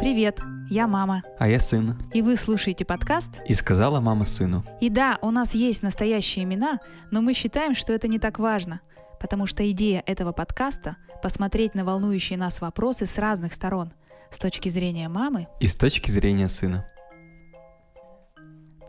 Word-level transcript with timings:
Привет, 0.00 0.40
я 0.68 0.88
мама. 0.88 1.22
А 1.38 1.46
я 1.46 1.60
сын. 1.60 1.96
И 2.12 2.22
вы 2.22 2.36
слушаете 2.36 2.84
подкаст? 2.84 3.40
И 3.46 3.54
сказала 3.54 4.00
мама 4.00 4.26
сыну. 4.26 4.64
И 4.80 4.90
да, 4.90 5.18
у 5.22 5.30
нас 5.30 5.54
есть 5.54 5.84
настоящие 5.84 6.44
имена, 6.44 6.80
но 7.12 7.22
мы 7.22 7.34
считаем, 7.34 7.76
что 7.76 7.92
это 7.92 8.08
не 8.08 8.18
так 8.18 8.40
важно, 8.40 8.80
потому 9.20 9.46
что 9.46 9.70
идея 9.70 10.02
этого 10.06 10.32
подкаста— 10.32 10.96
посмотреть 11.22 11.76
на 11.76 11.84
волнующие 11.84 12.36
нас 12.36 12.60
вопросы 12.60 13.06
с 13.06 13.16
разных 13.16 13.52
сторон, 13.52 13.92
с 14.28 14.40
точки 14.40 14.68
зрения 14.70 15.08
мамы. 15.08 15.46
И 15.60 15.68
с 15.68 15.76
точки 15.76 16.10
зрения 16.10 16.48
сына. 16.48 16.84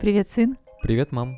Привет, 0.00 0.30
сын. 0.30 0.56
Привет, 0.82 1.12
мам. 1.12 1.36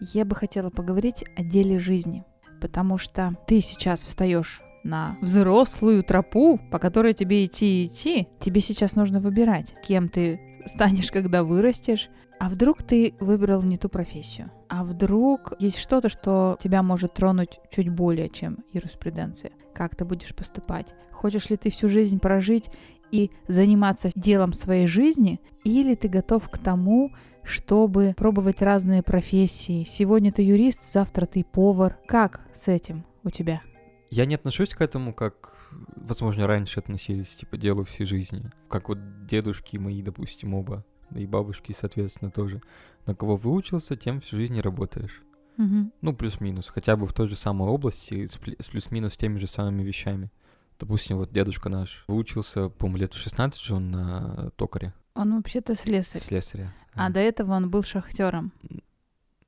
Я 0.00 0.24
бы 0.24 0.34
хотела 0.34 0.70
поговорить 0.70 1.22
о 1.36 1.42
деле 1.42 1.78
жизни, 1.78 2.24
потому 2.60 2.98
что 2.98 3.36
ты 3.46 3.60
сейчас 3.60 4.04
встаешь 4.04 4.62
на 4.84 5.16
взрослую 5.20 6.04
тропу, 6.04 6.60
по 6.70 6.78
которой 6.78 7.12
тебе 7.12 7.44
идти 7.44 7.82
и 7.82 7.86
идти, 7.86 8.28
тебе 8.40 8.60
сейчас 8.60 8.96
нужно 8.96 9.20
выбирать, 9.20 9.74
кем 9.86 10.08
ты 10.08 10.40
станешь, 10.66 11.10
когда 11.10 11.42
вырастешь. 11.42 12.08
А 12.38 12.50
вдруг 12.50 12.82
ты 12.82 13.14
выбрал 13.18 13.62
не 13.62 13.78
ту 13.78 13.88
профессию? 13.88 14.50
А 14.68 14.84
вдруг 14.84 15.54
есть 15.58 15.78
что-то, 15.78 16.08
что 16.08 16.58
тебя 16.62 16.82
может 16.82 17.14
тронуть 17.14 17.60
чуть 17.70 17.88
более, 17.88 18.28
чем 18.28 18.58
юриспруденция? 18.72 19.52
Как 19.74 19.96
ты 19.96 20.04
будешь 20.04 20.34
поступать? 20.34 20.86
Хочешь 21.12 21.48
ли 21.50 21.56
ты 21.56 21.70
всю 21.70 21.88
жизнь 21.88 22.20
прожить 22.20 22.70
и 23.10 23.30
заниматься 23.48 24.10
делом 24.14 24.52
своей 24.52 24.86
жизни? 24.86 25.40
Или 25.64 25.94
ты 25.94 26.08
готов 26.08 26.48
к 26.50 26.58
тому, 26.58 27.10
чтобы 27.46 28.14
пробовать 28.16 28.62
разные 28.62 29.02
профессии? 29.02 29.84
Сегодня 29.84 30.32
ты 30.32 30.42
юрист, 30.42 30.82
завтра 30.82 31.26
ты 31.26 31.44
повар. 31.44 31.98
Как 32.06 32.40
с 32.52 32.68
этим 32.68 33.04
у 33.24 33.30
тебя? 33.30 33.62
Я 34.10 34.26
не 34.26 34.34
отношусь 34.34 34.74
к 34.74 34.80
этому, 34.80 35.12
как, 35.12 35.72
возможно, 35.96 36.46
раньше 36.46 36.80
относились, 36.80 37.34
типа, 37.36 37.56
делу 37.56 37.84
всей 37.84 38.04
жизни. 38.04 38.50
Как 38.68 38.88
вот 38.88 39.26
дедушки 39.26 39.76
мои, 39.76 40.02
допустим, 40.02 40.54
оба, 40.54 40.84
да 41.10 41.20
и 41.20 41.26
бабушки, 41.26 41.72
соответственно, 41.72 42.30
тоже. 42.30 42.60
На 43.06 43.14
кого 43.14 43.36
выучился, 43.36 43.96
тем 43.96 44.20
всю 44.20 44.36
жизнь 44.36 44.56
и 44.56 44.60
работаешь. 44.60 45.22
Угу. 45.58 45.90
Ну, 46.02 46.14
плюс-минус. 46.14 46.68
Хотя 46.68 46.96
бы 46.96 47.06
в 47.06 47.12
той 47.12 47.28
же 47.28 47.36
самой 47.36 47.68
области, 47.68 48.26
с 48.26 48.68
плюс-минус 48.68 49.16
теми 49.16 49.38
же 49.38 49.46
самыми 49.46 49.82
вещами. 49.82 50.30
Допустим, 50.78 51.16
вот 51.16 51.32
дедушка 51.32 51.68
наш 51.68 52.04
выучился, 52.06 52.68
по-моему, 52.68 52.98
лет 52.98 53.14
в 53.14 53.18
16 53.18 53.60
же 53.60 53.74
он 53.74 53.90
на 53.90 54.50
токаре, 54.56 54.92
Он 55.16 55.36
вообще-то 55.36 55.74
слесарь. 55.74 56.20
слесаря. 56.20 56.72
А 56.94 57.10
до 57.10 57.20
этого 57.20 57.52
он 57.54 57.70
был 57.70 57.82
шахтером. 57.82 58.52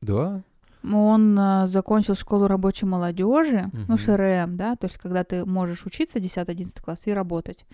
Да? 0.00 0.42
Он 0.84 1.38
э, 1.38 1.66
закончил 1.66 2.14
школу 2.14 2.46
рабочей 2.46 2.86
молодежи, 2.86 3.68
ну, 3.72 3.94
Мгм. 3.94 3.98
ШРМ, 3.98 4.56
да, 4.56 4.76
то 4.76 4.86
есть 4.86 4.98
когда 4.98 5.24
ты 5.24 5.44
можешь 5.44 5.84
учиться 5.86 6.18
10-11 6.18 6.80
класс 6.82 7.02
и 7.06 7.12
работать. 7.12 7.64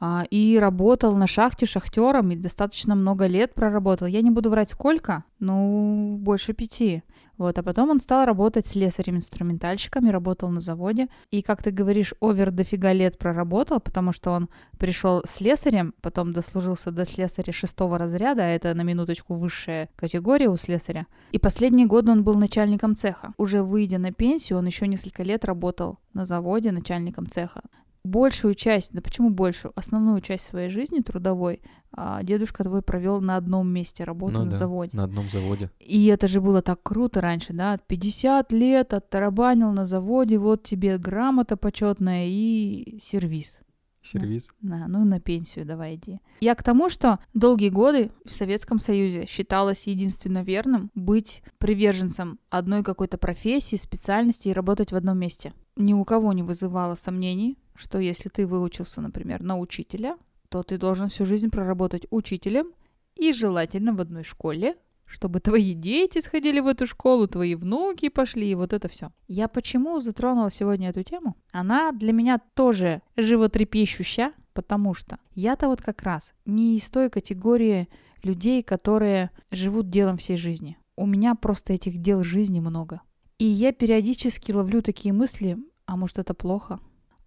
А, 0.00 0.24
и 0.30 0.58
работал 0.58 1.16
на 1.16 1.26
шахте 1.26 1.66
шахтером 1.66 2.30
и 2.30 2.36
достаточно 2.36 2.94
много 2.94 3.26
лет 3.26 3.54
проработал. 3.54 4.06
Я 4.06 4.22
не 4.22 4.30
буду 4.30 4.50
врать 4.50 4.70
сколько, 4.70 5.24
ну, 5.40 6.16
больше 6.18 6.52
пяти. 6.52 7.02
Вот, 7.36 7.56
а 7.56 7.62
потом 7.62 7.90
он 7.90 8.00
стал 8.00 8.26
работать 8.26 8.66
слесарем-инструментальщиком 8.66 10.06
и 10.08 10.10
работал 10.10 10.50
на 10.50 10.58
заводе. 10.58 11.06
И, 11.30 11.40
как 11.42 11.62
ты 11.62 11.70
говоришь, 11.70 12.12
овер 12.20 12.50
дофига 12.50 12.92
лет 12.92 13.16
проработал, 13.16 13.78
потому 13.78 14.12
что 14.12 14.32
он 14.32 14.48
пришел 14.76 15.22
слесарем, 15.24 15.94
потом 16.00 16.32
дослужился 16.32 16.90
до 16.90 17.06
слесаря 17.06 17.52
шестого 17.52 17.96
разряда, 17.96 18.42
а 18.42 18.48
это 18.48 18.74
на 18.74 18.82
минуточку 18.82 19.34
высшая 19.34 19.88
категория 19.94 20.48
у 20.48 20.56
слесаря. 20.56 21.06
И 21.30 21.38
последние 21.38 21.86
годы 21.86 22.10
он 22.10 22.24
был 22.24 22.34
начальником 22.34 22.96
цеха. 22.96 23.34
Уже 23.36 23.62
выйдя 23.62 23.98
на 23.98 24.12
пенсию, 24.12 24.58
он 24.58 24.66
еще 24.66 24.88
несколько 24.88 25.22
лет 25.22 25.44
работал 25.44 26.00
на 26.14 26.26
заводе 26.26 26.72
начальником 26.72 27.28
цеха. 27.28 27.62
Большую 28.04 28.54
часть, 28.54 28.92
да 28.92 29.02
почему 29.02 29.30
большую, 29.30 29.72
основную 29.74 30.20
часть 30.20 30.44
своей 30.44 30.68
жизни 30.68 31.00
трудовой 31.00 31.60
а, 31.92 32.22
дедушка 32.22 32.64
твой 32.64 32.82
провел 32.82 33.20
на 33.20 33.36
одном 33.36 33.68
месте 33.68 34.04
работы 34.04 34.34
Ну 34.34 34.44
на 34.44 34.50
да, 34.50 34.56
заводе. 34.56 34.96
На 34.96 35.04
одном 35.04 35.28
заводе. 35.30 35.70
И 35.80 36.06
это 36.06 36.28
же 36.28 36.40
было 36.40 36.62
так 36.62 36.82
круто 36.82 37.20
раньше, 37.20 37.52
да? 37.52 37.78
50 37.78 38.52
лет 38.52 38.94
оттарабанил 38.94 39.72
на 39.72 39.86
заводе, 39.86 40.38
вот 40.38 40.64
тебе 40.64 40.98
грамота 40.98 41.56
почетная 41.56 42.26
и 42.28 43.00
сервис. 43.02 43.58
Сервис. 44.02 44.48
Да, 44.62 44.86
ну 44.88 45.04
на 45.04 45.20
пенсию 45.20 45.66
давай 45.66 45.96
иди. 45.96 46.20
Я 46.40 46.54
к 46.54 46.62
тому, 46.62 46.88
что 46.88 47.18
долгие 47.34 47.68
годы 47.68 48.10
в 48.24 48.32
Советском 48.32 48.78
Союзе 48.78 49.26
считалось 49.26 49.86
единственно 49.86 50.42
верным 50.42 50.90
быть 50.94 51.42
приверженцем 51.58 52.38
одной 52.48 52.82
какой-то 52.82 53.18
профессии, 53.18 53.76
специальности 53.76 54.48
и 54.48 54.52
работать 54.52 54.92
в 54.92 54.96
одном 54.96 55.18
месте. 55.18 55.52
Ни 55.76 55.92
у 55.92 56.04
кого 56.04 56.32
не 56.32 56.42
вызывало 56.42 56.94
сомнений, 56.94 57.58
что 57.78 57.98
если 57.98 58.28
ты 58.28 58.46
выучился, 58.46 59.00
например, 59.00 59.42
на 59.42 59.58
учителя, 59.58 60.18
то 60.48 60.62
ты 60.62 60.78
должен 60.78 61.08
всю 61.08 61.24
жизнь 61.24 61.48
проработать 61.48 62.06
учителем 62.10 62.72
и 63.16 63.32
желательно 63.32 63.94
в 63.94 64.00
одной 64.00 64.24
школе, 64.24 64.76
чтобы 65.04 65.40
твои 65.40 65.74
дети 65.74 66.20
сходили 66.20 66.60
в 66.60 66.66
эту 66.66 66.86
школу, 66.86 67.28
твои 67.28 67.54
внуки 67.54 68.08
пошли, 68.08 68.50
и 68.50 68.54
вот 68.54 68.72
это 68.72 68.88
все. 68.88 69.10
Я 69.28 69.48
почему 69.48 70.00
затронула 70.00 70.50
сегодня 70.50 70.90
эту 70.90 71.02
тему? 71.02 71.36
Она 71.52 71.92
для 71.92 72.12
меня 72.12 72.40
тоже 72.54 73.00
животрепещущая, 73.16 74.32
потому 74.52 74.92
что 74.92 75.18
я-то 75.34 75.68
вот 75.68 75.80
как 75.80 76.02
раз 76.02 76.34
не 76.44 76.76
из 76.76 76.90
той 76.90 77.10
категории 77.10 77.88
людей, 78.22 78.62
которые 78.62 79.30
живут 79.50 79.88
делом 79.88 80.16
всей 80.18 80.36
жизни. 80.36 80.76
У 80.96 81.06
меня 81.06 81.36
просто 81.36 81.72
этих 81.72 81.98
дел 81.98 82.24
жизни 82.24 82.58
много. 82.58 83.00
И 83.38 83.44
я 83.44 83.72
периодически 83.72 84.50
ловлю 84.50 84.82
такие 84.82 85.14
мысли, 85.14 85.56
а 85.86 85.96
может 85.96 86.18
это 86.18 86.34
плохо? 86.34 86.80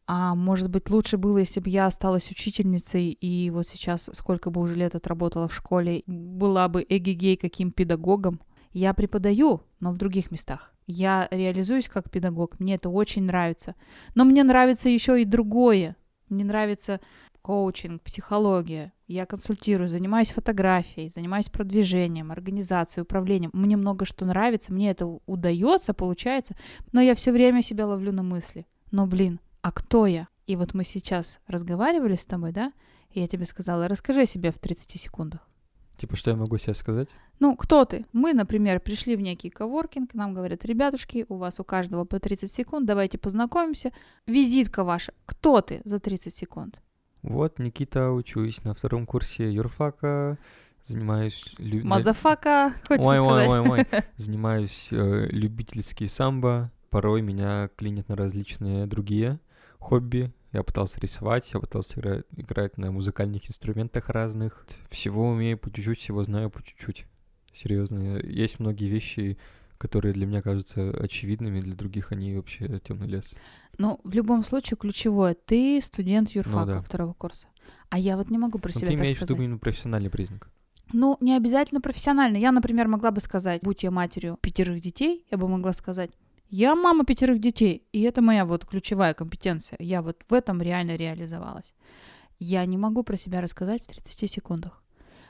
А 0.07 0.35
может 0.35 0.69
быть 0.69 0.89
лучше 0.89 1.17
было, 1.17 1.37
если 1.37 1.59
бы 1.59 1.69
я 1.69 1.85
осталась 1.85 2.29
учительницей 2.31 3.11
и 3.11 3.49
вот 3.49 3.67
сейчас 3.67 4.09
сколько 4.13 4.49
бы 4.49 4.61
уже 4.61 4.75
лет 4.75 4.95
отработала 4.95 5.47
в 5.47 5.55
школе, 5.55 6.03
была 6.07 6.67
бы 6.67 6.85
эгегей 6.87 7.37
каким 7.37 7.71
педагогом. 7.71 8.41
Я 8.73 8.93
преподаю, 8.93 9.61
но 9.79 9.91
в 9.91 9.97
других 9.97 10.31
местах. 10.31 10.73
Я 10.87 11.27
реализуюсь 11.31 11.89
как 11.89 12.09
педагог, 12.09 12.59
мне 12.59 12.75
это 12.75 12.89
очень 12.89 13.23
нравится. 13.23 13.75
Но 14.15 14.25
мне 14.25 14.43
нравится 14.43 14.89
еще 14.89 15.21
и 15.21 15.25
другое. 15.25 15.95
Мне 16.29 16.45
нравится 16.45 16.99
коучинг, 17.41 18.01
психология. 18.01 18.93
Я 19.07 19.25
консультирую, 19.25 19.89
занимаюсь 19.89 20.31
фотографией, 20.31 21.09
занимаюсь 21.09 21.49
продвижением, 21.49 22.31
организацией, 22.31 23.03
управлением. 23.03 23.51
Мне 23.53 23.75
много 23.75 24.05
что 24.05 24.25
нравится, 24.25 24.73
мне 24.73 24.91
это 24.91 25.05
удается, 25.25 25.93
получается, 25.93 26.55
но 26.91 27.01
я 27.01 27.15
все 27.15 27.31
время 27.31 27.61
себя 27.61 27.85
ловлю 27.87 28.13
на 28.13 28.23
мысли. 28.23 28.65
Но, 28.91 29.07
блин, 29.07 29.39
а 29.61 29.71
кто 29.71 30.05
я? 30.05 30.27
И 30.47 30.55
вот 30.55 30.73
мы 30.73 30.83
сейчас 30.83 31.39
разговаривали 31.47 32.15
с 32.15 32.25
тобой, 32.25 32.51
да? 32.51 32.73
И 33.11 33.19
я 33.19 33.27
тебе 33.27 33.45
сказала, 33.45 33.87
расскажи 33.87 34.21
о 34.21 34.25
себе 34.25 34.51
в 34.51 34.59
30 34.59 34.99
секундах. 34.99 35.41
Типа, 35.97 36.15
что 36.15 36.31
я 36.31 36.35
могу 36.37 36.57
себе 36.57 36.73
сказать? 36.73 37.09
Ну, 37.39 37.55
кто 37.55 37.85
ты? 37.85 38.05
Мы, 38.11 38.33
например, 38.33 38.79
пришли 38.79 39.15
в 39.15 39.21
некий 39.21 39.49
коворкинг, 39.49 40.13
нам 40.13 40.33
говорят, 40.33 40.65
ребятушки, 40.65 41.25
у 41.29 41.35
вас 41.35 41.59
у 41.59 41.63
каждого 41.63 42.05
по 42.05 42.19
30 42.19 42.51
секунд, 42.51 42.87
давайте 42.87 43.17
познакомимся. 43.17 43.91
Визитка 44.25 44.83
ваша. 44.83 45.13
Кто 45.25 45.61
ты 45.61 45.81
за 45.83 45.99
30 45.99 46.33
секунд? 46.33 46.79
Вот, 47.21 47.59
Никита, 47.59 48.11
учусь 48.11 48.63
на 48.63 48.73
втором 48.73 49.05
курсе 49.05 49.51
юрфака, 49.51 50.39
занимаюсь... 50.83 51.43
лю- 51.59 51.85
Мазафака, 51.85 52.73
хочется 52.87 53.07
Ой, 53.09 53.19
ой, 53.19 53.45
сказать. 53.45 53.69
ой, 53.69 53.85
ой. 53.91 54.03
Занимаюсь 54.17 54.87
э, 54.91 55.27
любительский 55.29 56.07
самбо. 56.07 56.71
Порой 56.89 57.21
меня 57.21 57.69
клинят 57.75 58.09
на 58.09 58.15
различные 58.15 58.87
другие 58.87 59.39
хобби. 59.81 60.31
Я 60.53 60.63
пытался 60.63 60.99
рисовать, 60.99 61.51
я 61.53 61.59
пытался 61.59 61.99
игра- 61.99 62.23
играть 62.35 62.77
на 62.77 62.91
музыкальных 62.91 63.49
инструментах 63.49 64.09
разных. 64.09 64.65
Всего 64.89 65.29
умею 65.29 65.57
по 65.57 65.71
чуть-чуть, 65.71 65.99
всего 65.99 66.23
знаю 66.23 66.49
по 66.49 66.61
чуть-чуть. 66.61 67.05
Серьезно, 67.53 68.17
есть 68.19 68.59
многие 68.59 68.87
вещи, 68.87 69.37
которые 69.77 70.13
для 70.13 70.25
меня 70.25 70.41
кажутся 70.41 70.91
очевидными, 70.91 71.59
для 71.61 71.75
других 71.75 72.11
они 72.11 72.35
вообще 72.35 72.79
темный 72.79 73.07
лес. 73.07 73.33
Ну, 73.77 73.99
в 74.03 74.13
любом 74.13 74.43
случае, 74.43 74.77
ключевое. 74.77 75.33
Ты 75.33 75.81
студент 75.81 76.31
юрфака 76.31 76.73
да. 76.73 76.81
второго 76.81 77.13
курса. 77.13 77.47
А 77.89 77.97
я 77.97 78.15
вот 78.17 78.29
не 78.29 78.37
могу 78.37 78.59
про 78.59 78.71
Но 78.73 78.79
себя 78.79 78.87
ты 78.89 78.93
имеешь 78.95 79.17
в 79.17 79.21
виду 79.21 79.33
сказать. 79.33 79.43
именно 79.43 79.57
профессиональный 79.57 80.09
признак. 80.09 80.49
Ну, 80.93 81.17
не 81.21 81.35
обязательно 81.35 81.79
профессионально. 81.81 82.37
Я, 82.37 82.51
например, 82.51 82.87
могла 82.87 83.11
бы 83.11 83.21
сказать, 83.21 83.61
будь 83.63 83.83
я 83.83 83.91
матерью 83.91 84.37
пятерых 84.41 84.81
детей, 84.81 85.25
я 85.31 85.37
бы 85.37 85.47
могла 85.47 85.73
сказать, 85.73 86.11
я 86.51 86.75
мама 86.75 87.05
пятерых 87.05 87.39
детей, 87.39 87.87
и 87.93 88.01
это 88.01 88.21
моя 88.21 88.45
вот 88.45 88.65
ключевая 88.65 89.13
компетенция. 89.13 89.77
Я 89.79 90.01
вот 90.01 90.21
в 90.27 90.33
этом 90.33 90.61
реально 90.61 90.97
реализовалась. 90.97 91.73
Я 92.39 92.65
не 92.65 92.77
могу 92.77 93.03
про 93.03 93.15
себя 93.15 93.39
рассказать 93.39 93.85
в 93.85 93.87
30 93.87 94.29
секундах, 94.29 94.83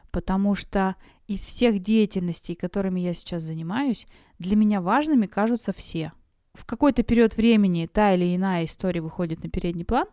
потому 0.10 0.56
что 0.56 0.96
из 1.28 1.46
всех 1.46 1.80
деятельностей, 1.80 2.56
которыми 2.56 3.00
я 3.02 3.14
сейчас 3.14 3.44
занимаюсь, 3.44 4.08
для 4.40 4.56
меня 4.56 4.82
важными 4.82 5.28
кажутся 5.28 5.72
все. 5.74 6.12
В 6.56 6.66
какой-то 6.66 7.04
период 7.04 7.38
времени 7.38 7.88
та 7.92 8.16
или 8.16 8.36
иная 8.36 8.66
история 8.66 9.02
выходит 9.02 9.44
на 9.44 9.50
передний 9.50 9.86
план, 9.86 10.08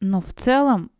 но 0.00 0.22
в 0.22 0.32
целом 0.32 0.90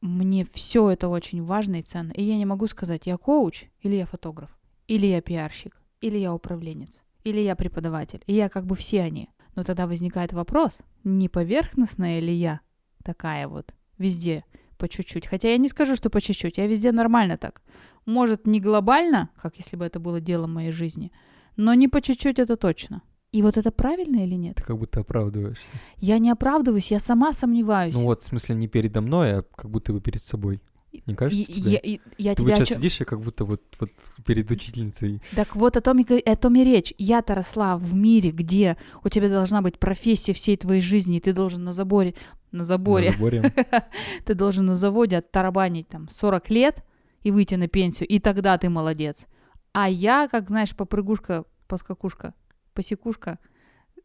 мне 0.00 0.46
все 0.50 0.88
это 0.88 1.08
очень 1.08 1.44
важно 1.44 1.76
и 1.76 1.82
ценно. 1.82 2.12
И 2.12 2.22
я 2.22 2.38
не 2.38 2.46
могу 2.46 2.66
сказать, 2.68 3.02
я 3.04 3.18
коуч, 3.18 3.66
или 3.80 3.96
я 3.96 4.06
фотограф, 4.06 4.58
или 4.88 5.06
я 5.06 5.20
пиарщик, 5.20 5.76
или 6.00 6.16
я 6.16 6.32
управленец, 6.32 7.03
или 7.24 7.40
я 7.40 7.56
преподаватель. 7.56 8.22
И 8.26 8.34
я 8.34 8.48
как 8.48 8.66
бы 8.66 8.76
все 8.76 9.02
они. 9.02 9.28
Но 9.56 9.64
тогда 9.64 9.86
возникает 9.86 10.32
вопрос, 10.32 10.78
не 11.04 11.28
поверхностная 11.28 12.20
ли 12.20 12.32
я 12.32 12.60
такая 13.02 13.48
вот 13.48 13.74
везде 13.98 14.44
по 14.76 14.88
чуть-чуть? 14.88 15.26
Хотя 15.26 15.50
я 15.50 15.58
не 15.58 15.68
скажу, 15.68 15.94
что 15.96 16.10
по 16.10 16.20
чуть-чуть, 16.20 16.58
я 16.58 16.66
везде 16.66 16.92
нормально 16.92 17.38
так. 17.38 17.62
Может, 18.04 18.46
не 18.46 18.60
глобально, 18.60 19.30
как 19.40 19.56
если 19.56 19.76
бы 19.76 19.84
это 19.84 20.00
было 20.00 20.20
делом 20.20 20.52
моей 20.54 20.72
жизни, 20.72 21.12
но 21.56 21.74
не 21.74 21.88
по 21.88 22.02
чуть-чуть 22.02 22.38
это 22.38 22.56
точно. 22.56 23.02
И 23.32 23.42
вот 23.42 23.56
это 23.56 23.72
правильно 23.72 24.22
или 24.24 24.34
нет? 24.34 24.56
Ты 24.56 24.62
как 24.62 24.78
будто 24.78 25.00
оправдываешься. 25.00 25.64
Я 25.96 26.18
не 26.18 26.30
оправдываюсь, 26.30 26.92
я 26.92 27.00
сама 27.00 27.32
сомневаюсь. 27.32 27.94
Ну 27.94 28.04
вот, 28.04 28.22
в 28.22 28.26
смысле, 28.26 28.54
не 28.54 28.68
передо 28.68 29.00
мной, 29.00 29.38
а 29.38 29.42
как 29.42 29.70
будто 29.70 29.92
бы 29.92 30.00
перед 30.00 30.22
собой. 30.22 30.60
Не 31.06 31.14
кажется 31.14 31.50
И- 31.50 31.60
тебе? 31.60 31.70
я, 31.72 31.78
и- 31.78 32.00
я 32.18 32.34
Ты 32.34 32.42
тебя 32.42 32.50
вот 32.50 32.58
сейчас 32.58 32.68
чё- 32.68 32.74
сидишь, 32.76 33.00
и 33.00 33.04
как 33.04 33.20
будто 33.20 33.44
вот, 33.44 33.62
вот 33.80 33.90
перед 34.26 34.50
учительницей. 34.50 35.20
Так 35.34 35.56
вот 35.56 35.76
о 35.76 35.80
том, 35.80 35.98
и, 36.00 36.20
о 36.20 36.36
том 36.36 36.54
и 36.56 36.64
речь. 36.64 36.92
Я-то 36.98 37.34
росла 37.34 37.76
в 37.76 37.94
мире, 37.94 38.30
где 38.30 38.76
у 39.02 39.08
тебя 39.08 39.28
должна 39.28 39.62
быть 39.62 39.78
профессия 39.78 40.32
всей 40.32 40.56
твоей 40.56 40.80
жизни, 40.80 41.16
и 41.16 41.20
ты 41.20 41.32
должен 41.32 41.64
на 41.64 41.72
заборе, 41.72 42.14
на 42.52 42.64
заборе, 42.64 43.10
на 43.10 43.12
заборе. 43.12 43.42
ты 44.24 44.34
должен 44.34 44.66
на 44.66 44.74
заводе 44.74 45.18
оттарабанить 45.18 45.88
там 45.88 46.08
40 46.10 46.50
лет 46.50 46.84
и 47.22 47.30
выйти 47.30 47.54
на 47.56 47.68
пенсию, 47.68 48.08
и 48.08 48.18
тогда 48.18 48.56
ты 48.58 48.68
молодец. 48.68 49.26
А 49.72 49.88
я, 49.88 50.28
как 50.28 50.48
знаешь, 50.48 50.74
попрыгушка, 50.76 51.44
поскакушка, 51.66 52.34
посекушка, 52.74 53.38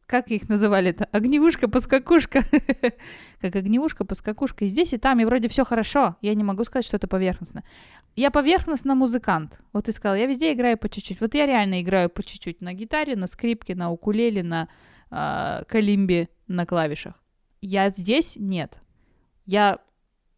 как 0.09 0.31
их 0.31 0.49
называли-то? 0.49 1.05
Огневушка, 1.11 1.69
поскакушка. 1.69 2.43
как 3.41 3.55
огневушка, 3.55 4.05
поскакушка. 4.05 4.65
И 4.65 4.67
здесь, 4.67 4.91
и 4.91 4.97
там, 4.97 5.19
и 5.19 5.23
вроде 5.23 5.47
все 5.49 5.63
хорошо. 5.63 6.15
Я 6.21 6.33
не 6.33 6.43
могу 6.43 6.63
сказать, 6.63 6.83
что 6.83 6.97
это 6.97 7.07
поверхностно. 7.07 7.63
Я 8.15 8.31
поверхностно 8.31 8.95
музыкант. 8.95 9.59
Вот 9.71 9.85
ты 9.85 9.91
сказал, 9.91 10.15
я 10.15 10.25
везде 10.25 10.51
играю 10.53 10.79
по 10.79 10.89
чуть-чуть. 10.89 11.21
Вот 11.21 11.35
я 11.35 11.45
реально 11.45 11.79
играю 11.81 12.09
по 12.09 12.23
чуть-чуть 12.23 12.59
на 12.59 12.73
гитаре, 12.73 13.15
на 13.15 13.27
скрипке, 13.27 13.75
на 13.75 13.91
укулеле, 13.91 14.41
на 14.41 14.67
а, 15.11 15.63
калимбе, 15.65 16.29
на 16.47 16.65
клавишах. 16.65 17.13
Я 17.61 17.89
здесь 17.89 18.35
нет. 18.35 18.79
Я 19.45 19.77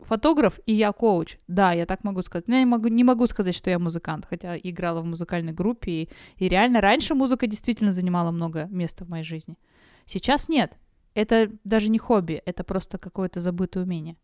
фотограф 0.01 0.59
и 0.65 0.74
я 0.74 0.92
коуч. 0.92 1.38
Да, 1.48 1.74
я 1.74 1.86
так 1.86 2.03
могу 2.03 2.21
сказать. 2.21 2.48
Но 2.48 2.56
я 2.56 2.62
не 2.62 2.65
могу, 2.65 2.88
не 2.88 3.03
могу 3.03 3.27
сказать, 3.27 3.56
что 3.56 3.69
я 3.69 3.80
музыкант, 3.80 4.25
хотя 4.30 4.57
играла 4.57 5.01
в 5.01 5.06
музыкальной 5.06 5.53
группе. 5.53 5.92
И, 5.92 6.09
и 6.38 6.50
реально 6.50 6.81
раньше 6.81 7.15
музыка 7.15 7.48
действительно 7.48 7.94
занимала 7.94 8.31
много 8.31 8.68
места 8.69 9.06
в 9.06 9.09
моей 9.09 9.24
жизни. 9.24 9.57
Сейчас 10.06 10.50
нет. 10.50 10.74
Это 11.13 11.51
даже 11.63 11.89
не 11.89 11.98
хобби, 11.98 12.42
это 12.45 12.63
просто 12.63 12.98
какое-то 12.98 13.39
забытое 13.39 13.83
умение. 13.83 14.18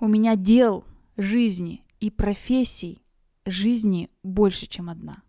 У 0.00 0.06
меня 0.06 0.36
дел 0.36 0.84
жизни 1.16 1.84
и 1.98 2.10
профессий 2.10 3.02
жизни 3.44 4.10
больше, 4.22 4.66
чем 4.66 4.88
одна. 4.88 5.22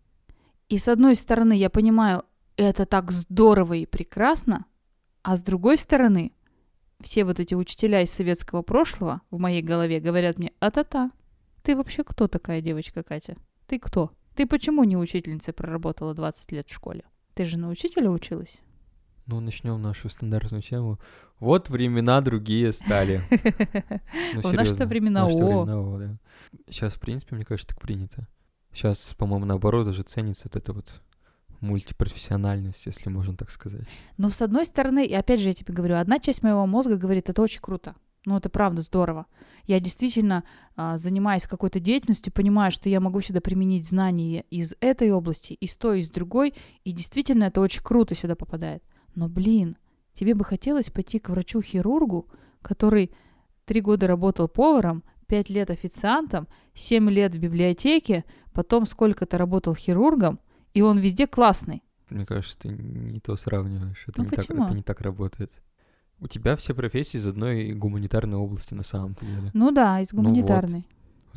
И 0.68 0.78
с 0.78 0.88
одной 0.88 1.16
стороны, 1.16 1.52
я 1.52 1.68
понимаю, 1.68 2.24
это 2.56 2.86
так 2.86 3.10
здорово 3.10 3.74
и 3.74 3.86
прекрасно, 3.86 4.66
а 5.22 5.36
с 5.36 5.42
другой 5.42 5.76
стороны, 5.76 6.32
все 7.02 7.24
вот 7.24 7.40
эти 7.40 7.54
учителя 7.54 8.02
из 8.02 8.10
советского 8.10 8.62
прошлого 8.62 9.20
в 9.30 9.38
моей 9.38 9.62
голове 9.62 10.00
говорят 10.00 10.38
мне, 10.38 10.52
а-та-та, 10.60 11.12
ты 11.62 11.76
вообще 11.76 12.04
кто 12.04 12.28
такая 12.28 12.60
девочка 12.60 13.02
Катя? 13.02 13.36
Ты 13.66 13.78
кто? 13.78 14.10
Ты 14.34 14.46
почему 14.46 14.84
не 14.84 14.96
учительницей 14.96 15.54
проработала 15.54 16.14
20 16.14 16.52
лет 16.52 16.68
в 16.68 16.74
школе? 16.74 17.04
Ты 17.34 17.44
же 17.44 17.58
на 17.58 17.68
учителя 17.68 18.10
училась? 18.10 18.60
Ну, 19.26 19.40
начнем 19.40 19.80
нашу 19.80 20.08
стандартную 20.08 20.62
тему. 20.62 20.98
Вот 21.38 21.68
времена 21.68 22.20
другие 22.20 22.72
стали. 22.72 23.20
В 24.34 24.52
наши-то 24.52 24.86
серьезно, 24.86 24.86
времена, 24.86 25.26
о. 25.26 26.18
Сейчас, 26.68 26.94
в 26.94 27.00
принципе, 27.00 27.36
мне 27.36 27.44
кажется, 27.44 27.68
так 27.68 27.80
принято. 27.80 28.26
Сейчас, 28.72 29.14
по-моему, 29.16 29.44
наоборот, 29.44 29.86
даже 29.86 30.02
ценится 30.02 30.48
эта 30.52 30.72
вот 30.72 31.02
мультипрофессиональность, 31.62 32.84
если 32.86 33.08
можно 33.08 33.36
так 33.36 33.50
сказать. 33.50 33.86
Но 34.18 34.30
с 34.30 34.42
одной 34.42 34.66
стороны, 34.66 35.06
и 35.06 35.14
опять 35.14 35.40
же 35.40 35.48
я 35.48 35.54
тебе 35.54 35.72
говорю, 35.72 35.96
одна 35.96 36.18
часть 36.18 36.42
моего 36.42 36.66
мозга 36.66 36.96
говорит, 36.96 37.30
это 37.30 37.40
очень 37.40 37.60
круто. 37.60 37.94
Ну, 38.24 38.36
это 38.36 38.48
правда 38.50 38.82
здорово. 38.82 39.26
Я 39.64 39.80
действительно, 39.80 40.44
а, 40.76 40.96
занимаясь 40.98 41.46
какой-то 41.46 41.80
деятельностью, 41.80 42.32
понимаю, 42.32 42.70
что 42.70 42.88
я 42.88 43.00
могу 43.00 43.20
сюда 43.20 43.40
применить 43.40 43.86
знания 43.86 44.44
из 44.50 44.74
этой 44.80 45.10
области, 45.10 45.54
из 45.54 45.76
той, 45.76 46.00
из 46.00 46.10
другой, 46.10 46.54
и 46.84 46.92
действительно 46.92 47.44
это 47.44 47.60
очень 47.60 47.82
круто 47.82 48.14
сюда 48.14 48.36
попадает. 48.36 48.82
Но, 49.14 49.28
блин, 49.28 49.76
тебе 50.14 50.34
бы 50.34 50.44
хотелось 50.44 50.90
пойти 50.90 51.18
к 51.18 51.30
врачу-хирургу, 51.30 52.28
который 52.60 53.12
три 53.64 53.80
года 53.80 54.06
работал 54.06 54.48
поваром, 54.48 55.02
пять 55.26 55.50
лет 55.50 55.70
официантом, 55.70 56.46
семь 56.74 57.10
лет 57.10 57.34
в 57.34 57.38
библиотеке, 57.38 58.24
потом 58.52 58.86
сколько-то 58.86 59.36
работал 59.36 59.74
хирургом, 59.74 60.38
и 60.74 60.82
он 60.82 60.98
везде 60.98 61.26
классный. 61.26 61.82
Мне 62.10 62.26
кажется, 62.26 62.58
ты 62.58 62.68
не 62.68 63.20
то 63.20 63.36
сравниваешь. 63.36 64.04
Это, 64.06 64.22
Ну 64.22 64.24
не, 64.24 64.30
так, 64.36 64.50
это 64.50 64.74
не 64.74 64.82
так 64.82 65.00
работает. 65.00 65.50
У 66.20 66.28
тебя 66.28 66.56
все 66.56 66.74
профессии 66.74 67.16
из 67.16 67.26
одной 67.26 67.72
гуманитарной 67.72 68.36
области 68.36 68.74
на 68.74 68.82
самом-то 68.82 69.24
деле. 69.24 69.50
Ну 69.54 69.72
да, 69.72 70.00
из 70.00 70.12
Ну 70.12 70.18
вот. 70.18 70.26
гуманитарной. 70.26 70.86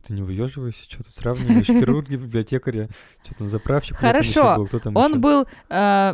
Ты 0.06 0.14
не 0.14 0.22
выеживайся, 0.22 0.84
что 0.84 0.98
тут 0.98 1.08
сравниваешь 1.08 1.66
хирурги, 1.66 2.16
библиотекаря, 2.16 2.90
что 3.24 3.34
там 3.36 3.50
заправщик. 3.50 3.98
Хорошо, 3.98 4.56
был, 4.58 4.68
кто 4.68 4.78
там 4.80 4.96
Он 4.96 5.20
был 5.20 5.48
э, 5.70 6.14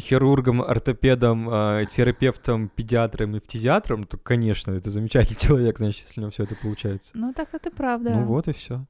хирургом, 0.00 0.62
ортопедом, 0.62 1.48
э, 1.50 1.84
терапевтом, 1.90 2.70
педиатром 2.70 3.36
и 3.36 3.40
фтизиатром, 3.40 4.04
то, 4.04 4.16
конечно, 4.16 4.72
это 4.72 4.90
замечательный 4.90 5.36
человек, 5.40 5.76
значит, 5.78 6.06
если 6.06 6.20
у 6.20 6.22
него 6.22 6.30
все 6.30 6.44
это 6.44 6.54
получается. 6.56 7.10
Ну, 7.14 7.34
так 7.34 7.50
это 7.52 7.70
правда. 7.70 8.14
Ну 8.14 8.24
вот 8.24 8.48
и 8.48 8.52
все. 8.52 8.86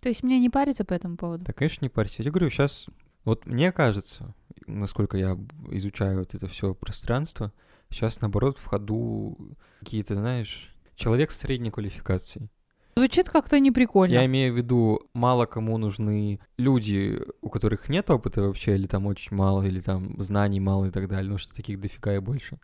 То 0.00 0.08
есть 0.08 0.22
мне 0.22 0.38
не 0.38 0.48
париться 0.48 0.84
по 0.84 0.94
этому 0.94 1.16
поводу. 1.16 1.44
Да, 1.44 1.52
конечно, 1.52 1.84
не 1.84 1.88
парься. 1.88 2.16
Я 2.18 2.24
тебе 2.24 2.32
говорю, 2.32 2.50
сейчас, 2.50 2.86
вот 3.24 3.46
мне 3.46 3.70
кажется, 3.72 4.34
насколько 4.66 5.16
я 5.16 5.38
изучаю 5.70 6.20
вот 6.20 6.34
это 6.34 6.46
все 6.46 6.74
пространство, 6.74 7.52
сейчас, 7.90 8.20
наоборот, 8.20 8.58
в 8.58 8.66
ходу 8.66 9.56
какие-то, 9.80 10.14
знаешь, 10.14 10.74
человек 10.96 11.30
средней 11.30 11.70
квалификации. 11.70 12.48
Звучит 12.96 13.28
как-то 13.28 13.58
неприкольно. 13.60 14.12
Я 14.12 14.26
имею 14.26 14.52
в 14.52 14.56
виду, 14.56 15.08
мало 15.14 15.46
кому 15.46 15.78
нужны 15.78 16.40
люди, 16.58 17.20
у 17.40 17.48
которых 17.48 17.88
нет 17.88 18.10
опыта 18.10 18.42
вообще, 18.42 18.74
или 18.74 18.86
там 18.86 19.06
очень 19.06 19.36
мало, 19.36 19.62
или 19.62 19.80
там 19.80 20.20
знаний 20.20 20.60
мало 20.60 20.86
и 20.86 20.90
так 20.90 21.08
далее, 21.08 21.30
ну 21.30 21.38
что 21.38 21.54
таких 21.54 21.80
дофига 21.80 22.16
и 22.16 22.18
больше. 22.18 22.58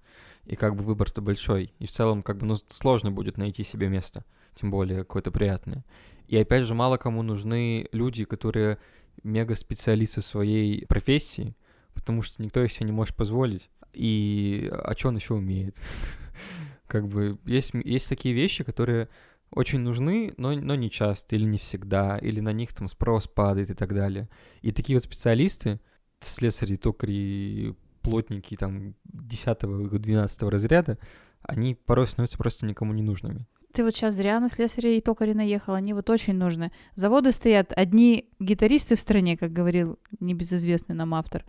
И 0.44 0.56
как 0.56 0.76
бы 0.76 0.84
выбор-то 0.84 1.22
большой. 1.22 1.72
И 1.78 1.86
в 1.86 1.90
целом, 1.90 2.22
как 2.22 2.38
бы, 2.38 2.46
ну, 2.46 2.56
сложно 2.68 3.10
будет 3.10 3.36
найти 3.38 3.62
себе 3.62 3.88
место, 3.88 4.24
тем 4.54 4.70
более 4.70 5.00
какое-то 5.00 5.30
приятное. 5.30 5.84
И 6.28 6.36
опять 6.36 6.64
же, 6.64 6.74
мало 6.74 6.96
кому 6.96 7.22
нужны 7.22 7.88
люди, 7.92 8.24
которые 8.24 8.78
мега-специалисты 9.22 10.20
в 10.20 10.24
своей 10.24 10.86
профессии, 10.86 11.54
потому 11.94 12.22
что 12.22 12.42
никто 12.42 12.62
их 12.62 12.72
себе 12.72 12.86
не 12.86 12.92
может 12.92 13.16
позволить. 13.16 13.70
И 13.92 14.70
а 14.72 14.94
что 14.96 15.08
он 15.08 15.16
еще 15.16 15.34
умеет? 15.34 15.76
Как 16.86 17.08
бы 17.08 17.38
есть, 17.44 17.72
есть 17.74 18.08
такие 18.08 18.34
вещи, 18.34 18.62
которые 18.62 19.08
очень 19.50 19.80
нужны, 19.80 20.34
но, 20.36 20.52
но 20.52 20.74
не 20.74 20.90
часто 20.90 21.36
или 21.36 21.44
не 21.44 21.58
всегда, 21.58 22.18
или 22.18 22.40
на 22.40 22.52
них 22.52 22.74
там 22.74 22.88
спрос 22.88 23.26
падает 23.26 23.70
и 23.70 23.74
так 23.74 23.94
далее. 23.94 24.28
И 24.60 24.72
такие 24.72 24.96
вот 24.96 25.04
специалисты, 25.04 25.80
слесари, 26.20 26.76
токари, 26.76 27.74
плотники 28.02 28.56
там 28.56 28.94
10-12 29.12 30.48
разряда, 30.48 30.98
они 31.42 31.74
порой 31.74 32.06
становятся 32.06 32.38
просто 32.38 32.66
никому 32.66 32.92
не 32.92 33.02
нужными. 33.02 33.46
Ты 33.76 33.84
вот 33.84 33.94
сейчас 33.94 34.14
зря 34.14 34.40
на 34.40 34.48
слесаря 34.48 34.88
и 34.96 35.02
токаря 35.02 35.34
наехал, 35.34 35.74
они 35.74 35.92
вот 35.92 36.08
очень 36.08 36.32
нужны. 36.32 36.72
Заводы 36.94 37.30
стоят, 37.30 37.74
одни 37.76 38.30
гитаристы 38.38 38.96
в 38.96 39.00
стране, 39.00 39.36
как 39.36 39.52
говорил 39.52 39.98
небезызвестный 40.18 40.94
нам 40.94 41.12
автор. 41.12 41.44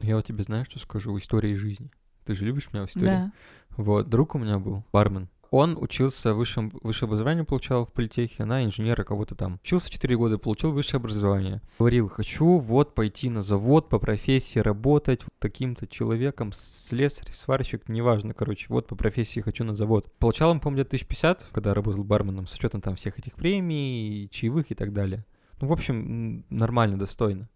Я 0.00 0.16
вот 0.16 0.26
тебе 0.26 0.42
знаю, 0.42 0.64
что 0.64 0.80
скажу, 0.80 1.16
истории 1.16 1.54
жизни. 1.54 1.92
Ты 2.24 2.34
же 2.34 2.44
любишь 2.44 2.68
меня 2.72 2.84
в 2.84 2.90
истории? 2.90 3.06
Да. 3.06 3.32
Вот, 3.76 4.08
друг 4.08 4.34
у 4.34 4.40
меня 4.40 4.58
был, 4.58 4.82
бармен. 4.92 5.28
Он 5.52 5.76
учился, 5.78 6.32
высшем, 6.32 6.72
высшее 6.82 7.08
образование 7.08 7.44
получал 7.44 7.84
в 7.84 7.92
политехе, 7.92 8.46
на 8.46 8.64
инженера 8.64 9.04
кого-то 9.04 9.34
там. 9.34 9.60
Учился 9.62 9.90
4 9.90 10.16
года, 10.16 10.38
получил 10.38 10.72
высшее 10.72 10.96
образование. 10.96 11.60
Говорил, 11.78 12.08
хочу 12.08 12.58
вот 12.58 12.94
пойти 12.94 13.28
на 13.28 13.42
завод 13.42 13.90
по 13.90 13.98
профессии 13.98 14.60
работать 14.60 15.20
таким-то 15.38 15.86
человеком, 15.86 16.52
слесарь, 16.54 17.30
сварщик, 17.34 17.86
неважно, 17.90 18.32
короче, 18.32 18.64
вот 18.70 18.86
по 18.86 18.96
профессии 18.96 19.40
хочу 19.40 19.62
на 19.62 19.74
завод. 19.74 20.10
Получал 20.18 20.50
он, 20.50 20.58
помню, 20.58 20.84
1050, 20.84 21.48
когда 21.52 21.74
работал 21.74 22.02
барменом, 22.02 22.46
с 22.46 22.54
учетом 22.54 22.80
там 22.80 22.96
всех 22.96 23.18
этих 23.18 23.34
премий, 23.34 24.30
чаевых 24.32 24.70
и 24.70 24.74
так 24.74 24.94
далее. 24.94 25.26
Ну, 25.60 25.66
в 25.66 25.72
общем, 25.72 26.46
нормально, 26.48 26.98
достойно. 26.98 27.50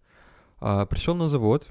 А, 0.58 0.84
пришел 0.84 1.14
на 1.14 1.30
завод, 1.30 1.66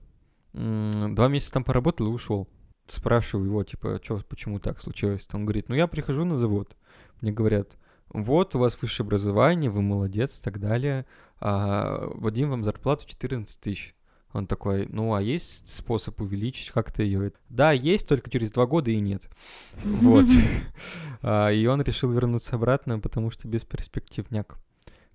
два 0.54 1.28
месяца 1.28 1.54
там 1.54 1.64
поработал 1.64 2.08
и 2.08 2.10
ушел 2.10 2.50
спрашиваю 2.88 3.48
его, 3.48 3.64
типа, 3.64 4.00
что, 4.04 4.20
почему 4.28 4.60
так 4.60 4.80
случилось? 4.80 5.28
Он 5.34 5.46
говорит, 5.46 5.70
ну 5.70 5.76
я 5.76 5.88
прихожу 5.88 6.26
на 6.26 6.38
завод, 6.38 6.76
мне 7.22 7.32
говорят, 7.32 7.78
вот 8.10 8.56
у 8.56 8.60
вас 8.60 8.80
высшее 8.82 9.06
образование, 9.06 9.70
вы 9.70 9.82
молодец 9.82 10.40
и 10.40 10.44
так 10.44 10.60
далее, 10.60 11.06
а 11.40 12.08
Вадим 12.14 12.50
вам 12.50 12.64
зарплату 12.64 13.08
14 13.08 13.60
тысяч. 13.60 13.96
Он 14.32 14.48
такой, 14.48 14.86
ну 14.90 15.14
а 15.14 15.22
есть 15.22 15.70
способ 15.70 16.20
увеличить 16.20 16.72
как-то 16.72 17.04
ее? 17.04 17.32
Да, 17.48 17.72
есть, 17.72 18.08
только 18.08 18.30
через 18.30 18.52
два 18.52 18.66
года 18.66 18.92
и 18.92 19.00
нет. 19.00 19.30
Вот. 19.84 20.26
А, 21.28 21.50
И 21.50 21.66
он 21.66 21.82
решил 21.82 22.12
вернуться 22.12 22.56
обратно, 22.56 23.00
потому 23.00 23.32
что 23.32 23.48
бесперспективняк. 23.48 24.58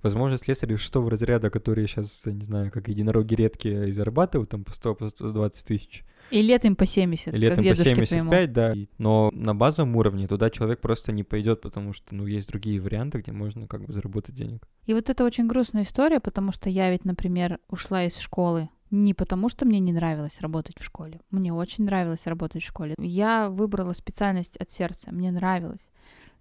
Возможно, 0.03 0.37
слесари 0.37 0.77
шестого 0.77 1.11
разряда, 1.11 1.51
которые 1.51 1.87
сейчас, 1.87 2.25
не 2.27 2.45
знаю, 2.45 2.71
как 2.71 2.89
единороги 2.89 3.35
редкие, 3.35 3.89
и 3.89 3.93
зарабатывают 3.93 4.51
там 4.51 4.65
по 4.65 4.73
100, 4.73 4.95
по 4.95 5.09
120 5.09 5.67
тысяч. 5.67 6.05
И 6.31 6.43
летом 6.43 6.77
по 6.77 6.87
70, 6.87 7.35
И 7.35 7.37
летом 7.37 7.57
как 7.57 7.65
по 7.65 7.77
дедушке 7.77 8.07
75, 8.07 8.53
твоему. 8.53 8.55
да. 8.55 8.75
Но 8.99 9.31
на 9.33 9.55
базовом 9.55 9.97
уровне 9.97 10.27
туда 10.27 10.51
человек 10.51 10.81
просто 10.81 11.13
не 11.13 11.25
пойдет, 11.25 11.61
потому 11.61 11.93
что, 11.93 12.15
ну, 12.15 12.27
есть 12.27 12.49
другие 12.49 12.81
варианты, 12.81 13.19
где 13.19 13.33
можно 13.33 13.67
как 13.67 13.85
бы 13.85 13.93
заработать 13.93 14.35
денег. 14.35 14.67
И 14.85 14.95
вот 14.95 15.11
это 15.11 15.25
очень 15.25 15.49
грустная 15.49 15.83
история, 15.83 16.21
потому 16.21 16.53
что 16.53 16.71
я 16.71 16.91
ведь, 16.91 17.05
например, 17.05 17.59
ушла 17.69 18.05
из 18.05 18.17
школы 18.19 18.69
не 18.91 19.15
потому, 19.15 19.49
что 19.49 19.67
мне 19.67 19.79
не 19.79 19.93
нравилось 19.93 20.41
работать 20.41 20.79
в 20.79 20.85
школе. 20.85 21.21
Мне 21.31 21.53
очень 21.53 21.85
нравилось 21.85 22.27
работать 22.27 22.63
в 22.63 22.67
школе. 22.67 22.95
Я 22.99 23.49
выбрала 23.49 23.93
специальность 23.93 24.57
от 24.57 24.71
сердца, 24.71 25.13
мне 25.13 25.31
нравилось. 25.31 25.89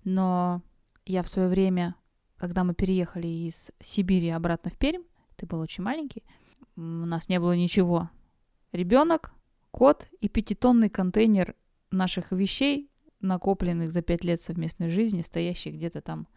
Но 0.04 0.63
я 1.06 1.22
в 1.22 1.30
свое 1.30 1.48
время, 1.48 1.96
когда 2.39 2.63
мы 2.63 2.74
переехали 2.74 3.27
из 3.27 3.72
Сибири 3.79 4.29
обратно 4.29 4.72
в 4.72 4.77
Пермь, 4.77 5.03
ты 5.36 5.46
был 5.46 5.60
очень 5.60 5.84
маленький, 5.84 6.24
у 6.75 6.81
нас 6.81 7.29
не 7.29 7.39
было 7.39 7.55
ничего. 7.55 8.10
Ребенок, 8.72 9.34
кот 9.72 10.08
и 10.19 10.29
пятитонный 10.29 10.89
контейнер 10.89 11.55
наших 11.91 12.31
вещей, 12.31 12.89
накопленных 13.19 13.91
за 13.91 14.01
пять 14.01 14.24
лет 14.24 14.39
совместной 14.39 14.89
жизни, 14.89 15.22
стоящих 15.22 15.75
где-то 15.75 16.01
там 16.01 16.27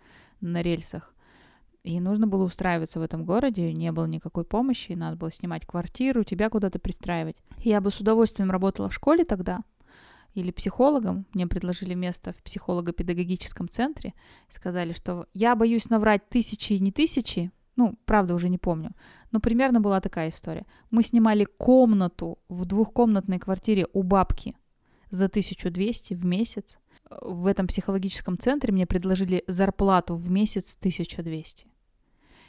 на 0.41 0.63
рельсах. 0.63 1.15
И 1.85 1.99
нужно 2.01 2.27
было 2.27 2.45
устраиваться 2.45 3.01
в 3.01 3.03
этом 3.03 3.25
городе, 3.25 3.73
не 3.73 3.91
было 3.93 4.07
никакой 4.07 4.45
помощи, 4.45 4.93
надо 4.93 5.17
было 5.17 5.33
снимать 5.33 5.67
квартиру, 5.67 6.23
тебя 6.25 6.49
куда-то 6.49 6.79
пристраивать. 6.79 7.37
Я 7.59 7.81
бы 7.81 7.91
с 7.91 8.01
удовольствием 8.01 8.51
работала 8.51 8.89
в 8.89 8.95
школе 8.95 9.25
тогда, 9.25 9.61
или 10.35 10.51
психологом. 10.51 11.27
Мне 11.35 11.47
предложили 11.47 11.95
место 11.95 12.33
в 12.33 12.43
психолого-педагогическом 12.43 13.69
центре. 13.69 14.15
Сказали, 14.49 14.93
что 14.93 15.27
я 15.33 15.55
боюсь 15.57 15.89
наврать 15.89 16.29
тысячи 16.29 16.75
и 16.75 16.81
не 16.81 16.93
тысячи. 16.93 17.51
Ну, 17.77 17.99
правда, 18.05 18.35
уже 18.35 18.49
не 18.49 18.59
помню. 18.59 18.93
Но 19.31 19.41
примерно 19.41 19.81
была 19.81 20.01
такая 20.01 20.31
история. 20.31 20.67
Мы 20.91 21.03
снимали 21.03 21.45
комнату 21.45 22.39
в 22.49 22.65
двухкомнатной 22.67 23.39
квартире 23.39 23.87
у 23.93 24.03
бабки 24.03 24.57
за 25.11 25.27
1200 25.27 26.15
в 26.15 26.27
месяц. 26.27 26.79
В 27.23 27.47
этом 27.47 27.67
психологическом 27.67 28.39
центре 28.39 28.73
мне 28.73 28.87
предложили 28.87 29.45
зарплату 29.47 30.15
в 30.15 30.31
месяц 30.31 30.77
1200. 30.79 31.67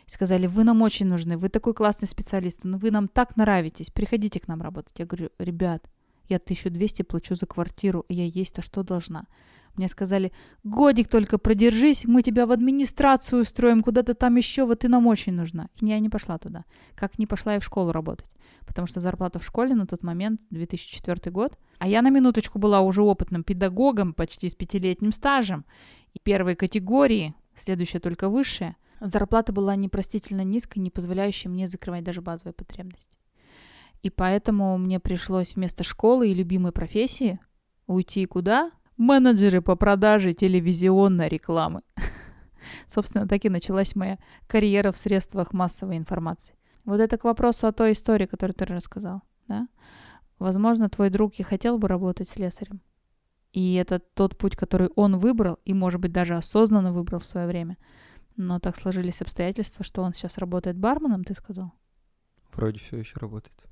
И 0.05 0.11
сказали, 0.11 0.47
вы 0.47 0.63
нам 0.63 0.81
очень 0.81 1.05
нужны, 1.07 1.37
вы 1.37 1.49
такой 1.49 1.73
классный 1.73 2.07
специалист, 2.07 2.59
вы 2.63 2.91
нам 2.91 3.07
так 3.07 3.37
нравитесь, 3.37 3.89
приходите 3.89 4.39
к 4.39 4.47
нам 4.47 4.61
работать. 4.61 4.99
Я 4.99 5.05
говорю, 5.05 5.29
ребят, 5.39 5.89
я 6.27 6.37
1200 6.37 7.03
плачу 7.03 7.35
за 7.35 7.45
квартиру, 7.45 8.05
и 8.07 8.15
я 8.15 8.25
есть-то 8.25 8.61
что 8.61 8.83
должна? 8.83 9.27
Мне 9.75 9.87
сказали, 9.87 10.31
годик 10.63 11.07
только 11.07 11.39
продержись, 11.39 12.05
мы 12.05 12.21
тебя 12.21 12.45
в 12.45 12.51
администрацию 12.51 13.41
устроим, 13.41 13.81
куда-то 13.81 14.13
там 14.13 14.35
еще, 14.35 14.65
вот 14.65 14.79
ты 14.79 14.87
нам 14.87 15.07
очень 15.07 15.33
нужна. 15.33 15.67
Я 15.81 15.97
не 15.99 16.09
пошла 16.09 16.37
туда, 16.37 16.65
как 16.93 17.17
не 17.17 17.25
пошла 17.25 17.55
и 17.55 17.59
в 17.59 17.63
школу 17.63 17.91
работать, 17.91 18.29
потому 18.67 18.87
что 18.87 18.99
зарплата 18.99 19.39
в 19.39 19.45
школе 19.45 19.73
на 19.73 19.87
тот 19.87 20.03
момент, 20.03 20.41
2004 20.51 21.31
год, 21.31 21.57
а 21.79 21.87
я 21.87 22.03
на 22.03 22.09
минуточку 22.09 22.59
была 22.59 22.81
уже 22.81 23.01
опытным 23.01 23.43
педагогом, 23.43 24.13
почти 24.13 24.47
с 24.47 24.53
пятилетним 24.53 25.11
стажем, 25.11 25.65
и 26.13 26.19
первой 26.19 26.55
категории, 26.55 27.33
следующая 27.55 27.99
только 27.99 28.29
высшая, 28.29 28.75
зарплата 29.01 29.53
была 29.53 29.75
непростительно 29.75 30.43
низкой, 30.43 30.79
не 30.79 30.91
позволяющей 30.91 31.49
мне 31.49 31.67
закрывать 31.67 32.03
даже 32.03 32.21
базовые 32.21 32.53
потребности. 32.53 33.17
И 34.03 34.09
поэтому 34.09 34.77
мне 34.77 34.99
пришлось 34.99 35.55
вместо 35.55 35.83
школы 35.83 36.29
и 36.29 36.33
любимой 36.33 36.73
профессии 36.73 37.39
уйти 37.87 38.25
куда? 38.25 38.71
Менеджеры 38.97 39.61
по 39.61 39.75
продаже 39.75 40.33
телевизионной 40.33 41.29
рекламы. 41.29 41.81
Собственно, 42.87 43.27
так 43.27 43.45
и 43.45 43.49
началась 43.49 43.95
моя 43.95 44.19
карьера 44.47 44.91
в 44.91 44.97
средствах 44.97 45.53
массовой 45.53 45.97
информации. 45.97 46.55
Вот 46.83 46.99
это 46.99 47.17
к 47.17 47.23
вопросу 47.23 47.65
о 47.65 47.71
той 47.71 47.93
истории, 47.93 48.25
которую 48.25 48.53
ты 48.53 48.65
рассказал. 48.65 49.21
Да? 49.47 49.67
Возможно, 50.37 50.89
твой 50.89 51.09
друг 51.09 51.35
и 51.35 51.43
хотел 51.43 51.77
бы 51.77 51.87
работать 51.87 52.27
слесарем. 52.27 52.81
И 53.53 53.75
это 53.75 53.99
тот 53.99 54.37
путь, 54.37 54.57
который 54.57 54.89
он 54.95 55.17
выбрал, 55.17 55.59
и, 55.63 55.73
может 55.73 56.01
быть, 56.01 56.11
даже 56.11 56.35
осознанно 56.35 56.91
выбрал 56.91 57.19
в 57.19 57.25
свое 57.25 57.47
время. 57.47 57.77
Но 58.35 58.59
так 58.59 58.75
сложились 58.75 59.21
обстоятельства, 59.21 59.85
что 59.85 60.01
он 60.01 60.13
сейчас 60.13 60.37
работает 60.37 60.77
барменом, 60.77 61.23
ты 61.23 61.33
сказал? 61.35 61.71
Вроде 62.51 62.79
все 62.79 62.97
еще 62.97 63.17
работает. 63.19 63.65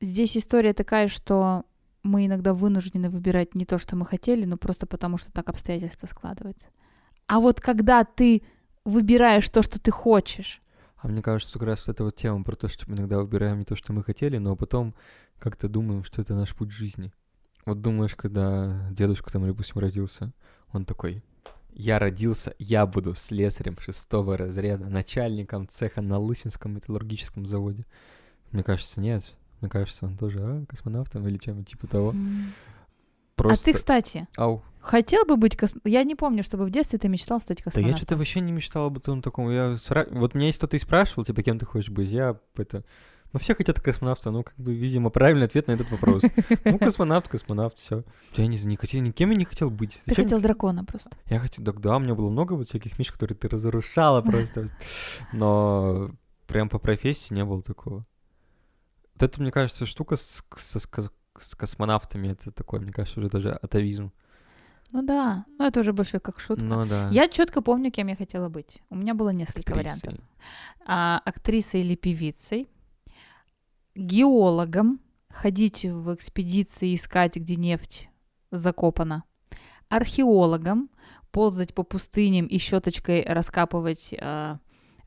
Здесь 0.00 0.36
история 0.36 0.72
такая, 0.72 1.08
что 1.08 1.64
мы 2.02 2.26
иногда 2.26 2.54
вынуждены 2.54 3.10
выбирать 3.10 3.54
не 3.54 3.66
то, 3.66 3.76
что 3.76 3.96
мы 3.96 4.06
хотели, 4.06 4.44
но 4.44 4.56
просто 4.56 4.86
потому, 4.86 5.18
что 5.18 5.30
так 5.32 5.48
обстоятельства 5.48 6.06
складываются. 6.06 6.68
А 7.26 7.40
вот 7.40 7.60
когда 7.60 8.04
ты 8.04 8.42
выбираешь 8.84 9.48
то, 9.48 9.62
что 9.62 9.78
ты 9.80 9.90
хочешь, 9.90 10.62
А 11.02 11.08
мне 11.08 11.22
кажется, 11.22 11.54
как 11.54 11.62
раз 11.62 11.88
эта 11.88 12.04
вот 12.04 12.16
тема 12.16 12.44
про 12.44 12.56
то, 12.56 12.68
что 12.68 12.88
мы 12.88 12.96
иногда 12.96 13.18
выбираем 13.18 13.58
не 13.58 13.64
то, 13.64 13.76
что 13.76 13.92
мы 13.92 14.02
хотели, 14.02 14.38
но 14.38 14.56
потом 14.56 14.94
как-то 15.38 15.68
думаем, 15.68 16.04
что 16.04 16.20
это 16.20 16.34
наш 16.34 16.54
путь 16.54 16.70
жизни. 16.70 17.12
Вот 17.64 17.80
думаешь, 17.80 18.14
когда 18.14 18.88
дедушка 18.90 19.30
там, 19.32 19.46
допустим, 19.46 19.78
родился, 19.78 20.32
он 20.72 20.84
такой, 20.84 21.22
я 21.72 21.98
родился, 21.98 22.54
я 22.58 22.86
буду 22.86 23.14
слесарем 23.14 23.78
шестого 23.78 24.36
разряда, 24.36 24.88
начальником 24.88 25.68
цеха 25.68 26.02
на 26.02 26.18
Лысинском 26.18 26.74
металлургическом 26.74 27.46
заводе. 27.46 27.86
Мне 28.50 28.62
кажется, 28.62 29.00
нет. 29.00 29.24
Мне 29.60 29.70
кажется, 29.70 30.06
он 30.06 30.16
тоже 30.16 30.38
а, 30.40 30.64
космонавтом 30.66 31.26
или 31.28 31.38
чем-то 31.38 31.64
типа 31.64 31.86
того. 31.86 32.14
Просто... 33.36 33.70
А 33.70 33.72
ты, 33.72 33.78
кстати, 33.78 34.28
Ау. 34.36 34.62
хотел 34.80 35.24
бы 35.24 35.36
быть 35.36 35.56
кос... 35.56 35.74
Я 35.84 36.04
не 36.04 36.14
помню, 36.14 36.42
чтобы 36.42 36.66
в 36.66 36.70
детстве 36.70 36.98
ты 36.98 37.08
мечтал 37.08 37.40
стать 37.40 37.58
Да 37.58 37.64
космонавтом. 37.64 37.90
я 37.92 37.96
что-то 37.96 38.16
вообще 38.16 38.40
не 38.40 38.52
мечтал 38.52 38.86
об 38.86 38.98
этом 38.98 39.22
таком. 39.22 39.50
Я 39.50 39.72
сра- 39.74 40.08
Вот 40.10 40.34
меня 40.34 40.48
если 40.48 40.58
кто-то 40.58 40.76
и 40.76 40.80
спрашивал, 40.80 41.24
типа, 41.24 41.42
кем 41.42 41.58
ты 41.58 41.64
хочешь 41.66 41.90
быть, 41.90 42.10
я 42.10 42.38
это... 42.56 42.84
Ну, 43.32 43.38
все 43.38 43.54
хотят 43.54 43.80
космонавта, 43.80 44.32
ну, 44.32 44.42
как 44.42 44.56
бы, 44.56 44.74
видимо, 44.74 45.08
правильный 45.08 45.46
ответ 45.46 45.68
на 45.68 45.72
этот 45.72 45.88
вопрос. 45.92 46.24
Ну, 46.64 46.78
космонавт, 46.80 47.28
космонавт, 47.28 47.78
все. 47.78 48.02
Я 48.34 48.48
не, 48.48 48.58
не 48.64 48.74
хотел, 48.74 49.00
никем 49.02 49.30
я 49.30 49.36
не 49.36 49.44
хотел 49.44 49.70
быть. 49.70 50.00
Ты 50.04 50.16
хотел 50.16 50.40
дракона 50.40 50.84
просто. 50.84 51.10
Я 51.26 51.38
хотел, 51.38 51.64
да, 51.64 51.72
да, 51.72 51.96
у 51.96 52.00
меня 52.00 52.16
было 52.16 52.28
много 52.28 52.54
вот 52.54 52.66
всяких 52.66 52.98
меч, 52.98 53.12
которые 53.12 53.38
ты 53.38 53.48
разрушала 53.48 54.20
просто. 54.22 54.66
Но 55.32 56.10
прям 56.48 56.68
по 56.68 56.80
профессии 56.80 57.32
не 57.32 57.44
было 57.44 57.62
такого. 57.62 58.04
Это, 59.22 59.40
мне 59.40 59.50
кажется, 59.50 59.86
штука 59.86 60.16
с, 60.16 60.44
с- 60.56 60.76
с 60.78 60.88
с 61.38 61.54
космонавтами, 61.54 62.28
это 62.28 62.50
такой, 62.50 62.80
мне 62.80 62.92
кажется, 62.92 63.20
уже 63.20 63.30
даже 63.30 63.52
атовизм. 63.52 64.12
Ну 64.92 65.02
да, 65.02 65.46
ну 65.58 65.64
это 65.64 65.80
уже 65.80 65.92
больше 65.92 66.18
как 66.18 66.40
шутка. 66.40 66.64
Ну 66.64 66.84
да. 66.84 67.08
Я 67.12 67.28
четко 67.28 67.62
помню, 67.62 67.90
кем 67.92 68.08
я 68.08 68.16
хотела 68.16 68.48
быть. 68.48 68.82
У 68.90 68.96
меня 68.96 69.14
было 69.14 69.30
несколько 69.30 69.72
Актрисой. 69.72 70.00
вариантов. 70.10 70.24
А, 70.84 71.22
актрисой 71.24 71.80
или 71.82 71.94
певицей, 71.94 72.68
геологом, 73.94 75.00
ходить 75.28 75.84
в 75.84 76.14
экспедиции, 76.14 76.94
искать, 76.94 77.36
где 77.36 77.56
нефть 77.56 78.08
закопана, 78.50 79.24
археологом, 79.88 80.90
ползать 81.30 81.74
по 81.74 81.84
пустыням 81.84 82.46
и 82.46 82.58
щеточкой 82.58 83.22
раскапывать 83.24 84.14
а, 84.20 84.58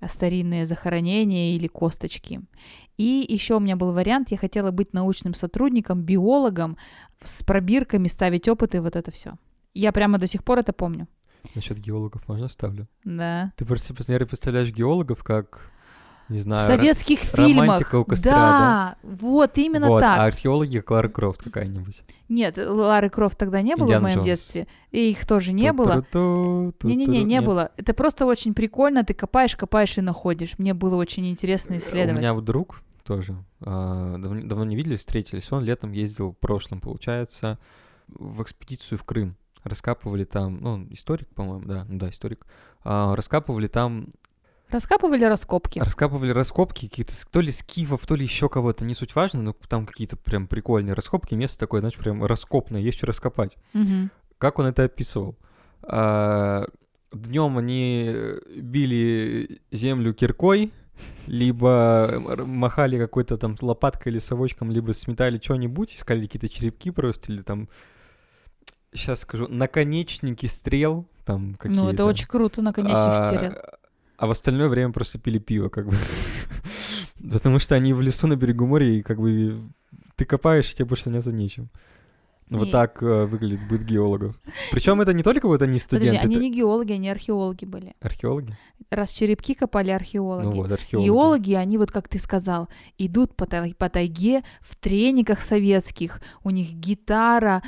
старинные 0.08 0.66
захоронения 0.66 1.56
или 1.56 1.68
косточки. 1.68 2.42
И 2.98 3.26
еще 3.28 3.56
у 3.56 3.60
меня 3.60 3.76
был 3.76 3.94
вариант, 3.94 4.32
я 4.32 4.38
хотела 4.38 4.72
быть 4.72 4.94
научным 4.94 5.34
сотрудником, 5.34 6.02
биологом, 6.04 6.78
с 7.22 7.44
пробирками 7.44 8.08
ставить 8.08 8.48
опыты, 8.48 8.82
вот 8.82 8.96
это 8.96 9.12
все. 9.12 9.34
Я 9.74 9.92
прямо 9.92 10.18
до 10.18 10.28
сих 10.28 10.44
пор 10.44 10.60
это 10.60 10.74
помню. 10.74 11.08
Насчет 11.56 11.78
геологов 11.80 12.28
можно 12.28 12.48
ставлю? 12.48 12.88
Да. 13.04 13.52
Ты 13.58 13.66
просто, 13.66 13.94
наверное, 14.08 14.28
представляешь 14.28 14.72
геологов 14.72 15.24
как, 15.24 15.72
не 16.30 16.40
знаю, 16.40 16.68
советских 16.68 17.20
романтика 17.34 17.90
фильмах. 17.90 17.94
у 17.94 18.06
костра, 18.06 18.32
да, 18.32 18.96
вот 19.04 19.58
именно 19.58 19.88
вот, 19.88 20.00
так. 20.00 20.20
а 20.20 20.26
археологи 20.26 20.80
Клара 20.80 21.10
Крофт 21.10 21.44
какая-нибудь. 21.44 22.04
Нет, 22.30 22.58
Лары 22.58 23.10
Крофт 23.10 23.38
тогда 23.38 23.62
не 23.62 23.76
было 23.76 23.86
Индиана 23.88 24.00
в 24.00 24.04
моем 24.04 24.16
Джонс. 24.18 24.26
детстве, 24.28 24.68
и 24.92 25.12
их 25.12 25.26
тоже 25.26 25.54
не 25.54 25.72
было. 25.74 26.02
Ту-ту-ту, 26.12 26.88
Не-не-не, 26.88 27.06
ту-ту-ту. 27.06 27.28
не 27.28 27.42
было. 27.42 27.72
Это 27.78 27.94
просто 27.94 28.26
очень 28.26 28.54
прикольно, 28.54 29.04
ты 29.04 29.14
копаешь, 29.14 29.56
копаешь 29.56 29.98
и 29.98 30.02
находишь. 30.02 30.58
Мне 30.58 30.74
было 30.74 30.96
очень 30.96 31.30
интересно 31.30 31.76
У 31.76 31.78
исследовать. 31.78 32.20
меня 32.20 32.34
вот 32.34 32.46
друг 32.46 32.82
тоже, 33.04 33.36
а, 33.62 34.18
давно, 34.18 34.42
давно 34.44 34.64
не 34.66 34.76
виделись, 34.76 35.00
встретились, 35.00 35.52
он 35.52 35.64
летом 35.64 35.92
ездил, 35.92 36.32
в 36.32 36.38
прошлом, 36.38 36.80
получается, 36.80 37.60
в 38.08 38.42
экспедицию 38.42 38.98
в 38.98 39.04
Крым. 39.04 39.36
Раскапывали 39.64 40.24
там, 40.26 40.60
ну, 40.62 40.88
историк, 40.92 41.28
по-моему, 41.36 41.66
да, 41.66 41.86
ну 41.88 41.98
да, 41.98 42.10
историк. 42.10 42.46
А, 42.84 43.16
раскапывали 43.16 43.68
там, 43.68 44.08
Раскапывали 44.74 45.24
раскопки. 45.24 45.78
раскапывали 45.78 46.32
раскопки 46.32 46.88
какие-то, 46.88 47.14
то 47.30 47.42
ли 47.42 47.52
скифов, 47.52 48.08
то 48.08 48.16
ли 48.16 48.24
еще 48.24 48.50
кого-то, 48.50 48.84
не 48.86 48.96
суть 48.96 49.14
важно, 49.14 49.44
но 49.44 49.56
там 49.70 49.86
какие-то 49.86 50.18
прям 50.18 50.48
прикольные 50.48 50.94
раскопки, 50.94 51.36
место 51.36 51.60
такое, 51.60 51.82
знаешь, 51.82 51.96
прям 51.96 52.26
раскопное, 52.26 52.82
есть 52.82 52.98
что 52.98 53.06
раскопать. 53.06 53.56
Мгм. 53.74 54.10
Как 54.40 54.58
он 54.58 54.66
это 54.66 54.86
описывал? 54.86 55.38
Днем 55.84 57.58
они 57.60 58.10
э, 58.12 58.40
били 58.56 59.62
землю 59.72 60.12
киркой, 60.16 60.74
либо 61.28 62.12
махали 62.44 62.98
какой-то 62.98 63.38
там 63.38 63.56
лопаткой 63.62 64.14
или 64.14 64.20
совочком, 64.20 64.72
либо 64.72 64.92
сметали 64.94 65.40
что-нибудь, 65.40 65.94
искали 65.96 66.26
какие-то 66.26 66.50
черепки 66.50 66.90
просто, 66.90 67.32
или 67.32 67.44
там, 67.44 67.70
сейчас 68.92 69.20
скажу, 69.20 69.48
наконечники 69.48 70.48
стрел, 70.48 71.06
там 71.26 71.54
какие-то. 71.54 71.84
Ну, 71.84 71.90
это 71.92 72.06
очень 72.06 72.28
круто, 72.28 72.64
наконечник 72.64 72.98
А, 72.98 73.28
стерел. 73.28 73.54
А 74.24 74.26
в 74.26 74.32
остальное 74.32 74.70
время 74.70 74.94
просто 74.94 75.20
пили 75.20 75.38
пиво, 75.38 75.68
как 75.68 75.90
бы. 75.90 75.98
Потому 77.30 77.60
что 77.60 77.76
они 77.76 77.92
в 77.92 78.00
лесу 78.00 78.26
на 78.26 78.38
берегу 78.38 78.66
моря, 78.66 78.86
и 78.86 79.02
как 79.02 79.20
бы 79.20 79.60
ты 80.16 80.24
копаешь, 80.24 80.72
и 80.72 80.76
тебе 80.76 80.86
больше 80.86 81.04
заняться 81.04 81.34
нечем. 81.34 81.70
Вот 82.50 82.68
И- 82.68 82.72
так 82.72 83.02
э, 83.02 83.26
выглядит 83.26 83.60
быт 83.68 83.82
геологов. 83.82 84.36
Причем 84.72 85.02
это 85.02 85.14
не 85.14 85.24
только 85.24 85.48
вот 85.48 85.62
они 85.62 85.80
студенты, 85.80 86.08
Подожди, 86.12 86.26
они 86.28 86.36
это 86.36 86.44
не 86.44 86.52
геологи, 86.52 86.92
они 86.94 87.10
археологи 87.10 87.66
были. 87.66 87.96
археологи. 88.02 88.56
Раз 88.92 89.12
черепки 89.12 89.54
копали 89.56 89.90
археологи. 89.92 90.46
Ну 90.46 90.52
вот, 90.52 90.72
археологи. 90.72 91.06
Геологи, 91.08 91.54
они 91.54 91.78
вот, 91.78 91.92
как 91.92 92.08
ты 92.08 92.20
сказал, 92.20 92.70
идут 92.98 93.36
по, 93.36 93.46
тай- 93.48 93.74
по 93.74 93.90
тайге 93.90 94.44
в 94.62 94.76
трениках 94.76 95.42
советских, 95.42 96.22
у 96.44 96.50
них 96.52 96.74
гитара, 96.74 97.64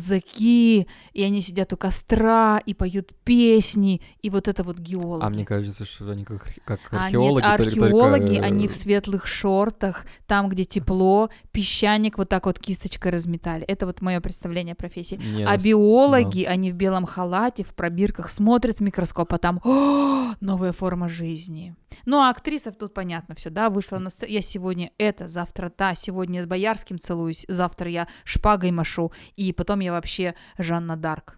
рюкзаки, 0.00 0.86
и 1.12 1.22
они 1.22 1.40
сидят 1.40 1.72
у 1.72 1.76
костра 1.76 2.58
и 2.64 2.74
поют 2.74 3.10
песни, 3.24 4.00
и 4.22 4.30
вот 4.30 4.48
это 4.48 4.62
вот 4.62 4.78
геологи. 4.78 5.24
А 5.24 5.28
мне 5.30 5.44
кажется, 5.44 5.84
что 5.84 6.10
они 6.10 6.24
как, 6.24 6.46
как 6.64 6.80
А 6.90 7.10
нет, 7.10 7.14
археологи, 7.20 7.42
только- 7.42 7.62
археологи, 7.62 8.26
только, 8.26 8.32
э, 8.34 8.46
они 8.46 8.68
в 8.68 8.72
светлых 8.76 9.26
шортах, 9.26 10.06
там, 10.26 10.48
где 10.48 10.64
тепло, 10.64 11.28
песчаник 11.52 12.18
вот 12.18 12.28
так 12.28 12.46
вот 12.46 12.58
кисточкой 12.58 13.12
разметали. 13.12 13.64
Это 13.64 13.86
вот 13.86 14.00
мое 14.00 14.20
представление 14.30 14.72
о 14.72 14.76
профессии. 14.76 15.16
не, 15.36 15.42
А 15.44 15.52
нас- 15.52 15.62
биологи, 15.64 16.44
они 16.44 16.70
в 16.72 16.74
белом 16.76 17.04
халате, 17.06 17.62
в 17.64 17.74
пробирках, 17.74 18.28
смотрят 18.30 18.78
в 18.78 18.80
микроскоп, 18.82 19.32
а 19.34 19.38
там 19.38 19.60
«О, 19.64 20.34
новая 20.40 20.72
форма 20.72 21.08
жизни. 21.08 21.74
Ну, 22.06 22.18
а 22.18 22.30
актрисов 22.30 22.76
тут 22.76 22.94
понятно 22.94 23.34
все, 23.34 23.50
да, 23.50 23.68
вышла 23.70 23.98
на 23.98 24.10
сцену. 24.10 24.32
Я 24.32 24.40
сегодня 24.40 24.90
это, 24.98 25.26
завтра 25.28 25.68
та, 25.68 25.94
сегодня 25.94 26.38
я 26.40 26.42
с 26.44 26.46
Боярским 26.46 26.98
целуюсь, 27.00 27.44
завтра 27.48 27.90
я 27.90 28.06
шпагой 28.24 28.70
машу, 28.70 29.10
и 29.34 29.52
потом 29.52 29.80
я 29.80 29.92
вообще 29.92 30.34
Жанна 30.58 30.96
Дарк. 30.96 31.36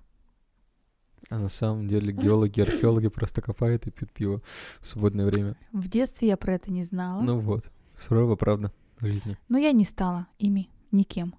А 1.30 1.38
на 1.38 1.48
самом 1.48 1.88
деле 1.88 2.12
геологи, 2.12 2.60
археологи 2.60 3.08
просто 3.08 3.40
копают 3.40 3.86
и 3.86 3.90
пьют 3.90 4.12
пиво 4.12 4.42
в 4.80 4.86
свободное 4.86 5.24
время. 5.24 5.56
В 5.72 5.88
детстве 5.88 6.28
я 6.28 6.36
про 6.36 6.52
это 6.54 6.70
не 6.70 6.84
знала, 6.84 7.22
Ну 7.22 7.38
вот, 7.40 7.70
сурово, 7.98 8.36
правда, 8.36 8.70
жизни. 9.00 9.38
но 9.48 9.56
я 9.56 9.72
не 9.72 9.84
стала 9.84 10.26
ими 10.38 10.68
никем. 10.90 11.34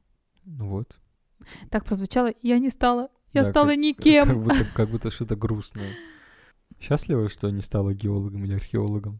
Ну 0.46 0.68
вот. 0.70 0.98
Так 1.70 1.86
прозвучало, 1.86 2.32
я 2.42 2.60
не 2.60 2.70
стала, 2.70 3.10
я 3.34 3.44
Да, 3.44 3.50
стала 3.52 3.70
как- 3.70 3.78
никем. 3.78 4.28
Как 4.28 4.40
будто, 4.44 4.66
как 4.76 4.90
будто 4.90 5.12
что-то 5.12 5.36
грустное. 5.36 5.92
Счастлива, 6.80 7.30
что 7.30 7.50
не 7.50 7.62
стала 7.62 7.94
геологом 7.94 8.44
или 8.46 8.56
археологом? 8.56 9.20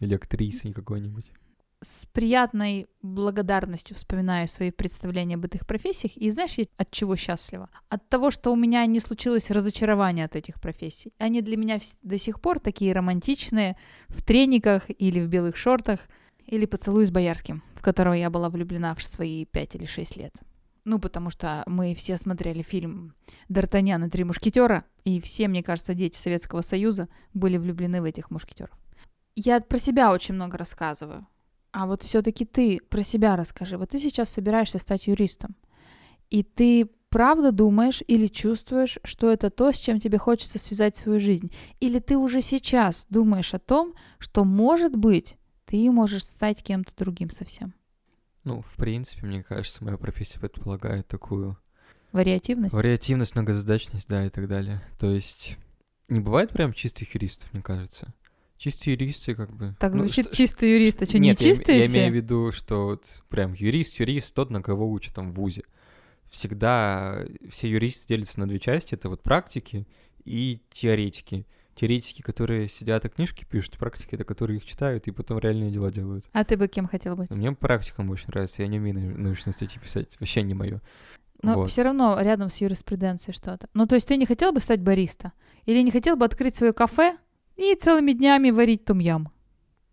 Или 0.00 0.14
актрисой 0.14 0.72
какой-нибудь? 0.72 1.32
с 1.82 2.04
приятной 2.12 2.88
благодарностью 3.00 3.96
вспоминаю 3.96 4.48
свои 4.48 4.70
представления 4.70 5.36
об 5.36 5.46
этих 5.46 5.66
профессиях. 5.66 6.14
И 6.18 6.30
знаешь, 6.30 6.58
я 6.58 6.66
от 6.76 6.90
чего 6.90 7.16
счастлива? 7.16 7.70
От 7.88 8.06
того, 8.10 8.30
что 8.30 8.52
у 8.52 8.56
меня 8.56 8.84
не 8.84 9.00
случилось 9.00 9.50
разочарования 9.50 10.26
от 10.26 10.36
этих 10.36 10.60
профессий. 10.60 11.14
Они 11.16 11.40
для 11.40 11.56
меня 11.56 11.78
до 12.02 12.18
сих 12.18 12.42
пор 12.42 12.58
такие 12.60 12.92
романтичные, 12.92 13.78
в 14.08 14.22
трениках 14.22 14.90
или 14.90 15.20
в 15.20 15.28
белых 15.28 15.56
шортах, 15.56 16.00
или 16.44 16.66
поцелуй 16.66 17.06
с 17.06 17.10
Боярским, 17.10 17.62
в 17.74 17.80
которого 17.80 18.12
я 18.12 18.28
была 18.28 18.50
влюблена 18.50 18.94
в 18.94 19.02
свои 19.02 19.46
пять 19.46 19.74
или 19.74 19.86
шесть 19.86 20.16
лет. 20.16 20.34
Ну, 20.84 20.98
потому 20.98 21.30
что 21.30 21.62
мы 21.66 21.94
все 21.94 22.16
смотрели 22.18 22.62
фильм 22.62 23.14
«Д'Артаньян 23.48 24.06
и 24.06 24.10
три 24.10 24.24
мушкетера», 24.24 24.84
и 25.04 25.20
все, 25.20 25.48
мне 25.48 25.62
кажется, 25.62 25.94
дети 25.94 26.16
Советского 26.16 26.62
Союза 26.62 27.08
были 27.34 27.56
влюблены 27.58 28.00
в 28.00 28.04
этих 28.04 28.30
мушкетеров. 28.30 28.76
Я 29.36 29.60
про 29.60 29.78
себя 29.78 30.12
очень 30.12 30.34
много 30.34 30.58
рассказываю. 30.58 31.26
А 31.72 31.86
вот 31.86 32.02
все-таки 32.02 32.44
ты 32.44 32.80
про 32.88 33.02
себя 33.02 33.36
расскажи. 33.36 33.78
Вот 33.78 33.90
ты 33.90 33.98
сейчас 33.98 34.30
собираешься 34.30 34.78
стать 34.78 35.06
юристом. 35.06 35.54
И 36.28 36.42
ты 36.42 36.90
правда 37.10 37.52
думаешь 37.52 38.02
или 38.06 38.26
чувствуешь, 38.26 38.98
что 39.04 39.30
это 39.30 39.50
то, 39.50 39.72
с 39.72 39.78
чем 39.78 40.00
тебе 40.00 40.18
хочется 40.18 40.58
связать 40.58 40.96
свою 40.96 41.20
жизнь? 41.20 41.52
Или 41.80 41.98
ты 41.98 42.16
уже 42.16 42.40
сейчас 42.40 43.06
думаешь 43.08 43.54
о 43.54 43.58
том, 43.58 43.94
что, 44.18 44.44
может 44.44 44.96
быть, 44.96 45.36
ты 45.64 45.90
можешь 45.90 46.24
стать 46.24 46.62
кем-то 46.62 46.92
другим 46.96 47.30
совсем? 47.30 47.74
Ну, 48.44 48.62
в 48.62 48.74
принципе, 48.76 49.26
мне 49.26 49.42
кажется, 49.42 49.84
моя 49.84 49.96
профессия 49.96 50.38
предполагает 50.40 51.06
такую 51.08 51.58
Вариативность? 52.12 52.74
вариативность, 52.74 53.34
многозадачность, 53.34 54.08
да, 54.08 54.24
и 54.26 54.30
так 54.30 54.48
далее. 54.48 54.82
То 54.98 55.10
есть 55.10 55.58
не 56.08 56.20
бывает 56.20 56.50
прям 56.50 56.72
чистых 56.72 57.14
юристов, 57.14 57.52
мне 57.52 57.62
кажется. 57.62 58.14
Чистые 58.56 58.94
юристы 58.94 59.34
как 59.34 59.50
бы... 59.54 59.74
Так 59.78 59.92
ну, 59.94 60.00
звучит 60.04 60.26
что- 60.26 60.36
чистый 60.36 60.72
юрист, 60.74 61.00
а 61.02 61.06
что, 61.06 61.18
не 61.18 61.28
Нет, 61.28 61.40
я 61.40 61.46
име- 61.46 61.50
чистые 61.54 61.78
я, 61.78 61.84
все? 61.84 61.92
имею 61.92 62.12
в 62.12 62.16
виду, 62.16 62.52
что 62.52 62.86
вот 62.86 63.22
прям 63.28 63.52
юрист, 63.54 63.98
юрист, 64.00 64.34
тот, 64.34 64.50
на 64.50 64.60
кого 64.62 64.90
учат 64.90 65.14
там 65.14 65.32
в 65.32 65.36
ВУЗе. 65.36 65.62
Всегда 66.28 67.24
все 67.48 67.68
юристы 67.70 68.06
делятся 68.08 68.38
на 68.40 68.46
две 68.48 68.58
части. 68.60 68.94
Это 68.94 69.08
вот 69.08 69.22
практики 69.22 69.86
и 70.24 70.60
теоретики. 70.70 71.46
Теоретики, 71.74 72.20
которые 72.22 72.68
сидят 72.68 73.04
и 73.04 73.08
книжки 73.08 73.44
пишут, 73.48 73.78
практики, 73.78 74.14
это 74.14 74.24
которые 74.24 74.58
их 74.58 74.64
читают 74.64 75.06
и 75.06 75.10
потом 75.12 75.38
реальные 75.38 75.70
дела 75.70 75.90
делают. 75.90 76.24
А 76.32 76.44
ты 76.44 76.56
бы 76.56 76.68
кем 76.68 76.86
хотел 76.86 77.16
быть? 77.16 77.30
Мне 77.30 77.52
практикам 77.52 78.08
больше 78.08 78.26
нравится, 78.28 78.62
я 78.62 78.68
не 78.68 78.78
умею 78.78 78.96
нау- 78.96 79.16
научные 79.18 79.52
статьи 79.54 79.80
писать, 79.80 80.16
вообще 80.20 80.42
не 80.42 80.54
мое. 80.54 80.80
Но 81.42 81.64
все 81.64 81.82
равно 81.82 82.20
рядом 82.20 82.50
с 82.50 82.56
юриспруденцией 82.56 83.34
что-то. 83.34 83.68
Ну, 83.72 83.86
то 83.86 83.94
есть 83.94 84.06
ты 84.06 84.16
не 84.18 84.26
хотел 84.26 84.52
бы 84.52 84.60
стать 84.60 84.82
бариста? 84.82 85.32
Или 85.64 85.80
не 85.82 85.90
хотел 85.90 86.16
бы 86.16 86.26
открыть 86.26 86.56
свое 86.56 86.72
кафе 86.74 87.16
и 87.56 87.74
целыми 87.74 88.12
днями 88.12 88.50
варить 88.50 88.84
тумьям? 88.84 89.30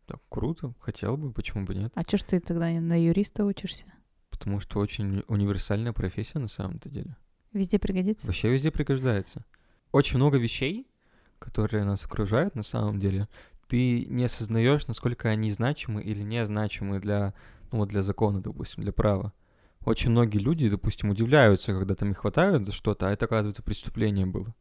Так, 0.07 0.19
круто, 0.29 0.73
хотел 0.79 1.15
бы, 1.15 1.31
почему 1.31 1.65
бы 1.65 1.73
нет? 1.75 1.91
А 1.95 2.03
чё 2.03 2.17
ж 2.17 2.23
ты 2.23 2.39
тогда 2.41 2.69
на 2.69 3.01
юриста 3.01 3.45
учишься? 3.45 3.85
Потому 4.29 4.59
что 4.59 4.79
очень 4.79 5.23
универсальная 5.27 5.93
профессия 5.93 6.39
на 6.39 6.47
самом-то 6.47 6.89
деле. 6.89 7.15
Везде 7.53 7.79
пригодится? 7.79 8.27
Вообще 8.27 8.49
везде 8.49 8.71
пригождается. 8.71 9.45
Очень 9.91 10.17
много 10.17 10.37
вещей, 10.37 10.85
которые 11.39 11.83
нас 11.83 12.03
окружают 12.03 12.55
на 12.55 12.63
самом 12.63 12.99
деле, 12.99 13.27
ты 13.67 14.05
не 14.05 14.25
осознаешь, 14.25 14.87
насколько 14.87 15.29
они 15.29 15.51
значимы 15.51 16.01
или 16.01 16.21
незначимы 16.21 16.99
для, 16.99 17.33
ну, 17.71 17.79
вот 17.79 17.89
для 17.89 18.01
закона, 18.01 18.41
допустим, 18.41 18.83
для 18.83 18.93
права. 18.93 19.33
Очень 19.85 20.11
многие 20.11 20.39
люди, 20.39 20.69
допустим, 20.69 21.09
удивляются, 21.09 21.73
когда 21.73 21.95
там 21.95 22.11
их 22.11 22.17
хватают 22.17 22.65
за 22.65 22.71
что-то, 22.71 23.07
а 23.07 23.11
это, 23.11 23.25
оказывается, 23.25 23.63
преступление 23.63 24.25
было. 24.25 24.53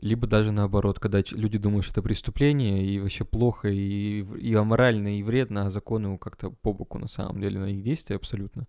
Либо 0.00 0.26
даже 0.26 0.52
наоборот, 0.52 0.98
когда 0.98 1.22
люди 1.30 1.56
думают, 1.56 1.84
что 1.84 1.92
это 1.92 2.02
преступление, 2.02 2.84
и 2.84 3.00
вообще 3.00 3.24
плохо, 3.24 3.68
и, 3.68 4.24
и 4.38 4.54
аморально, 4.54 5.18
и 5.18 5.22
вредно, 5.22 5.66
а 5.66 5.70
закону 5.70 6.18
как-то 6.18 6.50
по 6.50 6.72
боку 6.74 6.98
на 6.98 7.08
самом 7.08 7.40
деле 7.40 7.58
на 7.58 7.66
их 7.66 7.82
действия 7.82 8.16
абсолютно. 8.16 8.66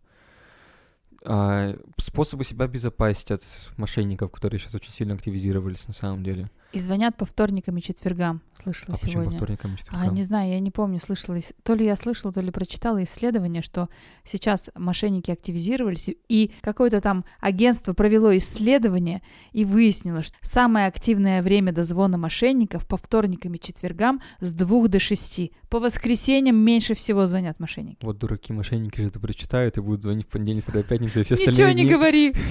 А, 1.26 1.76
способы 1.98 2.46
себя 2.46 2.66
обезопасить 2.66 3.32
от 3.32 3.44
мошенников, 3.76 4.32
которые 4.32 4.60
сейчас 4.60 4.76
очень 4.76 4.92
сильно 4.92 5.16
активизировались 5.16 5.88
на 5.88 5.94
самом 5.94 6.24
деле. 6.24 6.50
И 6.74 6.80
звонят 6.80 7.16
по 7.16 7.26
вторникам 7.26 7.78
и 7.78 7.82
четвергам, 7.82 8.42
слышала 8.54 8.96
а 8.96 8.98
почему 8.98 9.14
по 9.14 9.20
сегодня. 9.22 9.38
вторникам 9.38 9.72
и 9.72 9.74
А 9.76 9.78
четвергам? 9.78 10.14
не 10.14 10.24
знаю, 10.24 10.52
я 10.52 10.60
не 10.60 10.70
помню, 10.70 11.00
слышала, 11.00 11.38
то 11.64 11.74
ли 11.76 11.86
я 11.86 11.96
слышала, 11.96 12.34
то 12.34 12.42
ли 12.42 12.52
прочитала 12.52 13.02
исследование, 13.04 13.62
что 13.62 13.88
сейчас 14.26 14.70
мошенники 14.76 15.32
активизировались, 15.32 16.10
и- 16.28 16.52
какое-то 16.62 17.00
там 17.00 17.24
агентство 17.40 17.94
провело 17.94 18.36
исследование 18.36 19.22
и 19.54 19.64
выяснило, 19.64 20.22
что 20.24 20.36
самое 20.42 20.88
активное 20.88 21.42
время 21.42 21.72
дозвона 21.72 22.18
мошенников 22.18 22.86
по 22.86 22.98
вторникам 22.98 23.54
и 23.54 23.60
четвергам 23.60 24.22
с 24.42 24.52
2 24.54 24.88
до 24.90 25.00
6. 25.00 25.52
По 25.70 25.80
воскресеньям 25.80 26.58
меньше 26.58 26.94
всего 26.96 27.26
звонят 27.28 27.60
мошенники. 27.62 27.98
Вот 28.02 28.18
дураки 28.18 28.52
мошенники 28.52 29.00
же 29.00 29.08
это 29.08 29.20
прочитают 29.22 29.78
и 29.78 29.82
будут 29.82 30.02
звонить 30.04 30.26
в 30.28 30.30
понедельник, 30.30 30.64
среда, 30.66 30.84
пятница 30.84 31.22
и 31.22 31.24
все 31.24 31.36
Ничего 31.36 31.50
остальные 31.52 31.74
не 31.76 31.84
дни. 31.84 31.92
говори. 31.92 32.34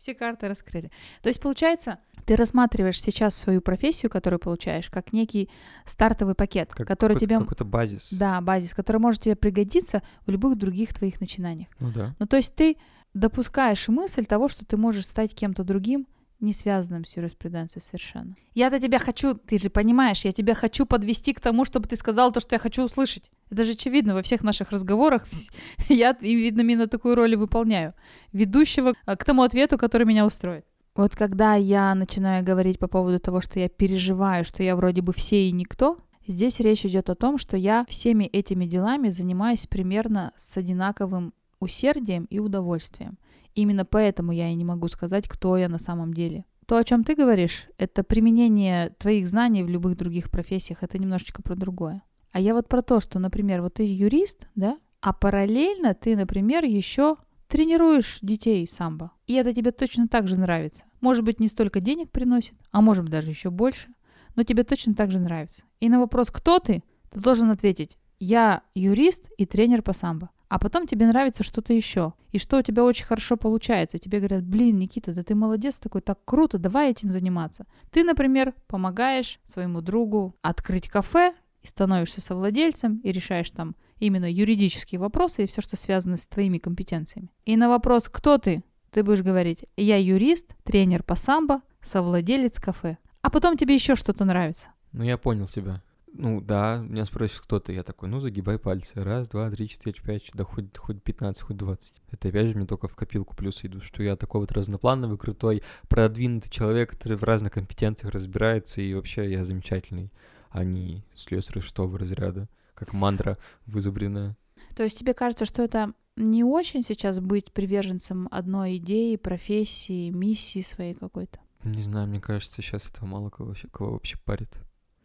Все 0.00 0.14
карты 0.14 0.48
раскрыли. 0.48 0.90
То 1.20 1.28
есть, 1.28 1.42
получается, 1.42 1.98
ты 2.24 2.34
рассматриваешь 2.34 2.98
сейчас 2.98 3.34
свою 3.34 3.60
профессию, 3.60 4.08
которую 4.10 4.40
получаешь, 4.40 4.88
как 4.88 5.12
некий 5.12 5.50
стартовый 5.84 6.34
пакет, 6.34 6.70
Как 6.72 6.88
который 6.88 7.12
какой-то- 7.12 7.26
тебе... 7.26 7.38
Какой-то 7.38 7.64
базис. 7.66 8.10
Да, 8.10 8.40
базис, 8.40 8.72
который 8.72 8.96
может 8.96 9.20
тебе 9.20 9.36
пригодиться 9.36 10.02
в 10.24 10.30
любых 10.30 10.56
других 10.56 10.94
твоих 10.94 11.20
начинаниях. 11.20 11.68
Ну 11.80 11.90
да. 11.92 12.14
Ну, 12.18 12.26
то 12.26 12.38
есть 12.38 12.54
ты 12.54 12.78
допускаешь 13.12 13.88
мысль 13.88 14.24
того, 14.24 14.48
что 14.48 14.64
ты 14.64 14.78
можешь 14.78 15.04
стать 15.06 15.34
кем-то 15.34 15.64
другим, 15.64 16.06
не 16.38 16.54
связанным 16.54 17.04
с 17.04 17.14
юриспруденцией 17.18 17.84
совершенно. 17.84 18.34
Я-то 18.54 18.80
тебя 18.80 18.98
хочу, 18.98 19.34
ты 19.34 19.58
же 19.58 19.68
понимаешь, 19.68 20.24
я 20.24 20.32
тебя 20.32 20.54
хочу 20.54 20.86
подвести 20.86 21.34
к 21.34 21.40
тому, 21.40 21.66
чтобы 21.66 21.86
ты 21.88 21.96
сказал 21.96 22.32
то, 22.32 22.40
что 22.40 22.54
я 22.54 22.58
хочу 22.58 22.82
услышать. 22.84 23.30
Это 23.50 23.64
же 23.64 23.72
очевидно 23.72 24.14
во 24.14 24.22
всех 24.22 24.42
наших 24.42 24.70
разговорах. 24.70 25.26
Я, 25.88 26.16
видно, 26.20 26.60
именно 26.60 26.86
такую 26.86 27.16
роль 27.16 27.36
выполняю. 27.36 27.94
Ведущего 28.32 28.94
а, 29.06 29.16
к 29.16 29.24
тому 29.24 29.42
ответу, 29.42 29.76
который 29.76 30.06
меня 30.06 30.24
устроит. 30.24 30.64
Вот 30.94 31.14
когда 31.14 31.54
я 31.54 31.94
начинаю 31.94 32.44
говорить 32.44 32.78
по 32.78 32.88
поводу 32.88 33.20
того, 33.20 33.40
что 33.40 33.60
я 33.60 33.68
переживаю, 33.68 34.44
что 34.44 34.62
я 34.62 34.74
вроде 34.74 35.02
бы 35.02 35.12
все 35.12 35.48
и 35.48 35.52
никто, 35.52 35.98
здесь 36.26 36.60
речь 36.60 36.84
идет 36.84 37.08
о 37.10 37.14
том, 37.14 37.38
что 37.38 37.56
я 37.56 37.86
всеми 37.88 38.24
этими 38.24 38.66
делами 38.66 39.08
занимаюсь 39.08 39.66
примерно 39.66 40.32
с 40.36 40.56
одинаковым 40.56 41.32
усердием 41.60 42.24
и 42.24 42.38
удовольствием. 42.38 43.18
Именно 43.54 43.84
поэтому 43.84 44.32
я 44.32 44.50
и 44.50 44.54
не 44.54 44.64
могу 44.64 44.88
сказать, 44.88 45.28
кто 45.28 45.56
я 45.56 45.68
на 45.68 45.78
самом 45.78 46.12
деле. 46.12 46.44
То, 46.66 46.76
о 46.76 46.84
чем 46.84 47.02
ты 47.02 47.14
говоришь, 47.14 47.66
это 47.78 48.04
применение 48.04 48.90
твоих 48.90 49.26
знаний 49.26 49.62
в 49.62 49.68
любых 49.68 49.96
других 49.96 50.30
профессиях, 50.30 50.82
это 50.82 50.98
немножечко 50.98 51.42
про 51.42 51.56
другое. 51.56 52.02
А 52.32 52.40
я 52.40 52.54
вот 52.54 52.68
про 52.68 52.82
то, 52.82 53.00
что, 53.00 53.18
например, 53.18 53.62
вот 53.62 53.74
ты 53.74 53.84
юрист, 53.84 54.48
да, 54.54 54.78
а 55.00 55.12
параллельно 55.12 55.94
ты, 55.94 56.16
например, 56.16 56.64
еще 56.64 57.16
тренируешь 57.48 58.18
детей 58.22 58.66
самбо. 58.68 59.12
И 59.26 59.34
это 59.34 59.52
тебе 59.52 59.72
точно 59.72 60.06
так 60.06 60.28
же 60.28 60.38
нравится. 60.38 60.84
Может 61.00 61.24
быть, 61.24 61.40
не 61.40 61.48
столько 61.48 61.80
денег 61.80 62.10
приносит, 62.10 62.54
а 62.70 62.80
может 62.80 63.02
быть, 63.04 63.12
даже 63.12 63.30
еще 63.30 63.50
больше. 63.50 63.88
но 64.36 64.44
тебе 64.44 64.62
точно 64.62 64.94
так 64.94 65.10
же 65.10 65.18
нравится. 65.18 65.64
И 65.80 65.88
на 65.88 65.98
вопрос 65.98 66.30
«Кто 66.30 66.60
ты?» 66.60 66.84
ты 67.10 67.20
должен 67.20 67.50
ответить 67.50 67.98
«Я 68.20 68.62
юрист 68.74 69.28
и 69.36 69.44
тренер 69.44 69.82
по 69.82 69.92
самбо». 69.92 70.30
А 70.48 70.58
потом 70.58 70.86
тебе 70.86 71.06
нравится 71.06 71.44
что-то 71.44 71.72
еще. 71.72 72.12
И 72.32 72.38
что 72.38 72.58
у 72.58 72.62
тебя 72.62 72.84
очень 72.84 73.06
хорошо 73.06 73.36
получается. 73.36 73.98
Тебе 73.98 74.18
говорят, 74.18 74.44
блин, 74.44 74.78
Никита, 74.78 75.14
да 75.14 75.22
ты 75.22 75.36
молодец 75.36 75.78
такой, 75.78 76.00
так 76.00 76.24
круто, 76.24 76.58
давай 76.58 76.90
этим 76.90 77.12
заниматься. 77.12 77.66
Ты, 77.90 78.02
например, 78.02 78.54
помогаешь 78.66 79.38
своему 79.52 79.80
другу 79.80 80.34
открыть 80.42 80.88
кафе, 80.88 81.34
и 81.62 81.66
становишься 81.66 82.20
совладельцем, 82.20 82.98
и 82.98 83.12
решаешь 83.12 83.50
там 83.50 83.76
именно 83.98 84.30
юридические 84.30 84.98
вопросы 84.98 85.44
и 85.44 85.46
все, 85.46 85.60
что 85.60 85.76
связано 85.76 86.16
с 86.16 86.26
твоими 86.26 86.58
компетенциями. 86.58 87.30
И 87.44 87.56
на 87.56 87.68
вопрос 87.68 88.08
«Кто 88.08 88.38
ты?» 88.38 88.62
ты 88.90 89.02
будешь 89.02 89.22
говорить 89.22 89.64
«Я 89.76 89.96
юрист, 89.98 90.54
тренер 90.64 91.02
по 91.02 91.14
самбо, 91.14 91.62
совладелец 91.80 92.58
кафе». 92.58 92.98
А 93.22 93.30
потом 93.30 93.56
тебе 93.56 93.74
еще 93.74 93.94
что-то 93.94 94.24
нравится. 94.24 94.70
Ну, 94.92 95.04
я 95.04 95.18
понял 95.18 95.46
тебя. 95.46 95.82
Ну, 96.12 96.40
да, 96.40 96.78
меня 96.78 97.06
спросит 97.06 97.40
кто-то, 97.40 97.72
я 97.72 97.84
такой, 97.84 98.08
ну, 98.08 98.18
загибай 98.18 98.58
пальцы. 98.58 98.92
Раз, 98.96 99.28
два, 99.28 99.48
три, 99.50 99.68
четыре, 99.68 100.00
пять, 100.02 100.28
да 100.34 100.44
хоть, 100.44 100.76
хоть 100.76 101.02
15, 101.02 101.42
хоть 101.42 101.56
20. 101.56 101.94
Это 102.10 102.28
опять 102.28 102.48
же 102.48 102.56
мне 102.56 102.66
только 102.66 102.88
в 102.88 102.96
копилку 102.96 103.36
плюс 103.36 103.64
идут, 103.64 103.84
что 103.84 104.02
я 104.02 104.16
такой 104.16 104.40
вот 104.40 104.50
разноплановый, 104.50 105.18
крутой, 105.18 105.62
продвинутый 105.88 106.50
человек, 106.50 106.90
который 106.90 107.16
в 107.16 107.22
разных 107.22 107.52
компетенциях 107.52 108.12
разбирается, 108.12 108.80
и 108.80 108.92
вообще 108.94 109.30
я 109.30 109.44
замечательный, 109.44 110.10
а 110.50 110.64
не 110.64 111.04
слесарь 111.16 111.60
что 111.62 111.96
разряда, 111.96 112.48
как 112.74 112.92
мантра 112.92 113.38
вызубренная. 113.66 114.36
То 114.76 114.82
есть 114.82 114.98
тебе 114.98 115.14
кажется, 115.14 115.44
что 115.46 115.62
это 115.62 115.92
не 116.16 116.44
очень 116.44 116.82
сейчас 116.82 117.18
быть 117.20 117.52
приверженцем 117.52 118.28
одной 118.30 118.76
идеи, 118.76 119.16
профессии, 119.16 120.10
миссии 120.10 120.60
своей 120.60 120.94
какой-то? 120.94 121.38
Не 121.64 121.82
знаю, 121.82 122.08
мне 122.08 122.20
кажется, 122.20 122.62
сейчас 122.62 122.88
этого 122.88 123.06
мало 123.06 123.30
кого 123.30 123.48
вообще, 123.48 123.68
кого 123.68 123.92
вообще 123.92 124.16
парит. 124.24 124.50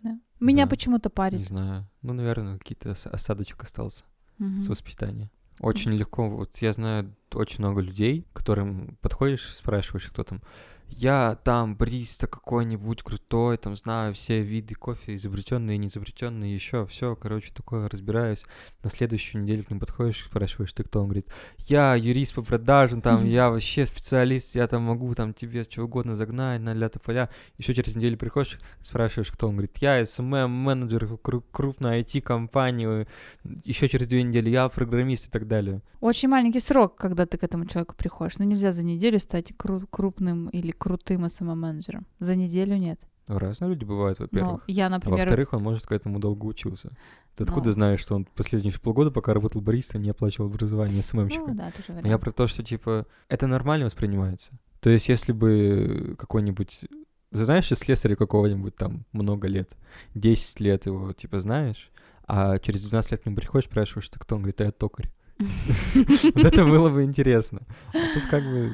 Да. 0.03 0.19
Меня 0.39 0.65
Да. 0.65 0.69
почему-то 0.69 1.09
Не 1.09 1.13
парит. 1.13 1.47
знаю. 1.47 1.87
Ну, 2.01 2.13
наверное, 2.13 2.57
какие-то 2.57 2.91
ос- 2.91 3.07
осадочек 3.07 3.61
остался 3.63 4.03
Мгм. 4.37 4.61
с 4.61 4.67
воспитания. 4.67 5.29
Очень 5.61 5.91
легко. 5.93 6.29
Вот 6.29 6.57
я 6.57 6.73
знаю 6.73 7.15
очень 7.33 7.59
много 7.59 7.79
людей, 7.81 8.25
которым 8.33 8.97
подходишь, 9.01 9.53
спрашиваешь, 9.55 10.09
кто 10.09 10.23
там. 10.23 10.41
Я 10.89 11.37
там 11.43 11.75
бариста 11.75 12.27
какой-нибудь 12.27 13.03
крутой, 13.03 13.57
там 13.57 13.75
знаю 13.75 14.13
все 14.13 14.41
виды 14.41 14.75
кофе, 14.75 15.15
изобретенные, 15.15 15.77
не 15.77 15.87
изобретенные, 15.87 16.53
еще 16.53 16.85
все, 16.87 17.15
короче, 17.15 17.51
такое 17.53 17.89
разбираюсь. 17.89 18.43
На 18.81 18.89
следующую 18.89 19.43
неделю 19.43 19.63
к 19.63 19.69
ним 19.69 19.79
подходишь, 19.79 20.25
спрашиваешь, 20.25 20.71
ты 20.73 20.83
кто? 20.83 21.01
Он 21.01 21.07
говорит, 21.07 21.27
я 21.67 21.95
юрист 21.95 22.35
по 22.35 22.43
продажам, 22.43 23.01
там, 23.01 23.25
я 23.25 23.49
вообще 23.49 23.85
специалист, 23.85 24.55
я 24.55 24.67
там 24.67 24.83
могу 24.83 25.13
там 25.15 25.33
тебе 25.33 25.63
что 25.63 25.83
угодно 25.83 26.15
загнать 26.15 26.61
на 26.61 26.73
ля 26.73 26.89
поля. 26.89 27.29
Еще 27.57 27.73
через 27.73 27.95
неделю 27.95 28.17
приходишь, 28.17 28.59
спрашиваешь, 28.81 29.31
кто? 29.31 29.47
Он 29.47 29.55
говорит, 29.55 29.77
я 29.79 30.05
SMM-менеджер 30.05 31.17
крупной 31.17 32.01
IT-компании, 32.01 33.07
еще 33.63 33.89
через 33.89 34.07
две 34.07 34.23
недели 34.23 34.49
я 34.49 34.69
программист 34.69 35.27
и 35.27 35.29
так 35.29 35.47
далее. 35.47 35.81
Очень 35.99 36.29
маленький 36.29 36.59
срок, 36.59 36.95
когда 36.95 37.25
ты 37.25 37.37
к 37.37 37.43
этому 37.43 37.65
человеку 37.65 37.95
приходишь. 37.95 38.37
Ну, 38.37 38.45
нельзя 38.45 38.71
за 38.71 38.83
неделю 38.83 39.19
стать 39.19 39.51
кру- 39.51 39.87
крупным 39.89 40.49
или 40.49 40.71
крутым 40.77 41.25
СММ-менеджером. 41.25 42.05
За 42.19 42.35
неделю 42.35 42.75
нет. 42.77 42.99
Ну, 43.27 43.39
разные 43.39 43.69
люди 43.71 43.83
бывают, 43.85 44.19
Но 44.19 44.25
во-первых. 44.25 44.63
я, 44.67 44.85
А 44.85 44.89
например... 44.89 45.19
во-вторых, 45.21 45.53
он, 45.53 45.63
может, 45.63 45.87
к 45.87 45.91
этому 45.91 46.19
долго 46.19 46.45
учился. 46.45 46.89
Ты 47.35 47.43
Ну. 47.43 47.45
откуда 47.45 47.71
знаешь, 47.71 47.99
что 47.99 48.15
он 48.15 48.25
последние 48.25 48.71
полгода, 48.79 49.09
пока 49.09 49.33
работал 49.33 49.61
бариста, 49.61 49.97
не 49.97 50.09
оплачивал 50.11 50.47
образование 50.47 51.01
СММщика? 51.01 51.45
Ну, 51.47 51.55
да, 51.55 51.71
тоже 51.71 51.85
Но 51.89 51.95
я 51.95 52.01
вариант. 52.03 52.21
про 52.21 52.31
то, 52.31 52.45
что, 52.47 52.61
типа, 52.63 53.07
это 53.27 53.47
нормально 53.47 53.85
воспринимается. 53.85 54.51
То 54.79 54.91
есть, 54.91 55.09
если 55.09 55.31
бы 55.31 56.15
какой-нибудь... 56.19 56.81
Знаешь, 57.31 57.67
слесаря 57.67 58.15
какого-нибудь 58.15 58.75
там 58.75 59.05
много 59.11 59.47
лет, 59.47 59.71
10 60.13 60.59
лет 60.59 60.85
его, 60.85 61.11
типа, 61.11 61.39
знаешь, 61.39 61.89
а 62.27 62.59
через 62.59 62.83
12 62.85 63.11
лет 63.11 63.21
к 63.21 63.25
нему 63.25 63.35
приходишь, 63.37 63.65
спрашиваешь, 63.69 64.07
ты 64.07 64.19
кто? 64.19 64.35
Он 64.35 64.41
говорит, 64.43 64.61
а 64.61 64.65
я 64.65 64.71
токарь. 64.71 65.09
Вот 66.35 66.45
это 66.45 66.63
было 66.63 66.89
бы 66.89 67.03
интересно. 67.03 67.61
А 67.89 68.13
тут 68.13 68.25
как 68.29 68.43
бы... 68.43 68.73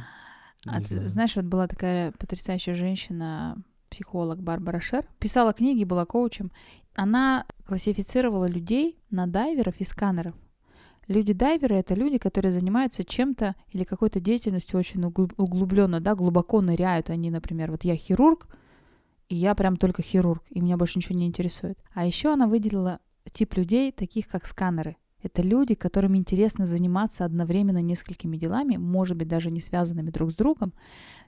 А 0.65 0.81
ты 0.81 1.07
знаешь, 1.07 1.35
вот 1.35 1.45
была 1.45 1.67
такая 1.67 2.11
потрясающая 2.11 2.73
женщина, 2.73 3.57
психолог 3.89 4.41
Барбара 4.41 4.79
Шер, 4.79 5.05
писала 5.19 5.53
книги, 5.53 5.83
была 5.83 6.05
коучем. 6.05 6.51
Она 6.95 7.45
классифицировала 7.65 8.45
людей 8.45 8.99
на 9.09 9.27
дайверов 9.27 9.75
и 9.79 9.83
сканеров. 9.83 10.35
Люди-дайверы— 11.07 11.75
это 11.77 11.93
люди, 11.93 12.17
которые 12.17 12.53
занимаются 12.53 13.03
чем-то 13.03 13.55
или 13.69 13.83
какой-то 13.83 14.19
деятельностью 14.19 14.79
очень 14.79 15.03
углубленно, 15.03 15.99
да, 15.99 16.15
глубоко 16.15 16.61
ныряют. 16.61 17.09
Они, 17.09 17.29
например, 17.31 17.71
вот 17.71 17.83
я 17.83 17.95
хирург, 17.95 18.47
и 19.27 19.35
я 19.35 19.55
прям 19.55 19.77
только 19.77 20.01
хирург, 20.01 20.43
и 20.49 20.61
меня 20.61 20.77
больше 20.77 20.99
ничего 20.99 21.17
не 21.17 21.27
интересует. 21.27 21.79
А 21.93 22.05
еще 22.05 22.33
она 22.33 22.47
выделила 22.47 22.99
тип 23.31 23.55
людей, 23.55 23.91
таких 23.91 24.27
как 24.27 24.45
сканеры. 24.45 24.95
Это 25.23 25.41
люди, 25.41 25.75
которым 25.75 26.15
интересно 26.15 26.65
заниматься 26.65 27.25
одновременно 27.25 27.81
несколькими 27.81 28.37
делами, 28.37 28.77
может 28.77 29.17
быть, 29.17 29.27
даже 29.27 29.51
не 29.51 29.61
связанными 29.61 30.09
друг 30.09 30.31
с 30.31 30.35
другом, 30.35 30.73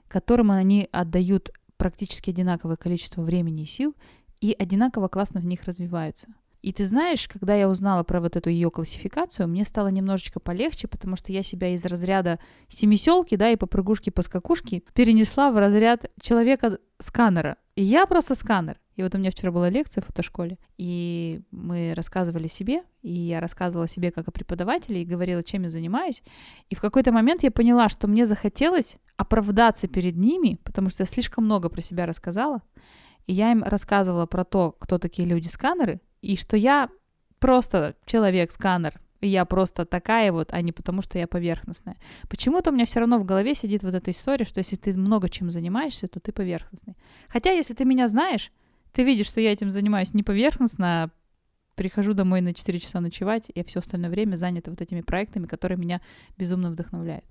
которым 0.08 0.50
они 0.50 0.88
отдают 0.92 1.50
практически 1.76 2.30
одинаковое 2.30 2.76
количество 2.76 3.22
времени 3.22 3.62
и 3.62 3.66
сил 3.66 3.94
и 4.40 4.54
одинаково 4.58 5.08
классно 5.08 5.40
в 5.40 5.46
них 5.46 5.64
развиваются. 5.64 6.28
И 6.64 6.72
ты 6.72 6.86
знаешь, 6.86 7.28
когда 7.28 7.54
я 7.54 7.68
узнала 7.68 8.04
про 8.04 8.22
вот 8.22 8.36
эту 8.36 8.48
ее 8.48 8.70
классификацию, 8.70 9.46
мне 9.46 9.66
стало 9.66 9.88
немножечко 9.88 10.40
полегче, 10.40 10.88
потому 10.88 11.14
что 11.14 11.30
я 11.30 11.42
себя 11.42 11.74
из 11.74 11.84
разряда 11.84 12.38
семиселки, 12.70 13.36
да, 13.36 13.50
и 13.50 13.56
попрыгушки 13.56 14.08
по 14.08 14.22
скакушки 14.22 14.82
перенесла 14.94 15.52
в 15.52 15.58
разряд 15.58 16.10
человека-сканера. 16.22 17.58
И 17.76 17.82
я 17.82 18.06
просто 18.06 18.34
сканер. 18.34 18.80
И 18.96 19.02
вот 19.02 19.14
у 19.14 19.18
меня 19.18 19.30
вчера 19.30 19.52
была 19.52 19.68
лекция 19.68 20.00
в 20.00 20.06
фотошколе, 20.06 20.56
и 20.78 21.42
мы 21.50 21.92
рассказывали 21.94 22.46
себе, 22.46 22.82
и 23.02 23.12
я 23.12 23.40
рассказывала 23.40 23.86
себе 23.86 24.10
как 24.10 24.28
о 24.28 24.32
преподавателе, 24.32 25.02
и 25.02 25.04
говорила, 25.04 25.42
чем 25.42 25.64
я 25.64 25.68
занимаюсь. 25.68 26.22
И 26.70 26.74
в 26.74 26.80
какой-то 26.80 27.12
момент 27.12 27.42
я 27.42 27.50
поняла, 27.50 27.90
что 27.90 28.08
мне 28.08 28.24
захотелось 28.24 28.96
оправдаться 29.18 29.86
перед 29.86 30.16
ними, 30.16 30.58
потому 30.64 30.88
что 30.88 31.02
я 31.02 31.06
слишком 31.06 31.44
много 31.44 31.68
про 31.68 31.82
себя 31.82 32.06
рассказала. 32.06 32.62
И 33.26 33.34
я 33.34 33.52
им 33.52 33.62
рассказывала 33.62 34.24
про 34.24 34.44
то, 34.44 34.72
кто 34.72 34.98
такие 34.98 35.28
люди-сканеры, 35.28 36.00
и 36.24 36.36
что 36.36 36.56
я 36.56 36.88
просто 37.38 37.94
человек-сканер, 38.06 39.00
и 39.20 39.28
я 39.28 39.44
просто 39.44 39.84
такая 39.86 40.32
вот, 40.32 40.52
а 40.52 40.60
не 40.60 40.72
потому, 40.72 41.02
что 41.02 41.18
я 41.18 41.26
поверхностная. 41.26 41.96
Почему-то 42.28 42.70
у 42.70 42.74
меня 42.74 42.84
все 42.84 43.00
равно 43.00 43.18
в 43.18 43.24
голове 43.24 43.54
сидит 43.54 43.82
вот 43.82 43.94
эта 43.94 44.10
история, 44.10 44.44
что 44.44 44.58
если 44.58 44.76
ты 44.76 44.92
много 44.98 45.28
чем 45.28 45.50
занимаешься, 45.50 46.08
то 46.08 46.20
ты 46.20 46.32
поверхностный. 46.32 46.96
Хотя, 47.28 47.52
если 47.52 47.74
ты 47.74 47.84
меня 47.84 48.08
знаешь, 48.08 48.52
ты 48.92 49.02
видишь, 49.02 49.26
что 49.26 49.40
я 49.40 49.52
этим 49.52 49.70
занимаюсь 49.70 50.14
не 50.14 50.22
поверхностно, 50.22 51.04
а 51.04 51.10
прихожу 51.74 52.12
домой 52.14 52.40
на 52.40 52.54
4 52.54 52.78
часа 52.78 53.00
ночевать, 53.00 53.50
и 53.54 53.64
все 53.64 53.80
остальное 53.80 54.10
время 54.10 54.36
занято 54.36 54.70
вот 54.70 54.80
этими 54.80 55.00
проектами, 55.00 55.46
которые 55.46 55.78
меня 55.78 56.00
безумно 56.36 56.70
вдохновляют. 56.70 57.24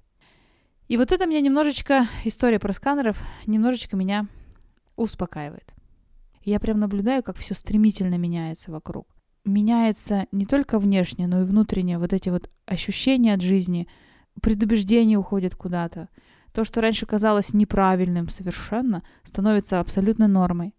И 0.87 0.97
вот 0.97 1.11
это 1.11 1.25
меня 1.25 1.39
немножечко, 1.41 2.07
история 2.25 2.59
про 2.59 2.73
сканеров, 2.73 3.21
немножечко 3.45 3.95
меня 3.95 4.27
успокаивает. 4.95 5.73
Я 6.43 6.59
прям 6.59 6.79
наблюдаю, 6.79 7.23
как 7.23 7.37
все 7.37 7.53
стремительно 7.53 8.15
меняется 8.15 8.71
вокруг. 8.71 9.07
Меняется 9.45 10.27
не 10.31 10.45
только 10.45 10.79
внешне, 10.79 11.27
но 11.27 11.41
и 11.41 11.45
внутренне. 11.45 11.97
Вот 11.97 12.13
эти 12.13 12.29
вот 12.29 12.49
ощущения 12.65 13.33
от 13.33 13.41
жизни, 13.41 13.87
предубеждения 14.41 15.17
уходят 15.17 15.55
куда-то. 15.55 16.09
То, 16.53 16.63
что 16.63 16.81
раньше 16.81 17.05
казалось 17.05 17.53
неправильным 17.53 18.29
совершенно, 18.29 19.03
становится 19.23 19.79
абсолютно 19.79 20.27
нормой. 20.27 20.75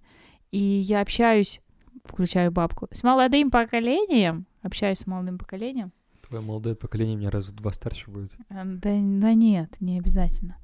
И 0.50 0.58
я 0.58 1.00
общаюсь, 1.00 1.60
включаю 2.04 2.52
бабку, 2.52 2.88
с 2.92 3.02
молодым 3.02 3.50
поколением, 3.50 4.46
общаюсь 4.62 4.98
с 4.98 5.06
молодым 5.06 5.38
поколением. 5.38 5.92
Твое 6.26 6.42
молодое 6.42 6.74
поколение 6.74 7.16
меня 7.16 7.30
раз 7.30 7.46
в 7.46 7.52
два 7.54 7.72
старше 7.72 8.10
будет. 8.10 8.32
А, 8.48 8.64
Да, 8.64 8.90
да 8.90 9.34
нет, 9.34 9.76
не 9.80 9.98
обязательно. 9.98 10.56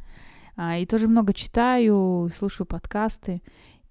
А, 0.57 0.79
и 0.79 0.87
тоже 0.87 1.09
много 1.09 1.35
читаю, 1.35 2.31
слушаю 2.35 2.67
подкасты. 2.67 3.43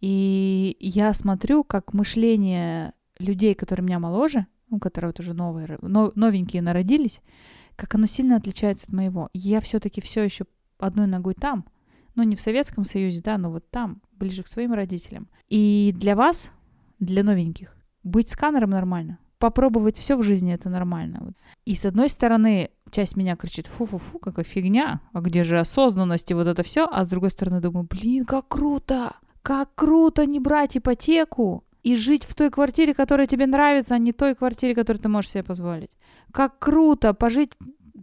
И 0.02 0.78
я 0.80 1.14
смотрю, 1.14 1.64
как 1.64 1.94
мышление 1.94 2.94
людей, 3.18 3.54
которые 3.54 3.86
меня 3.86 4.00
моложе, 4.00 4.48
ну, 4.70 4.80
которые 4.80 5.10
вот 5.10 5.20
уже 5.20 5.34
новые, 5.34 5.78
но- 5.82 6.12
новенькие 6.16 6.62
народились, 6.62 7.22
как 7.76 7.96
оно 7.96 8.06
сильно 8.06 8.36
отличается 8.36 8.86
от 8.88 8.94
моего. 8.94 9.30
Я 9.34 9.62
все-таки 9.62 10.02
все 10.02 10.24
еще 10.24 10.46
одной 10.78 11.08
ногой 11.08 11.34
там. 11.34 11.66
Ну, 12.16 12.24
не 12.24 12.36
в 12.36 12.42
Советском 12.42 12.86
Союзе, 12.86 13.22
да, 13.22 13.38
но 13.38 13.52
вот 13.52 13.70
там, 13.70 14.02
ближе 14.12 14.44
к 14.44 14.48
своим 14.48 14.74
родителям. 14.74 15.30
И 15.48 15.94
для 15.98 16.16
вас, 16.16 16.52
для 17.00 17.24
новеньких, 17.24 17.76
быть 18.04 18.30
сканером 18.30 18.72
нормально. 18.72 19.20
Попробовать 19.38 19.98
все 19.98 20.18
в 20.18 20.24
жизни 20.24 20.54
это 20.54 20.70
нормально. 20.70 21.34
И 21.66 21.76
с 21.76 21.86
одной 21.86 22.10
стороны, 22.10 22.72
часть 22.92 23.16
меня 23.16 23.38
кричит, 23.38 23.68
фу-фу-фу, 23.68 24.20
какая 24.20 24.44
фигня, 24.44 25.00
а 25.14 25.22
где 25.22 25.46
же 25.46 25.60
осознанность 25.60 26.30
и 26.32 26.34
вот 26.34 26.48
это 26.48 26.62
все, 26.64 26.88
а 26.92 27.06
с 27.06 27.10
другой 27.10 27.30
стороны 27.32 27.62
думаю, 27.62 27.88
блин, 27.90 28.26
как 28.26 28.50
круто, 28.50 29.16
как 29.42 29.74
круто 29.76 30.26
не 30.26 30.40
брать 30.40 30.78
ипотеку 30.78 31.64
и 31.84 31.96
жить 31.96 32.24
в 32.24 32.36
той 32.36 32.50
квартире, 32.50 32.94
которая 32.94 33.28
тебе 33.28 33.48
нравится, 33.48 33.96
а 33.96 33.98
не 33.98 34.12
той 34.14 34.36
квартире, 34.36 34.76
которую 34.76 35.02
ты 35.02 35.10
можешь 35.10 35.32
себе 35.32 35.44
позволить. 35.44 35.92
Как 36.32 36.60
круто 36.60 37.14
пожить 37.14 37.54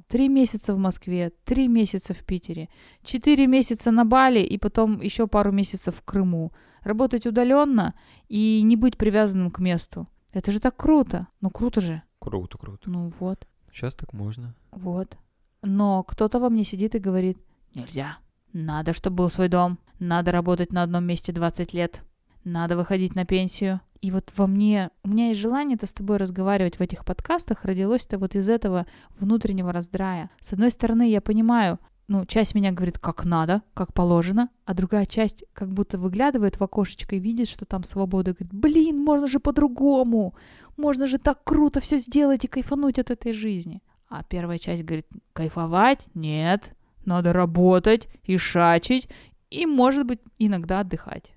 три 0.09 0.29
месяца 0.29 0.75
в 0.75 0.79
Москве, 0.79 1.33
три 1.45 1.69
месяца 1.69 2.15
в 2.15 2.25
Питере, 2.25 2.69
четыре 3.03 3.47
месяца 3.47 3.91
на 3.91 4.05
Бали 4.05 4.41
и 4.41 4.59
потом 4.59 5.01
еще 5.01 5.27
пару 5.27 5.53
месяцев 5.53 5.97
в 5.97 6.03
Крыму. 6.03 6.53
Работать 6.83 7.27
удаленно 7.27 7.95
и 8.29 8.63
не 8.63 8.77
быть 8.77 8.97
привязанным 8.97 9.51
к 9.51 9.59
месту. 9.59 10.07
Это 10.33 10.53
же 10.53 10.61
так 10.61 10.77
круто. 10.77 11.27
Ну 11.41 11.51
круто 11.51 11.81
же. 11.81 12.03
Круто, 12.19 12.59
круто. 12.59 12.89
Ну 12.91 13.13
вот, 13.19 13.47
Сейчас 13.73 13.95
так 13.95 14.13
можно. 14.13 14.55
вот. 14.71 15.17
Но 15.63 16.03
кто-то 16.05 16.39
во 16.39 16.49
мне 16.49 16.63
сидит 16.65 16.95
и 16.95 16.99
говорит, 17.01 17.39
нельзя. 17.75 18.19
Надо, 18.53 18.93
чтобы 18.93 19.17
был 19.17 19.31
свой 19.31 19.49
дом. 19.49 19.79
Надо 19.99 20.33
работать 20.33 20.73
на 20.73 20.83
одном 20.83 21.05
месте 21.05 21.33
20 21.33 21.73
лет. 21.73 22.03
Надо 22.45 22.77
выходить 22.77 23.15
на 23.15 23.25
пенсию. 23.25 23.81
И 24.01 24.11
вот 24.11 24.31
во 24.37 24.47
мне, 24.47 24.91
у 25.03 25.09
меня 25.09 25.29
есть 25.29 25.41
желание-то 25.41 25.87
с 25.87 25.93
тобой 25.93 26.19
разговаривать 26.19 26.77
в 26.77 26.81
этих 26.81 27.05
подкастах, 27.05 27.65
родилось-то 27.65 28.19
вот 28.19 28.35
из 28.35 28.49
этого 28.49 28.87
внутреннего 29.19 29.73
раздрая. 29.73 30.31
С 30.41 30.53
одной 30.53 30.71
стороны, 30.71 31.11
я 31.11 31.21
понимаю, 31.21 31.79
ну, 32.09 32.25
часть 32.25 32.55
меня 32.55 32.71
говорит, 32.71 32.99
как 32.99 33.25
надо, 33.25 33.63
как 33.75 33.93
положено, 33.93 34.51
а 34.65 34.75
другая 34.75 35.07
часть 35.07 35.45
как 35.53 35.73
будто 35.73 35.99
выглядывает 35.99 36.61
в 36.61 36.63
окошечко 36.63 37.17
и 37.17 37.19
видит, 37.19 37.49
что 37.49 37.65
там 37.65 37.83
свобода, 37.83 38.31
и 38.31 38.35
говорит, 38.35 38.53
блин, 38.53 39.03
можно 39.03 39.27
же 39.27 39.41
по-другому, 39.41 40.37
можно 40.77 41.07
же 41.07 41.19
так 41.19 41.43
круто 41.43 41.81
все 41.81 41.99
сделать 41.99 42.45
и 42.45 42.49
кайфануть 42.49 42.99
от 42.99 43.11
этой 43.11 43.33
жизни. 43.33 43.83
А 44.09 44.23
первая 44.23 44.59
часть 44.59 44.85
говорит, 44.85 45.09
кайфовать? 45.33 46.07
Нет, 46.15 46.77
надо 47.05 47.33
работать 47.33 48.09
и 48.23 48.37
шачить, 48.37 49.09
и, 49.51 49.67
может 49.67 50.07
быть, 50.07 50.21
иногда 50.39 50.81
отдыхать. 50.81 51.33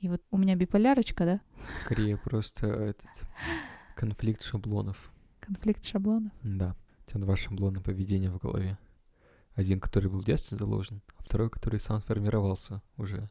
И 0.00 0.08
вот 0.08 0.22
у 0.30 0.38
меня 0.38 0.54
биполярочка, 0.54 1.24
да? 1.24 1.40
Скорее 1.84 2.16
просто 2.16 2.66
этот 2.66 3.08
конфликт 3.96 4.42
шаблонов. 4.42 5.12
Конфликт 5.40 5.84
шаблонов. 5.84 6.32
Да. 6.42 6.76
У 7.00 7.10
тебя 7.10 7.20
два 7.20 7.36
шаблона 7.36 7.80
поведения 7.80 8.30
в 8.30 8.38
голове. 8.38 8.78
Один, 9.54 9.80
который 9.80 10.08
был 10.08 10.20
в 10.20 10.24
детстве 10.24 10.56
заложен, 10.56 11.02
а 11.16 11.22
второй, 11.24 11.50
который 11.50 11.80
сам 11.80 12.00
формировался 12.00 12.80
уже 12.96 13.28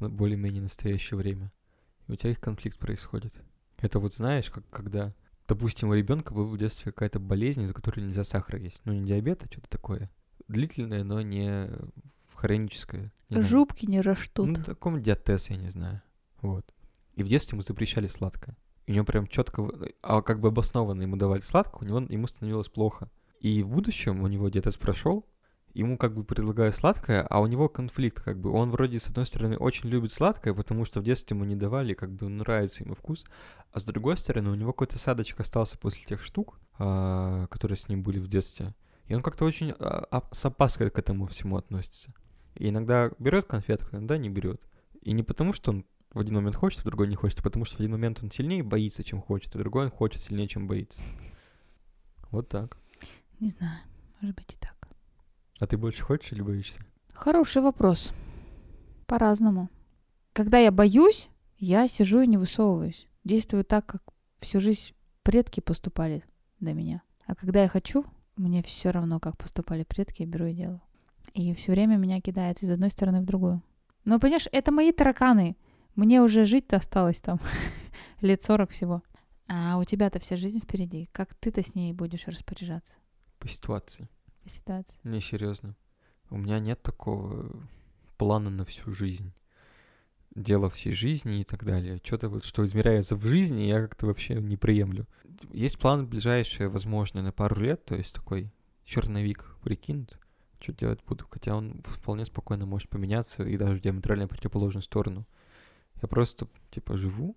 в 0.00 0.08
более-менее 0.08 0.62
настоящее 0.62 1.16
время. 1.16 1.52
И 2.08 2.12
у 2.12 2.16
тебя 2.16 2.32
их 2.32 2.40
конфликт 2.40 2.78
происходит. 2.78 3.32
Это 3.76 4.00
вот 4.00 4.12
знаешь, 4.12 4.50
как 4.50 4.68
когда, 4.70 5.14
допустим, 5.46 5.90
у 5.90 5.94
ребенка 5.94 6.34
был 6.34 6.48
в 6.48 6.58
детстве 6.58 6.90
какая-то 6.90 7.20
болезнь, 7.20 7.62
из-за 7.62 7.74
которой 7.74 8.00
нельзя 8.00 8.24
сахара 8.24 8.58
есть. 8.58 8.80
Ну, 8.84 8.92
не 8.92 9.06
диабет, 9.06 9.44
а 9.44 9.46
что-то 9.46 9.70
такое. 9.70 10.10
Длительное, 10.48 11.04
но 11.04 11.20
не 11.20 11.70
хроническое. 12.38 13.12
Не 13.28 13.36
знаю. 13.36 13.44
Жубки 13.44 13.86
не 13.86 14.00
растут. 14.00 14.46
Ну, 14.46 14.64
таком 14.64 15.02
диатез, 15.02 15.50
я 15.50 15.56
не 15.56 15.70
знаю. 15.70 16.02
Вот. 16.40 16.72
И 17.14 17.22
в 17.22 17.28
детстве 17.28 17.56
ему 17.56 17.62
запрещали 17.62 18.06
сладкое. 18.06 18.56
И 18.86 18.92
у 18.92 18.94
него 18.94 19.04
прям 19.04 19.26
четко, 19.26 19.68
а 20.02 20.22
как 20.22 20.40
бы 20.40 20.48
обоснованно 20.48 21.02
ему 21.02 21.16
давали 21.16 21.40
сладкое, 21.40 21.82
у 21.82 21.84
него 21.84 21.98
ему 22.08 22.26
становилось 22.26 22.68
плохо. 22.68 23.10
И 23.40 23.62
в 23.62 23.68
будущем 23.68 24.22
у 24.22 24.26
него 24.28 24.48
диатез 24.48 24.76
прошел, 24.76 25.26
ему 25.74 25.98
как 25.98 26.14
бы 26.14 26.24
предлагают 26.24 26.74
сладкое, 26.74 27.22
а 27.22 27.40
у 27.40 27.46
него 27.46 27.68
конфликт, 27.68 28.22
как 28.22 28.40
бы. 28.40 28.50
Он 28.50 28.70
вроде, 28.70 28.98
с 28.98 29.08
одной 29.08 29.26
стороны, 29.26 29.56
очень 29.56 29.88
любит 29.88 30.12
сладкое, 30.12 30.54
потому 30.54 30.84
что 30.84 31.00
в 31.00 31.04
детстве 31.04 31.36
ему 31.36 31.44
не 31.44 31.56
давали, 31.56 31.94
как 31.94 32.12
бы 32.12 32.28
нравится 32.28 32.84
ему 32.84 32.94
вкус, 32.94 33.24
а 33.72 33.78
с 33.78 33.84
другой 33.84 34.16
стороны, 34.16 34.50
у 34.50 34.54
него 34.54 34.72
какой-то 34.72 34.96
осадочек 34.96 35.40
остался 35.40 35.78
после 35.78 36.04
тех 36.04 36.22
штук, 36.22 36.58
а, 36.78 37.46
которые 37.48 37.76
с 37.76 37.88
ним 37.88 38.02
были 38.02 38.18
в 38.18 38.28
детстве. 38.28 38.74
И 39.06 39.14
он 39.14 39.22
как-то 39.22 39.44
очень 39.44 39.72
а, 39.78 40.06
а, 40.10 40.22
с 40.32 40.44
опаской 40.44 40.90
к 40.90 40.98
этому 40.98 41.26
всему 41.26 41.56
относится. 41.56 42.12
И 42.58 42.70
иногда 42.70 43.10
берет 43.20 43.46
конфетку, 43.46 43.96
иногда 43.96 44.18
не 44.18 44.28
берет. 44.28 44.60
И 45.00 45.12
не 45.12 45.22
потому, 45.22 45.52
что 45.52 45.70
он 45.70 45.84
в 46.12 46.18
один 46.18 46.34
момент 46.34 46.56
хочет, 46.56 46.80
а 46.80 46.82
в 46.82 46.86
другой 46.86 47.06
не 47.06 47.14
хочет, 47.14 47.38
а 47.38 47.42
потому 47.42 47.64
что 47.64 47.76
в 47.76 47.80
один 47.80 47.92
момент 47.92 48.18
он 48.22 48.32
сильнее 48.32 48.64
боится, 48.64 49.04
чем 49.04 49.22
хочет, 49.22 49.54
а 49.54 49.58
в 49.58 49.60
другой 49.60 49.84
он 49.84 49.90
хочет 49.90 50.20
сильнее, 50.20 50.48
чем 50.48 50.66
боится. 50.66 51.00
Вот 52.30 52.50
так. 52.50 52.76
Не 53.40 53.48
знаю, 53.48 53.78
может 54.20 54.36
быть 54.36 54.52
и 54.52 54.56
так. 54.56 54.76
А 55.60 55.66
ты 55.66 55.78
больше 55.78 56.02
хочешь 56.02 56.32
или 56.32 56.42
боишься? 56.42 56.80
Хороший 57.14 57.62
вопрос. 57.62 58.12
По-разному. 59.06 59.70
Когда 60.34 60.58
я 60.58 60.70
боюсь, 60.70 61.30
я 61.56 61.88
сижу 61.88 62.20
и 62.20 62.26
не 62.26 62.36
высовываюсь. 62.36 63.06
Действую 63.24 63.64
так, 63.64 63.86
как 63.86 64.02
всю 64.36 64.60
жизнь 64.60 64.92
предки 65.22 65.60
поступали 65.60 66.22
до 66.60 66.74
меня. 66.74 67.02
А 67.24 67.34
когда 67.34 67.62
я 67.62 67.68
хочу, 67.68 68.04
мне 68.36 68.62
все 68.62 68.90
равно, 68.90 69.20
как 69.20 69.38
поступали 69.38 69.84
предки, 69.84 70.22
я 70.22 70.28
беру 70.28 70.46
и 70.46 70.52
делаю. 70.52 70.82
И 71.38 71.54
все 71.54 71.70
время 71.70 71.98
меня 71.98 72.20
кидает 72.20 72.64
из 72.64 72.70
одной 72.70 72.90
стороны 72.90 73.20
в 73.20 73.24
другую. 73.24 73.62
Но, 74.04 74.18
понимаешь, 74.18 74.48
это 74.50 74.72
мои 74.72 74.90
тараканы. 74.90 75.56
Мне 75.94 76.20
уже 76.20 76.44
жить-то 76.44 76.78
осталось 76.78 77.20
там 77.20 77.38
лет 78.20 78.42
40 78.42 78.72
всего. 78.72 79.04
А 79.46 79.78
у 79.78 79.84
тебя-то 79.84 80.18
вся 80.18 80.36
жизнь 80.36 80.58
впереди. 80.58 81.08
Как 81.12 81.32
ты-то 81.36 81.62
с 81.62 81.76
ней 81.76 81.92
будешь 81.92 82.26
распоряжаться 82.26 82.94
По 83.38 83.46
ситуации. 83.46 84.08
по 84.42 84.48
ситуации? 84.48 84.98
Не, 85.04 85.20
серьезно. 85.20 85.76
У 86.28 86.38
меня 86.38 86.58
нет 86.58 86.82
такого 86.82 87.48
плана 88.16 88.50
на 88.50 88.64
всю 88.64 88.92
жизнь. 88.92 89.32
Дело 90.34 90.68
всей 90.68 90.92
жизни 90.92 91.42
и 91.42 91.44
так 91.44 91.64
далее. 91.64 92.00
Что-то 92.02 92.30
вот, 92.30 92.44
что 92.44 92.64
измеряется 92.64 93.14
в 93.14 93.24
жизни, 93.24 93.62
я 93.62 93.80
как-то 93.80 94.06
вообще 94.06 94.34
не 94.34 94.56
приемлю. 94.56 95.06
Есть 95.52 95.78
план 95.78 96.08
ближайший, 96.08 96.66
возможно, 96.66 97.22
на 97.22 97.30
пару 97.30 97.60
лет, 97.60 97.84
то 97.84 97.94
есть 97.94 98.12
такой 98.12 98.52
черновик 98.84 99.56
прикинут, 99.62 100.18
что 100.60 100.72
делать 100.72 101.00
буду. 101.06 101.26
Хотя 101.30 101.56
он 101.56 101.82
вполне 101.84 102.24
спокойно 102.24 102.66
может 102.66 102.88
поменяться 102.88 103.44
и 103.44 103.56
даже 103.56 103.76
в 103.76 103.80
диаметрально 103.80 104.28
противоположную 104.28 104.82
сторону. 104.82 105.26
Я 106.00 106.08
просто, 106.08 106.48
типа, 106.70 106.96
живу, 106.96 107.36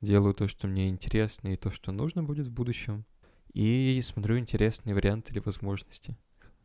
делаю 0.00 0.34
то, 0.34 0.48
что 0.48 0.66
мне 0.66 0.88
интересно 0.88 1.48
и 1.48 1.56
то, 1.56 1.70
что 1.70 1.92
нужно 1.92 2.22
будет 2.22 2.46
в 2.46 2.52
будущем, 2.52 3.04
и 3.52 4.00
смотрю 4.02 4.38
интересные 4.38 4.94
варианты 4.94 5.32
или 5.32 5.40
возможности. 5.40 6.16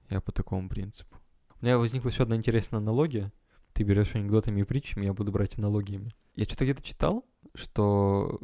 Я 0.09 0.21
по 0.21 0.31
такому 0.31 0.69
принципу. 0.69 1.17
У 1.61 1.65
меня 1.65 1.77
возникла 1.77 2.09
еще 2.09 2.23
одна 2.23 2.35
интересная 2.35 2.79
аналогия. 2.79 3.31
Ты 3.73 3.83
берешь 3.83 4.15
анекдотами 4.15 4.61
и 4.61 4.63
притчами, 4.63 5.05
я 5.05 5.13
буду 5.13 5.31
брать 5.31 5.57
аналогиями. 5.57 6.13
Я 6.35 6.45
что-то 6.45 6.65
где-то 6.65 6.81
читал, 6.81 7.25
что 7.53 8.39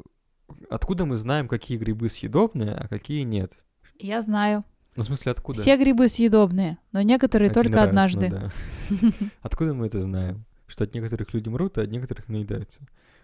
откуда 0.69 1.05
мы 1.05 1.17
знаем, 1.17 1.47
какие 1.47 1.77
грибы 1.77 2.09
съедобные, 2.09 2.73
а 2.73 2.87
какие 2.87 3.23
нет. 3.23 3.65
Я 3.97 4.21
знаю. 4.21 4.63
Ну, 4.95 5.03
в 5.03 5.05
смысле, 5.05 5.31
откуда? 5.33 5.61
Все 5.61 5.77
грибы 5.77 6.07
съедобные, 6.07 6.77
но 6.91 7.01
некоторые 7.01 7.49
Один 7.49 7.63
только 7.63 7.75
раз, 7.77 7.83
ну 7.85 7.89
однажды. 7.89 8.29
да. 8.29 8.51
Откуда 9.41 9.73
мы 9.73 9.87
это 9.87 10.01
знаем? 10.01 10.45
Что 10.67 10.85
от 10.85 10.93
некоторых 10.93 11.33
люди 11.33 11.49
мрут, 11.49 11.77
а 11.77 11.81
от 11.81 11.91
некоторых 11.91 12.27
наедаются. 12.29 12.79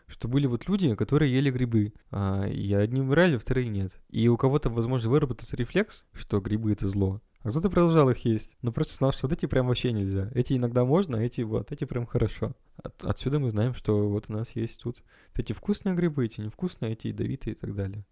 Что 0.08 0.28
были 0.28 0.46
вот 0.48 0.68
люди, 0.68 0.94
которые 0.96 1.34
ели 1.34 1.50
грибы, 1.50 1.94
а, 2.12 2.46
и 2.46 2.74
одни 2.74 3.00
умирали, 3.00 3.38
а 3.38 3.40
вторые 3.40 3.70
нет. 3.70 3.94
И 4.10 4.28
у 4.28 4.36
кого-то, 4.36 4.70
возможно, 4.70 5.10
выработался 5.10 5.56
рефлекс, 5.56 6.06
что 6.14 6.42
грибы— 6.42 6.72
это 6.74 6.88
зло, 6.90 7.22
а 7.44 7.50
кто-то 7.50 7.70
продолжал 7.70 8.10
их 8.10 8.24
есть, 8.26 8.56
но 8.62 8.72
просто 8.72 8.96
знал, 8.96 9.14
что 9.14 9.28
вот 9.28 9.34
эти 9.34 9.46
прям 9.46 9.68
вообще 9.68 9.92
нельзя. 9.94 10.30
Эти 10.36 10.54
иногда 10.54 10.84
можно, 10.86 11.18
а 11.18 11.22
эти 11.22 11.42
вот, 11.42 11.72
эти 11.72 11.86
прям 11.86 12.06
хорошо. 12.06 12.54
От- 12.84 13.04
отсюда 13.06 13.40
мы 13.40 13.50
знаем, 13.50 13.74
что 13.74 14.10
вот 14.10 14.26
у 14.28 14.34
нас 14.34 14.52
есть 14.56 14.82
тут 14.82 15.02
эти 15.36 15.54
вкусные 15.54 15.96
грибы, 15.96 16.26
эти 16.26 16.42
невкусные, 16.42 16.92
эти 16.94 17.08
ядовитые 17.08 17.56
и 17.56 17.58
так 17.58 17.74
далее. 17.74 18.06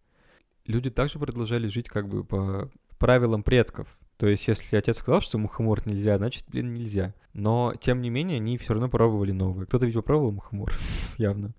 Люди 0.66 0.90
также 0.90 1.20
продолжали 1.20 1.68
жить 1.68 1.90
как 1.90 2.08
бы 2.08 2.24
по 2.24 2.72
правилам 3.00 3.44
предков. 3.44 3.98
То 4.18 4.28
есть, 4.28 4.48
если 4.48 4.76
отец 4.76 4.98
сказал, 4.98 5.22
что 5.22 5.38
мухомор 5.38 5.82
нельзя, 5.88 6.18
значит, 6.18 6.44
блин, 6.50 6.74
нельзя. 6.74 7.14
Но, 7.34 7.74
тем 7.80 8.02
не 8.02 8.10
менее, 8.10 8.36
они 8.38 8.58
все 8.58 8.74
равно 8.74 8.90
пробовали 8.90 9.32
новые. 9.32 9.66
Кто-то 9.66 9.86
ведь 9.86 9.96
попробовал 9.96 10.32
мухомор, 10.32 10.74
явно. 11.18 11.54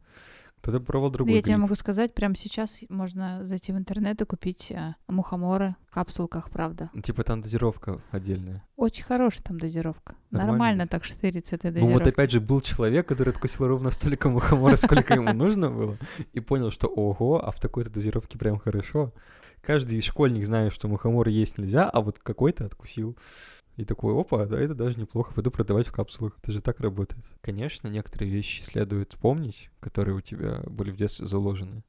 Кто-то 0.60 0.80
попробовал 0.80 1.10
другой 1.10 1.34
Я 1.34 1.42
тебе 1.42 1.56
могу 1.56 1.74
сказать, 1.74 2.12
прямо 2.12 2.36
сейчас 2.36 2.80
можно 2.90 3.44
зайти 3.46 3.72
в 3.72 3.78
интернет 3.78 4.20
и 4.20 4.26
купить 4.26 4.70
э, 4.70 4.94
мухоморы 5.08 5.74
в 5.88 5.94
капсулках, 5.94 6.50
правда. 6.50 6.90
Типа 7.02 7.24
там 7.24 7.40
дозировка 7.40 8.02
отдельная. 8.10 8.62
Очень 8.76 9.04
хорошая 9.04 9.42
там 9.42 9.58
дозировка. 9.58 10.14
Нормально. 10.30 10.52
Нормально, 10.52 10.86
так 10.86 11.04
штырится 11.04 11.56
этой 11.56 11.70
Ну 11.70 11.74
дозировкой. 11.74 12.04
вот 12.04 12.06
опять 12.06 12.30
же 12.30 12.40
был 12.40 12.60
человек, 12.60 13.08
который 13.08 13.30
откусил 13.30 13.66
ровно 13.66 13.90
столько 13.90 14.28
мухомора, 14.28 14.76
сколько 14.76 15.14
ему 15.14 15.32
нужно 15.32 15.70
было, 15.70 15.96
и 16.34 16.40
понял, 16.40 16.70
что 16.70 16.88
ого, 16.88 17.42
а 17.42 17.50
в 17.50 17.58
такой-то 17.58 17.88
дозировке 17.88 18.36
прям 18.36 18.58
хорошо. 18.58 19.14
Каждый 19.62 20.00
школьник 20.00 20.44
знает, 20.46 20.72
что 20.72 20.88
мухомор 20.88 21.28
есть 21.28 21.58
нельзя, 21.58 21.88
а 21.88 22.00
вот 22.00 22.18
какой-то 22.18 22.64
откусил. 22.64 23.16
И 23.76 23.84
такой, 23.84 24.18
опа, 24.18 24.46
да, 24.46 24.58
это 24.58 24.74
даже 24.74 24.98
неплохо, 24.98 25.32
пойду 25.32 25.50
продавать 25.50 25.86
в 25.86 25.92
капсулах. 25.92 26.36
Это 26.42 26.52
же 26.52 26.60
так 26.60 26.80
работает. 26.80 27.24
Конечно, 27.40 27.88
некоторые 27.88 28.30
вещи 28.30 28.60
следует 28.60 29.16
помнить, 29.16 29.70
которые 29.80 30.16
у 30.16 30.20
тебя 30.20 30.62
были 30.66 30.90
в 30.90 30.96
детстве 30.96 31.26
заложены. 31.26 31.84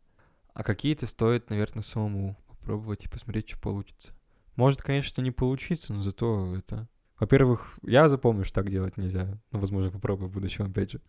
А 0.54 0.64
какие-то 0.64 1.08
стоит, 1.08 1.50
наверное, 1.50 1.84
самому 1.84 2.38
попробовать 2.48 3.06
и 3.06 3.10
посмотреть, 3.10 3.50
что 3.50 3.60
получится. 3.60 4.14
Может, 4.56 4.82
конечно, 4.82 5.22
не 5.22 5.32
получиться, 5.32 5.94
но 5.94 6.02
зато 6.02 6.56
это... 6.56 6.88
Во-первых, 7.20 7.78
я 7.84 8.10
запомню, 8.10 8.46
что 8.46 8.56
так 8.56 8.70
делать 8.70 8.98
нельзя. 8.98 9.40
Ну, 9.52 9.60
возможно, 9.60 9.92
попробую 9.92 10.30
в 10.30 10.34
будущем, 10.34 10.66
опять 10.66 10.92
же. 10.92 11.02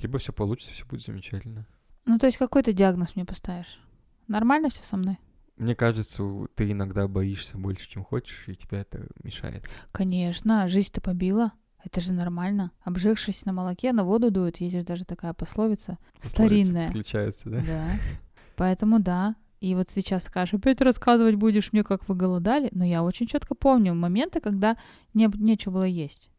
Либо 0.00 0.18
все 0.18 0.32
получится, 0.32 0.72
все 0.72 0.84
будет 0.84 1.02
замечательно. 1.02 1.66
Ну, 2.06 2.18
то 2.18 2.26
есть 2.26 2.38
какой 2.38 2.62
ты 2.62 2.72
диагноз 2.72 3.14
мне 3.14 3.24
поставишь? 3.24 3.80
Нормально 4.26 4.68
все 4.68 4.82
со 4.82 4.96
мной? 4.96 5.18
Мне 5.60 5.74
кажется, 5.74 6.22
ты 6.54 6.72
иногда 6.72 7.06
боишься 7.06 7.58
больше, 7.58 7.86
чем 7.86 8.02
хочешь, 8.02 8.44
и 8.46 8.54
тебя 8.54 8.80
это 8.80 9.06
мешает. 9.22 9.68
Конечно, 9.92 10.66
жизнь-то 10.68 11.02
побила. 11.02 11.52
Это 11.84 12.00
же 12.00 12.14
нормально. 12.14 12.72
Обжигшись 12.82 13.44
на 13.44 13.52
молоке, 13.52 13.92
на 13.92 14.04
воду 14.04 14.30
дует. 14.30 14.58
Есть 14.58 14.74
же 14.74 14.82
даже 14.82 15.04
такая 15.04 15.34
пословица. 15.34 15.98
Пословица 16.14 16.30
Старинная. 16.30 16.86
Подключается, 16.86 17.50
да? 17.50 17.60
Да. 17.60 17.90
Поэтому 18.56 19.00
да, 19.00 19.36
И 19.60 19.74
вот 19.74 19.90
сейчас 19.94 20.24
скажешь, 20.24 20.54
опять 20.54 20.80
рассказывать 20.80 21.34
будешь 21.34 21.74
мне, 21.74 21.84
как 21.84 22.08
вы 22.08 22.14
голодали. 22.14 22.70
Но 22.72 22.82
я 22.82 23.02
очень 23.02 23.26
четко 23.26 23.54
помню 23.54 23.94
моменты, 23.94 24.40
когда 24.40 24.78
не, 25.12 25.28
нечего 25.34 25.74
было 25.74 25.84
есть. 25.84 26.30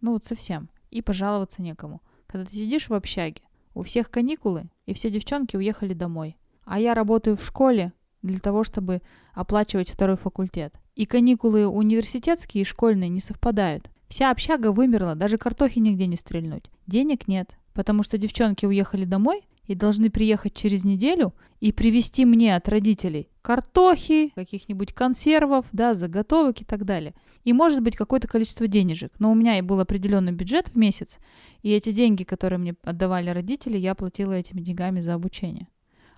Ну 0.00 0.12
вот 0.12 0.24
совсем. 0.24 0.70
И 0.90 1.02
пожаловаться 1.02 1.60
некому. 1.60 2.00
Когда 2.26 2.46
ты 2.46 2.54
сидишь 2.54 2.88
в 2.88 2.94
общаге, 2.94 3.42
у 3.74 3.82
всех 3.82 4.10
каникулы, 4.10 4.70
и 4.86 4.94
все 4.94 5.10
девчонки 5.10 5.56
уехали 5.56 5.92
домой. 5.92 6.38
А 6.64 6.80
я 6.80 6.94
работаю 6.94 7.36
в 7.36 7.44
школе 7.44 7.92
для 8.22 8.38
того, 8.38 8.64
чтобы 8.64 9.02
оплачивать 9.34 9.90
второй 9.90 10.16
факультет. 10.16 10.74
И 10.94 11.06
каникулы 11.06 11.66
университетские 11.66 12.62
и 12.62 12.66
школьные 12.66 13.08
не 13.08 13.20
совпадают. 13.20 13.90
Вся 14.08 14.30
общага 14.30 14.72
вымерла, 14.72 15.14
даже 15.14 15.38
картохи 15.38 15.78
нигде 15.78 16.06
не 16.06 16.16
стрельнуть. 16.16 16.64
Денег 16.86 17.28
нет, 17.28 17.56
потому 17.74 18.02
что 18.02 18.18
девчонки 18.18 18.66
уехали 18.66 19.04
домой 19.04 19.42
и 19.66 19.74
должны 19.74 20.10
приехать 20.10 20.54
через 20.54 20.84
неделю 20.84 21.32
и 21.60 21.72
привезти 21.72 22.24
мне 22.24 22.56
от 22.56 22.68
родителей 22.68 23.30
картохи, 23.42 24.32
каких-нибудь 24.34 24.92
консервов, 24.92 25.66
да, 25.72 25.94
заготовок 25.94 26.60
и 26.60 26.64
так 26.64 26.84
далее. 26.84 27.14
И 27.44 27.52
может 27.52 27.82
быть 27.82 27.96
какое-то 27.96 28.28
количество 28.28 28.66
денежек. 28.66 29.12
Но 29.18 29.30
у 29.30 29.34
меня 29.34 29.58
и 29.58 29.62
был 29.62 29.80
определенный 29.80 30.32
бюджет 30.32 30.68
в 30.68 30.76
месяц, 30.76 31.18
и 31.62 31.72
эти 31.72 31.90
деньги, 31.90 32.24
которые 32.24 32.58
мне 32.58 32.74
отдавали 32.82 33.30
родители, 33.30 33.78
я 33.78 33.94
платила 33.94 34.32
этими 34.32 34.60
деньгами 34.60 35.00
за 35.00 35.14
обучение. 35.14 35.68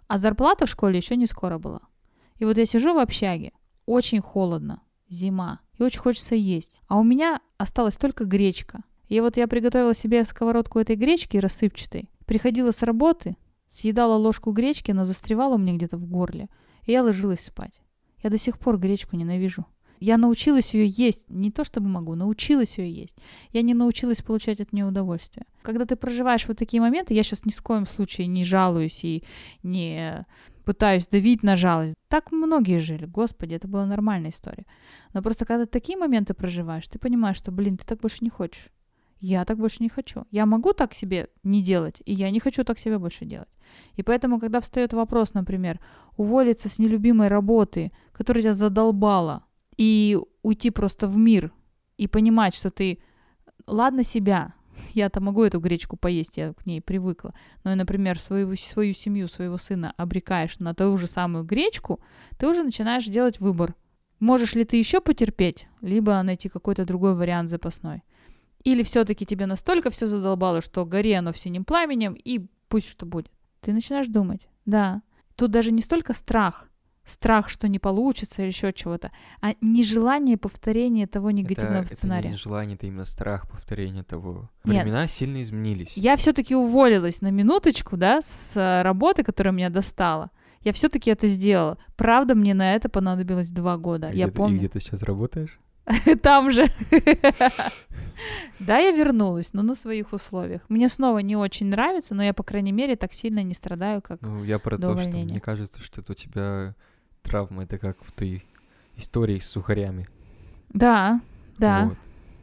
А 0.08 0.18
зарплата 0.18 0.66
в 0.66 0.70
школе 0.70 0.98
еще 0.98 1.16
не 1.16 1.26
скоро 1.26 1.58
была. 1.58 1.80
И 2.42 2.44
вот 2.44 2.58
я 2.58 2.66
сижу 2.66 2.92
в 2.92 2.98
общаге, 2.98 3.52
очень 3.86 4.20
холодно, 4.20 4.82
зима, 5.08 5.60
и 5.78 5.84
очень 5.84 6.00
хочется 6.00 6.34
есть. 6.34 6.80
А 6.88 6.98
у 6.98 7.04
меня 7.04 7.40
осталась 7.56 7.96
только 7.96 8.24
гречка. 8.24 8.82
И 9.06 9.20
вот 9.20 9.36
я 9.36 9.46
приготовила 9.46 9.94
себе 9.94 10.24
сковородку 10.24 10.80
этой 10.80 10.96
гречки 10.96 11.36
рассыпчатой. 11.36 12.10
Приходила 12.26 12.72
с 12.72 12.82
работы, 12.82 13.36
съедала 13.68 14.16
ложку 14.16 14.50
гречки, 14.50 14.90
она 14.90 15.04
застревала 15.04 15.54
у 15.54 15.58
меня 15.58 15.76
где-то 15.76 15.96
в 15.96 16.08
горле. 16.08 16.48
И 16.82 16.90
я 16.90 17.04
ложилась 17.04 17.44
спать. 17.44 17.80
Я 18.24 18.28
до 18.28 18.38
сих 18.38 18.58
пор 18.58 18.76
гречку 18.76 19.14
ненавижу. 19.14 19.64
Я 20.00 20.18
научилась 20.18 20.74
ее 20.74 20.88
есть. 20.88 21.30
Не 21.30 21.52
то 21.52 21.62
чтобы 21.62 21.88
могу, 21.88 22.16
научилась 22.16 22.76
ее 22.76 22.92
есть. 22.92 23.18
Я 23.52 23.62
не 23.62 23.72
научилась 23.72 24.20
получать 24.20 24.60
от 24.60 24.72
нее 24.72 24.84
удовольствие. 24.84 25.46
Когда 25.62 25.84
ты 25.84 25.94
проживаешь 25.94 26.48
вот 26.48 26.58
такие 26.58 26.80
моменты, 26.80 27.14
я 27.14 27.22
сейчас 27.22 27.44
ни 27.44 27.52
в 27.52 27.62
коем 27.62 27.86
случае 27.86 28.26
не 28.26 28.42
жалуюсь 28.42 29.04
и 29.04 29.22
не 29.62 30.26
пытаюсь 30.64 31.08
давить 31.08 31.42
на 31.42 31.56
жалость. 31.56 31.94
Так 32.08 32.32
многие 32.32 32.78
жили, 32.78 33.06
господи, 33.06 33.54
это 33.54 33.68
была 33.68 33.86
нормальная 33.86 34.30
история. 34.30 34.66
Но 35.14 35.22
просто 35.22 35.44
когда 35.44 35.66
такие 35.66 35.98
моменты 35.98 36.34
проживаешь, 36.34 36.88
ты 36.88 36.98
понимаешь, 36.98 37.36
что, 37.36 37.52
блин, 37.52 37.76
ты 37.76 37.84
так 37.84 38.00
больше 38.00 38.18
не 38.20 38.30
хочешь. 38.30 38.68
Я 39.20 39.44
так 39.44 39.58
больше 39.58 39.82
не 39.82 39.88
хочу. 39.88 40.24
Я 40.30 40.46
могу 40.46 40.72
так 40.72 40.94
себе 40.94 41.28
не 41.44 41.62
делать, 41.62 42.02
и 42.04 42.12
я 42.12 42.30
не 42.30 42.40
хочу 42.40 42.64
так 42.64 42.78
себе 42.78 42.98
больше 42.98 43.24
делать. 43.24 43.48
И 43.94 44.02
поэтому, 44.02 44.40
когда 44.40 44.60
встает 44.60 44.92
вопрос, 44.92 45.34
например, 45.34 45.78
уволиться 46.16 46.68
с 46.68 46.78
нелюбимой 46.78 47.28
работы, 47.28 47.92
которая 48.12 48.42
тебя 48.42 48.54
задолбала, 48.54 49.44
и 49.76 50.18
уйти 50.42 50.70
просто 50.70 51.06
в 51.06 51.16
мир, 51.16 51.52
и 51.96 52.08
понимать, 52.08 52.54
что 52.54 52.70
ты, 52.70 52.98
ладно 53.66 54.02
себя, 54.02 54.54
я-то 54.94 55.20
могу 55.20 55.44
эту 55.44 55.60
гречку 55.60 55.96
поесть, 55.96 56.36
я 56.36 56.52
к 56.52 56.66
ней 56.66 56.80
привыкла. 56.80 57.34
Но, 57.64 57.74
например, 57.74 58.18
свою, 58.18 58.54
свою 58.56 58.94
семью, 58.94 59.28
своего 59.28 59.56
сына 59.56 59.94
обрекаешь 59.96 60.58
на 60.58 60.74
ту 60.74 60.96
же 60.96 61.06
самую 61.06 61.44
гречку, 61.44 62.00
ты 62.38 62.46
уже 62.46 62.62
начинаешь 62.62 63.06
делать 63.06 63.40
выбор. 63.40 63.74
Можешь 64.20 64.54
ли 64.54 64.64
ты 64.64 64.76
еще 64.76 65.00
потерпеть, 65.00 65.66
либо 65.80 66.22
найти 66.22 66.48
какой-то 66.48 66.84
другой 66.84 67.14
вариант 67.14 67.48
запасной. 67.48 68.02
Или 68.62 68.82
все-таки 68.82 69.26
тебе 69.26 69.46
настолько 69.46 69.90
все 69.90 70.06
задолбало, 70.06 70.60
что 70.60 70.86
гори 70.86 71.12
оно 71.12 71.32
синим 71.32 71.64
пламенем, 71.64 72.14
и 72.14 72.46
пусть 72.68 72.88
что 72.88 73.06
будет. 73.06 73.30
Ты 73.60 73.72
начинаешь 73.72 74.06
думать, 74.06 74.48
да. 74.64 75.02
Тут 75.34 75.50
даже 75.50 75.72
не 75.72 75.82
столько 75.82 76.14
страх, 76.14 76.68
страх, 77.04 77.48
что 77.48 77.68
не 77.68 77.78
получится 77.78 78.42
или 78.42 78.48
еще 78.48 78.72
чего-то, 78.72 79.10
а 79.40 79.54
нежелание 79.60 80.36
повторения 80.36 81.06
того 81.06 81.30
негативного 81.30 81.82
это, 81.82 81.94
сценария. 81.94 82.28
Это 82.28 82.30
не 82.30 82.36
желание, 82.36 82.76
это 82.76 82.86
именно 82.86 83.04
страх 83.04 83.48
повторения 83.50 84.02
того. 84.02 84.50
Нет. 84.64 84.82
Времена 84.82 85.08
сильно 85.08 85.42
изменились. 85.42 85.92
Я 85.96 86.16
все-таки 86.16 86.54
уволилась 86.54 87.20
на 87.20 87.30
минуточку, 87.30 87.96
да, 87.96 88.22
с 88.22 88.56
э, 88.56 88.82
работы, 88.82 89.24
которая 89.24 89.52
меня 89.52 89.70
достала. 89.70 90.30
Я 90.62 90.72
все-таки 90.72 91.10
это 91.10 91.26
сделала. 91.26 91.78
Правда, 91.96 92.34
мне 92.34 92.54
на 92.54 92.74
это 92.74 92.88
понадобилось 92.88 93.50
два 93.50 93.76
года. 93.76 94.10
И 94.10 94.18
я 94.18 94.26
где, 94.26 94.34
помню. 94.34 94.56
И 94.56 94.58
где 94.58 94.68
ты 94.68 94.80
сейчас 94.80 95.02
работаешь? 95.02 95.58
Там 96.22 96.50
же. 96.50 96.66
Да, 98.60 98.78
я 98.78 98.92
вернулась, 98.92 99.52
но 99.52 99.62
на 99.62 99.74
своих 99.74 100.12
условиях. 100.12 100.62
Мне 100.68 100.88
снова 100.88 101.18
не 101.18 101.34
очень 101.34 101.66
нравится, 101.66 102.14
но 102.14 102.22
я, 102.22 102.32
по 102.32 102.44
крайней 102.44 102.70
мере, 102.70 102.94
так 102.94 103.12
сильно 103.12 103.42
не 103.42 103.54
страдаю, 103.54 104.00
как 104.00 104.20
Ну, 104.22 104.44
я 104.44 104.60
про 104.60 104.78
то, 104.78 104.96
что 104.96 105.10
мне 105.10 105.40
кажется, 105.40 105.80
что 105.80 106.00
это 106.00 106.12
у 106.12 106.14
тебя 106.14 106.76
травма, 107.22 107.64
это 107.64 107.78
как 107.78 107.96
в 108.02 108.12
той 108.12 108.44
истории 108.96 109.38
с 109.38 109.48
сухарями. 109.48 110.06
Да, 110.70 111.20
да. 111.58 111.86
Вот. 111.86 111.98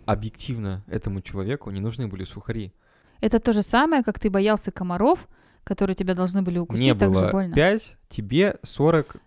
Объективно 0.05 0.83
этому 0.87 1.21
человеку 1.21 1.69
не 1.71 1.79
нужны 1.79 2.07
были 2.07 2.23
сухари. 2.23 2.73
Это 3.21 3.39
то 3.39 3.53
же 3.53 3.61
самое, 3.61 4.03
как 4.03 4.19
ты 4.19 4.29
боялся 4.29 4.71
комаров, 4.71 5.27
которые 5.63 5.95
тебя 5.95 6.15
должны 6.15 6.41
были 6.41 6.57
укусить 6.57 6.83
Мне 6.83 6.95
так 6.95 7.13
же 7.13 7.19
было 7.19 7.29
больно. 7.31 7.53
5, 7.53 7.97
тебе 8.09 8.57
40. 8.63 9.17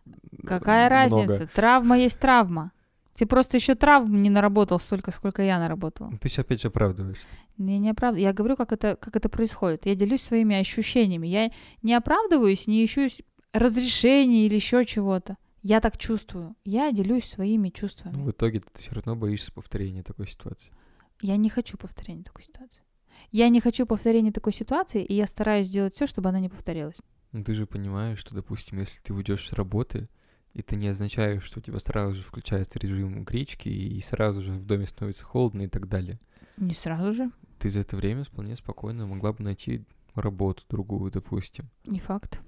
Какая 0.45 0.89
много. 0.89 0.95
разница? 1.29 1.47
Травма 1.55 1.99
есть 1.99 2.19
травма. 2.19 2.73
Ты 3.15 3.27
просто 3.27 3.59
еще 3.59 3.75
травм 3.75 4.23
не 4.23 4.31
наработал 4.31 4.81
столько, 4.81 5.11
сколько 5.11 5.43
я 5.43 5.59
наработала. 5.59 6.11
Ты 6.21 6.29
сейчас 6.29 6.41
опять 6.41 6.63
же 6.63 6.69
оправдываешься. 6.69 7.29
Я 7.59 7.79
не 7.79 7.91
оправдываю. 7.91 8.23
Я 8.23 8.33
говорю, 8.33 8.57
как 8.57 8.73
это, 8.73 8.97
как 8.97 9.15
это 9.15 9.29
происходит. 9.29 9.85
Я 9.87 9.95
делюсь 9.95 10.23
своими 10.23 10.57
ощущениями. 10.57 11.27
Я 11.27 11.51
не 11.83 11.95
оправдываюсь, 11.95 12.67
не 12.67 12.85
ищу 12.85 13.09
разрешения 13.53 14.47
или 14.47 14.55
еще 14.55 14.85
чего-то. 14.85 15.37
Я 15.63 15.81
так 15.81 15.97
чувствую. 15.97 16.57
Я 16.65 16.91
делюсь 16.91 17.25
своими 17.25 17.69
чувствами. 17.69 18.17
Ну, 18.17 18.25
в 18.25 18.31
итоге 18.33 18.61
ты 18.61 18.83
все 18.83 18.93
равно 18.93 19.15
боишься 19.15 19.53
повторения 19.53 20.03
такой 20.03 20.27
ситуации. 20.27 20.73
Я 21.21 21.37
не 21.37 21.49
хочу 21.49 21.79
повторения 21.79 22.25
такой 22.25 22.43
ситуации. 22.43 22.83
Я 23.31 23.49
не 23.49 23.61
хочу 23.61 23.87
повторения 23.87 24.33
такой 24.33 24.53
ситуации, 24.53 25.05
и 25.05 25.15
я 25.15 25.27
стараюсь 25.27 25.69
сделать 25.69 25.95
все, 25.95 26.07
чтобы 26.07 26.31
она 26.31 26.41
не 26.41 26.49
повторилась. 26.49 26.97
Ну, 27.31 27.45
ты 27.45 27.55
же 27.55 27.67
понимаешь, 27.67 28.19
что, 28.19 28.35
допустим, 28.35 28.81
если 28.81 29.01
ты 29.01 29.15
уйдешь 29.15 29.49
с 29.49 29.53
работы, 29.53 30.09
это 30.55 30.75
не 30.75 30.89
означает, 30.89 31.43
что 31.45 31.61
у 31.61 31.63
тебя 31.63 31.79
сразу 31.79 32.17
же 32.17 32.23
включается 32.23 32.79
режим 32.79 33.25
гречки, 33.25 33.69
и 33.69 34.01
сразу 34.01 34.43
же 34.43 34.53
в 34.53 34.67
доме 34.67 34.87
становится 34.87 35.25
холодно 35.25 35.63
и 35.63 35.69
так 35.69 35.89
далее. 35.89 36.19
Не 36.57 36.75
сразу 36.75 37.13
же. 37.13 37.31
Ты 37.59 37.71
за 37.71 37.81
это 37.81 37.97
время 37.97 38.25
вполне 38.25 38.57
спокойно 38.57 39.07
могла 39.07 39.33
бы 39.33 39.45
найти 39.45 39.85
работу 40.15 40.65
другую, 40.69 41.11
допустим. 41.13 41.71
Не 41.85 42.01
факт. 42.01 42.43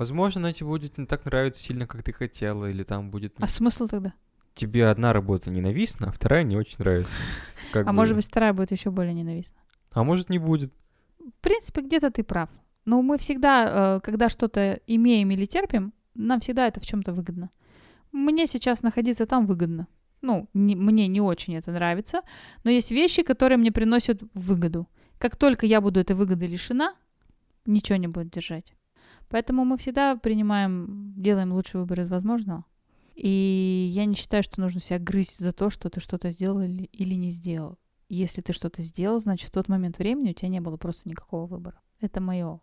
Возможно, 0.00 0.40
она 0.40 0.54
тебе 0.54 0.66
будет 0.66 0.96
не 0.96 1.04
так 1.04 1.26
нравиться 1.26 1.62
сильно, 1.62 1.86
как 1.86 2.02
ты 2.02 2.14
хотела, 2.14 2.70
или 2.70 2.84
там 2.84 3.10
будет... 3.10 3.34
А 3.38 3.46
смысл 3.46 3.86
тогда? 3.86 4.14
Тебе 4.54 4.86
одна 4.86 5.12
работа 5.12 5.50
ненавистна, 5.50 6.08
а 6.08 6.10
вторая 6.10 6.42
не 6.42 6.56
очень 6.56 6.76
нравится. 6.78 7.14
Как 7.70 7.86
а 7.86 7.90
бы- 7.90 7.96
может 7.96 8.16
быть, 8.16 8.24
вторая 8.24 8.54
будет 8.54 8.72
еще 8.72 8.90
более 8.90 9.12
ненавистна. 9.12 9.60
А 9.90 10.02
может, 10.02 10.30
не 10.30 10.38
будет. 10.38 10.72
В 11.18 11.42
принципе, 11.42 11.82
где-то 11.82 12.10
ты 12.10 12.24
прав. 12.24 12.48
Но 12.86 13.02
мы 13.02 13.18
всегда, 13.18 13.96
э, 13.96 14.00
когда 14.00 14.30
что-то 14.30 14.80
имеем 14.86 15.32
или 15.32 15.44
терпим, 15.44 15.92
нам 16.14 16.40
всегда 16.40 16.66
это 16.66 16.80
в 16.80 16.86
чем-то 16.86 17.12
выгодно. 17.12 17.50
Мне 18.10 18.46
сейчас 18.46 18.82
находиться 18.82 19.26
там 19.26 19.46
выгодно. 19.46 19.86
Ну, 20.22 20.48
не- 20.54 20.76
мне 20.76 21.08
не 21.08 21.20
очень 21.20 21.56
это 21.56 21.72
нравится, 21.72 22.22
но 22.64 22.70
есть 22.70 22.90
вещи, 22.90 23.22
которые 23.22 23.58
мне 23.58 23.70
приносят 23.70 24.22
выгоду. 24.32 24.88
Как 25.18 25.36
только 25.36 25.66
я 25.66 25.82
буду 25.82 26.00
этой 26.00 26.16
выгоды 26.16 26.46
лишена, 26.46 26.94
ничего 27.66 27.96
не 27.96 28.08
будет 28.08 28.30
держать. 28.30 28.72
Поэтому 29.30 29.64
мы 29.64 29.78
всегда 29.78 30.16
принимаем, 30.16 31.14
делаем 31.16 31.52
лучший 31.52 31.80
выбор 31.80 32.00
из 32.00 32.10
возможного. 32.10 32.64
И 33.14 33.90
я 33.92 34.04
не 34.04 34.14
считаю, 34.14 34.42
что 34.42 34.60
нужно 34.60 34.80
себя 34.80 34.98
грызть 34.98 35.38
за 35.38 35.52
то, 35.52 35.70
что 35.70 35.88
ты 35.88 36.00
что-то 36.00 36.30
сделал 36.30 36.60
или, 36.60 37.14
не 37.14 37.30
сделал. 37.30 37.78
Если 38.08 38.40
ты 38.40 38.52
что-то 38.52 38.82
сделал, 38.82 39.20
значит, 39.20 39.48
в 39.48 39.52
тот 39.52 39.68
момент 39.68 39.98
времени 39.98 40.30
у 40.30 40.34
тебя 40.34 40.48
не 40.48 40.60
было 40.60 40.76
просто 40.76 41.08
никакого 41.08 41.46
выбора. 41.46 41.80
Это 42.00 42.20
мое 42.20 42.60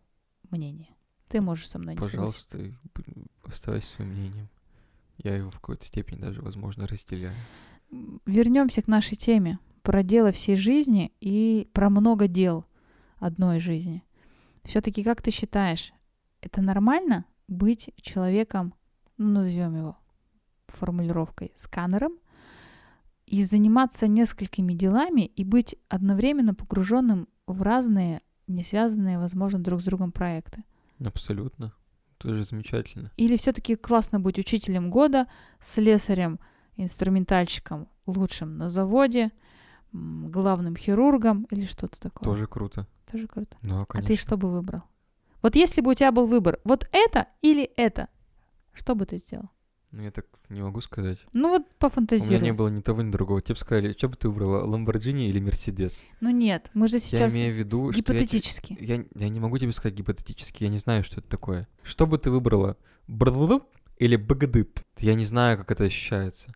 мнение. 0.49 0.89
Ты 1.29 1.41
можешь 1.41 1.69
со 1.69 1.79
мной 1.79 1.93
не. 1.93 1.99
Пожалуйста, 1.99 2.59
оставайся 3.45 3.95
своим 3.95 4.11
мнением. 4.11 4.49
Я 5.23 5.35
его 5.35 5.51
в 5.51 5.59
какой-то 5.59 5.85
степени 5.85 6.19
даже, 6.19 6.41
возможно, 6.41 6.85
разделяю. 6.85 7.35
Вернемся 8.25 8.81
к 8.81 8.87
нашей 8.87 9.15
теме 9.15 9.59
про 9.83 10.03
дело 10.03 10.31
всей 10.31 10.57
жизни 10.57 11.13
и 11.21 11.69
про 11.71 11.89
много 11.89 12.27
дел 12.27 12.65
одной 13.19 13.59
жизни. 13.59 14.03
Все-таки, 14.63 15.03
как 15.03 15.21
ты 15.21 15.31
считаешь, 15.31 15.93
это 16.41 16.61
нормально 16.61 17.25
быть 17.47 17.89
человеком, 18.01 18.73
ну, 19.17 19.39
назовем 19.39 19.75
его 19.75 19.97
формулировкой, 20.67 21.51
сканером, 21.55 22.13
и 23.25 23.43
заниматься 23.43 24.07
несколькими 24.07 24.73
делами 24.73 25.21
и 25.21 25.43
быть 25.43 25.75
одновременно 25.89 26.53
погруженным 26.53 27.27
в 27.45 27.61
разные, 27.61 28.21
не 28.47 28.63
связанные, 28.63 29.19
возможно, 29.19 29.59
друг 29.59 29.81
с 29.81 29.85
другом 29.85 30.11
проекты? 30.11 30.63
Абсолютно. 31.03 31.73
Тоже 32.17 32.43
замечательно. 32.43 33.11
Или 33.17 33.37
все-таки 33.37 33.75
классно 33.75 34.19
быть 34.19 34.39
учителем 34.39 34.89
года, 34.89 35.27
слесарем, 35.59 36.39
инструментальщиком, 36.77 37.89
лучшим 38.05 38.57
на 38.57 38.69
заводе, 38.69 39.31
главным 39.91 40.75
хирургом 40.75 41.43
или 41.51 41.65
что-то 41.65 41.99
такое? 41.99 42.23
Тоже 42.29 42.47
круто. 42.47 42.87
Тоже 43.11 43.27
круто. 43.27 43.55
Ну, 43.61 43.81
А 43.81 43.85
конечно. 43.85 44.07
ты 44.15 44.19
что 44.21 44.37
бы 44.37 44.49
выбрал? 44.51 44.83
Вот 45.47 45.55
если 45.55 45.79
бы 45.79 45.91
у 45.91 45.93
тебя 45.93 46.11
был 46.11 46.25
выбор, 46.25 46.59
вот 46.65 46.89
это 46.91 47.27
или 47.41 47.63
это, 47.77 48.09
Что 48.73 48.95
бы 48.95 49.05
ты 49.05 49.15
сделал? 49.15 49.49
Ну, 49.91 50.01
я 50.01 50.11
так 50.11 50.25
не 50.49 50.61
могу 50.61 50.81
сказать. 50.81 51.19
Ну 51.31 51.51
вот 51.51 51.61
У 51.61 51.63
меня 51.63 51.75
пофантазируй. 51.79 52.43
не 52.43 52.51
было 52.51 52.67
ни 52.67 52.81
того, 52.81 53.01
ни 53.01 53.11
другого. 53.11 53.41
Тебе 53.41 53.53
бы 53.53 53.59
сказали, 53.61 53.95
что 53.97 54.09
бы 54.09 54.17
ты 54.17 54.27
выбрала, 54.27 54.65
Ламборджини 54.65 55.29
или 55.29 55.39
Мерседес? 55.39 56.03
Ну 56.19 56.31
нет, 56.31 56.69
мы 56.73 56.89
же 56.89 56.99
сейчас 56.99 57.33
я 57.33 57.39
имею 57.39 57.53
в 57.53 57.57
виду, 57.59 57.93
что 57.93 58.11
я 58.11 58.19
гипотетически. 58.19 58.77
я, 58.81 59.05
я 59.15 59.29
не 59.29 59.39
могу 59.39 59.57
тебе 59.57 59.71
сказать 59.71 59.97
гипотетически, 59.97 60.65
я 60.65 60.69
не 60.69 60.79
знаю, 60.79 61.05
что 61.05 61.21
это 61.21 61.29
такое. 61.29 61.69
Что 61.81 62.07
бы 62.07 62.17
ты 62.17 62.29
выбрала, 62.29 62.75
брлып 63.07 63.63
или 63.99 64.17
бгдып? 64.17 64.81
Я 64.97 65.13
не 65.13 65.23
знаю, 65.23 65.57
как 65.57 65.71
это 65.71 65.85
ощущается. 65.85 66.53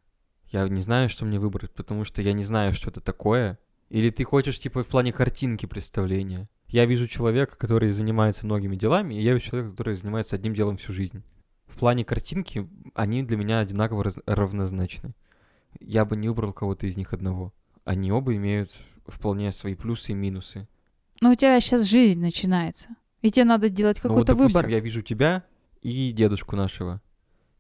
Я 0.47 0.67
не 0.67 0.81
знаю, 0.81 1.07
что 1.07 1.23
мне 1.23 1.39
выбрать, 1.39 1.73
потому 1.73 2.03
что 2.03 2.21
я 2.21 2.33
не 2.33 2.43
знаю, 2.43 2.73
что 2.73 2.89
это 2.89 2.99
такое. 2.99 3.57
Или 3.87 4.09
ты 4.09 4.25
хочешь, 4.25 4.59
типа, 4.59 4.83
в 4.83 4.87
плане 4.87 5.13
картинки 5.13 5.65
представления? 5.65 6.49
Я 6.72 6.86
вижу 6.86 7.07
человека, 7.07 7.55
который 7.57 7.91
занимается 7.91 8.45
многими 8.45 8.76
делами, 8.76 9.13
и 9.15 9.22
я 9.22 9.34
вижу 9.34 9.45
человека, 9.45 9.72
который 9.72 9.95
занимается 9.95 10.36
одним 10.36 10.53
делом 10.53 10.78
всю 10.78 10.93
жизнь. 10.93 11.22
В 11.67 11.78
плане 11.78 12.05
картинки 12.05 12.67
они 12.95 13.24
для 13.24 13.38
меня 13.38 13.59
одинаково 13.59 14.05
раз- 14.05 14.19
равнозначны. 14.26 15.13
Я 15.80 16.05
бы 16.05 16.15
не 16.15 16.28
выбрал 16.30 16.53
кого-то 16.53 16.88
из 16.88 16.95
них 16.97 17.13
одного. 17.13 17.53
Они 17.84 18.11
оба 18.11 18.36
имеют 18.36 18.72
вполне 19.07 19.51
свои 19.51 19.76
плюсы 19.76 20.11
и 20.11 20.15
минусы. 20.15 20.67
Но 21.19 21.32
у 21.32 21.36
тебя 21.36 21.59
сейчас 21.59 21.84
жизнь 21.84 22.19
начинается. 22.22 22.89
И 23.22 23.32
тебе 23.32 23.45
надо 23.45 23.69
делать 23.69 23.99
Ну, 24.03 24.09
вот, 24.09 24.13
какой-то 24.19 24.34
допустим, 24.34 24.57
выбор. 24.59 24.72
я 24.72 24.80
вижу 24.80 25.01
тебя 25.01 25.43
и 25.82 26.11
дедушку 26.11 26.55
нашего. 26.55 27.01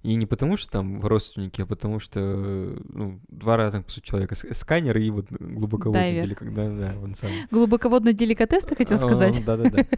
И 0.03 0.15
не 0.15 0.25
потому, 0.25 0.57
что 0.57 0.71
там 0.71 0.99
родственники, 1.01 1.61
а 1.61 1.65
потому 1.65 1.99
что, 1.99 2.19
ну, 2.19 3.21
два 3.27 3.57
разных, 3.57 3.85
по 3.85 3.91
сути, 3.91 4.05
человека. 4.05 4.35
Сканер 4.35 4.97
и 4.97 5.09
вот 5.11 5.27
глубоководный 5.29 6.35
когда, 6.35 6.69
да, 6.69 6.93
он 6.99 7.13
сам. 7.13 7.29
Глубоководный 7.51 8.13
деликатес, 8.13 8.63
ты 8.63 8.75
хотел 8.75 8.97
сказать? 8.97 9.43
Да-да-да. 9.45 9.85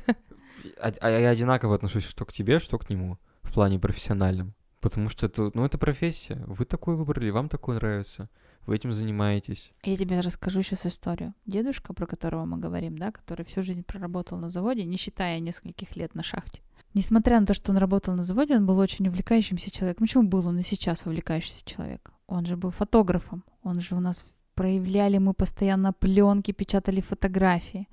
А 0.82 0.93
а 1.01 1.10
я 1.10 1.30
одинаково 1.30 1.76
отношусь 1.76 2.04
что 2.04 2.26
к 2.26 2.34
тебе, 2.34 2.60
что 2.60 2.78
к 2.78 2.89
нему 2.89 3.18
в 3.41 3.54
плане 3.54 3.80
профессиональном. 3.80 4.54
Потому 4.80 5.08
что 5.10 5.28
это, 5.28 5.49
ну, 5.54 5.64
это 5.64 5.78
профессия. 5.78 6.43
Вы 6.45 6.66
такой 6.66 6.95
выбрали, 6.95 7.30
вам 7.30 7.47
такое 7.47 7.76
нравится. 7.76 8.30
Вы 8.66 8.76
этим 8.76 8.91
занимаетесь. 8.91 9.74
Я 9.84 9.95
тебе 9.95 10.20
расскажу 10.20 10.62
сейчас 10.62 10.86
историю. 10.86 11.34
Дедушка, 11.45 11.93
про 11.93 12.06
которого 12.06 12.45
мы 12.45 12.58
говорим, 12.58 12.97
да, 12.97 13.12
который 13.12 13.45
всю 13.45 13.62
жизнь 13.62 13.84
проработал 13.84 14.38
на 14.38 14.49
заводе, 14.49 14.84
не 14.84 14.97
считая 14.97 15.39
нескольких 15.39 15.95
лет 15.95 16.16
на 16.16 16.24
шахте. 16.24 16.60
Несмотря 16.94 17.39
на 17.39 17.46
то, 17.46 17.54
что 17.54 17.72
он 17.72 17.78
работал 17.78 18.16
на 18.16 18.24
заводе, 18.24 18.56
он 18.56 18.66
был 18.66 18.78
очень 18.78 19.08
увлекающимся 19.08 19.72
человеком. 19.72 20.06
Почему 20.06 20.24
был 20.24 20.48
он 20.48 20.60
и 20.60 20.64
сейчас 20.64 21.06
увлекающийся 21.06 21.66
человек? 21.66 22.12
Он 22.28 22.46
же 22.46 22.56
был 22.56 22.70
фотографом. 22.70 23.44
Он 23.64 23.80
же 23.80 23.96
у 23.96 24.00
нас 24.00 24.26
проявляли 24.54 25.18
мы 25.18 25.34
постоянно 25.34 25.94
пленки, 25.94 26.52
печатали 26.52 27.02
фотографии. 27.02 27.88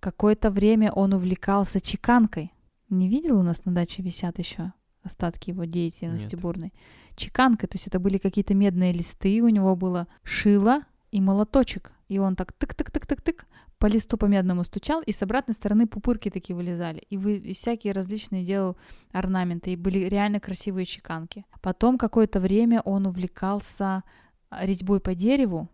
Какое-то 0.00 0.50
время 0.50 0.92
он 0.92 1.12
увлекался 1.12 1.80
чеканкой. 1.80 2.52
Не 2.88 3.08
видел 3.08 3.38
у 3.38 3.42
нас 3.42 3.64
на 3.64 3.74
даче 3.74 4.02
висят 4.02 4.38
еще 4.38 4.72
остатки 5.02 5.50
его 5.50 5.64
деятельности 5.64 6.34
Нет. 6.34 6.42
бурной? 6.42 6.72
Чеканка, 7.16 7.66
то 7.66 7.76
есть 7.76 7.86
это 7.88 7.98
были 7.98 8.18
какие-то 8.18 8.54
медные 8.54 8.92
листы, 8.92 9.42
у 9.42 9.48
него 9.48 9.74
было 9.74 10.06
шило 10.22 10.82
и 11.10 11.20
молоточек. 11.20 11.92
И 12.08 12.18
он 12.18 12.36
так 12.36 12.52
тык-тык-тык-тык-тык 12.52 13.44
по 13.78 13.86
листу 13.86 14.16
по 14.16 14.26
медному 14.26 14.64
стучал, 14.64 15.02
и 15.02 15.12
с 15.12 15.22
обратной 15.22 15.54
стороны 15.54 15.86
пупырки 15.86 16.30
такие 16.30 16.56
вылезали. 16.56 16.98
И, 17.10 17.16
вы, 17.16 17.36
и 17.36 17.52
всякие 17.52 17.92
различные 17.92 18.44
делал 18.44 18.76
орнаменты, 19.12 19.72
и 19.72 19.76
были 19.76 20.00
реально 20.00 20.40
красивые 20.40 20.84
чеканки. 20.84 21.44
Потом 21.62 21.96
какое-то 21.96 22.40
время 22.40 22.80
он 22.80 23.06
увлекался 23.06 24.02
а, 24.50 24.66
резьбой 24.66 25.00
по 25.00 25.14
дереву. 25.14 25.68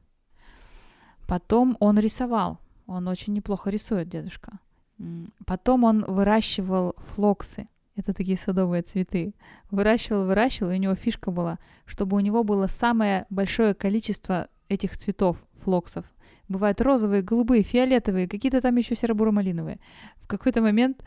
Потом 1.26 1.76
он 1.80 1.98
рисовал. 1.98 2.59
Он 2.86 3.09
очень 3.09 3.32
неплохо 3.32 3.70
рисует, 3.70 4.09
дедушка. 4.09 4.59
Потом 5.46 5.84
он 5.84 6.05
выращивал 6.07 6.94
флоксы. 6.98 7.68
Это 7.96 8.12
такие 8.12 8.36
садовые 8.36 8.82
цветы. 8.82 9.34
Выращивал, 9.70 10.26
выращивал, 10.26 10.70
и 10.70 10.74
у 10.74 10.78
него 10.78 10.94
фишка 10.94 11.30
была, 11.30 11.59
чтобы 11.86 12.16
у 12.16 12.20
него 12.20 12.44
было 12.44 12.66
самое 12.66 13.24
большое 13.30 13.72
количество 13.72 14.48
этих 14.68 14.96
цветов, 14.96 15.38
флоксов. 15.62 16.05
Бывают 16.49 16.80
розовые, 16.80 17.22
голубые, 17.22 17.62
фиолетовые, 17.62 18.28
какие-то 18.28 18.61
там 18.61 18.76
еще 18.76 18.95
серо-буро-малиновые. 18.95 19.78
В 20.16 20.26
какой-то 20.26 20.61
момент 20.61 21.03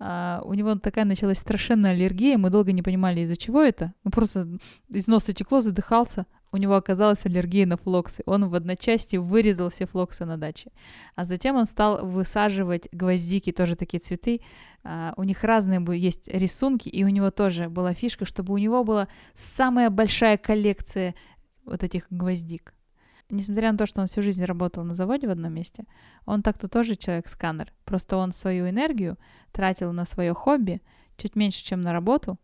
а, 0.00 0.40
у 0.44 0.54
него 0.54 0.76
такая 0.76 1.04
началась 1.04 1.38
страшенная 1.38 1.92
аллергия, 1.92 2.38
мы 2.38 2.50
долго 2.50 2.72
не 2.72 2.82
понимали, 2.82 3.20
из-за 3.20 3.36
чего 3.36 3.62
это. 3.62 3.92
Ну, 4.04 4.10
просто 4.10 4.48
из 4.88 5.06
носа 5.08 5.32
текло, 5.32 5.60
задыхался. 5.60 6.26
У 6.50 6.56
него 6.56 6.76
оказалась 6.76 7.26
аллергия 7.26 7.66
на 7.66 7.76
флоксы. 7.76 8.22
Он 8.24 8.48
в 8.48 8.54
одночасье 8.54 9.20
вырезал 9.20 9.68
все 9.68 9.86
флоксы 9.86 10.24
на 10.24 10.38
даче. 10.38 10.70
А 11.14 11.24
затем 11.24 11.56
он 11.56 11.66
стал 11.66 12.06
высаживать 12.06 12.88
гвоздики, 12.92 13.52
тоже 13.52 13.76
такие 13.76 14.00
цветы. 14.00 14.40
А, 14.84 15.12
у 15.16 15.24
них 15.24 15.42
разные 15.44 15.84
есть 15.98 16.28
рисунки, 16.28 16.88
и 16.88 17.04
у 17.04 17.08
него 17.08 17.30
тоже 17.30 17.68
была 17.68 17.92
фишка, 17.92 18.24
чтобы 18.24 18.54
у 18.54 18.58
него 18.58 18.84
была 18.84 19.08
самая 19.34 19.90
большая 19.90 20.38
коллекция 20.38 21.14
вот 21.64 21.82
этих 21.82 22.06
гвоздик. 22.08 22.72
Несмотря 23.30 23.72
на 23.72 23.78
то, 23.78 23.86
что 23.86 24.00
он 24.00 24.06
всю 24.06 24.22
жизнь 24.22 24.44
работал 24.44 24.84
на 24.84 24.94
заводе 24.94 25.26
в 25.28 25.30
одном 25.30 25.52
месте, 25.52 25.84
он 26.24 26.42
так-то 26.42 26.66
тоже 26.68 26.96
человек-сканер. 26.96 27.74
Просто 27.84 28.16
он 28.16 28.32
свою 28.32 28.68
энергию 28.68 29.18
тратил 29.52 29.92
на 29.92 30.06
свое 30.06 30.32
хобби 30.32 30.80
чуть 31.18 31.36
меньше, 31.36 31.62
чем 31.62 31.82
на 31.82 31.92
работу. 31.92 32.38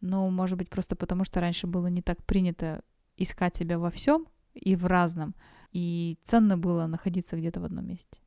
Ну, 0.00 0.28
может 0.28 0.58
быть, 0.58 0.68
просто 0.68 0.96
потому, 0.96 1.24
что 1.24 1.40
раньше 1.40 1.66
было 1.66 1.86
не 1.86 2.02
так 2.02 2.22
принято 2.24 2.82
искать 3.16 3.56
себя 3.56 3.78
во 3.78 3.90
всем 3.90 4.26
и 4.52 4.76
в 4.76 4.86
разном. 4.86 5.34
И 5.72 6.18
ценно 6.24 6.58
было 6.58 6.86
находиться 6.86 7.36
где-то 7.36 7.60
в 7.60 7.64
одном 7.64 7.86
месте. 7.86 8.20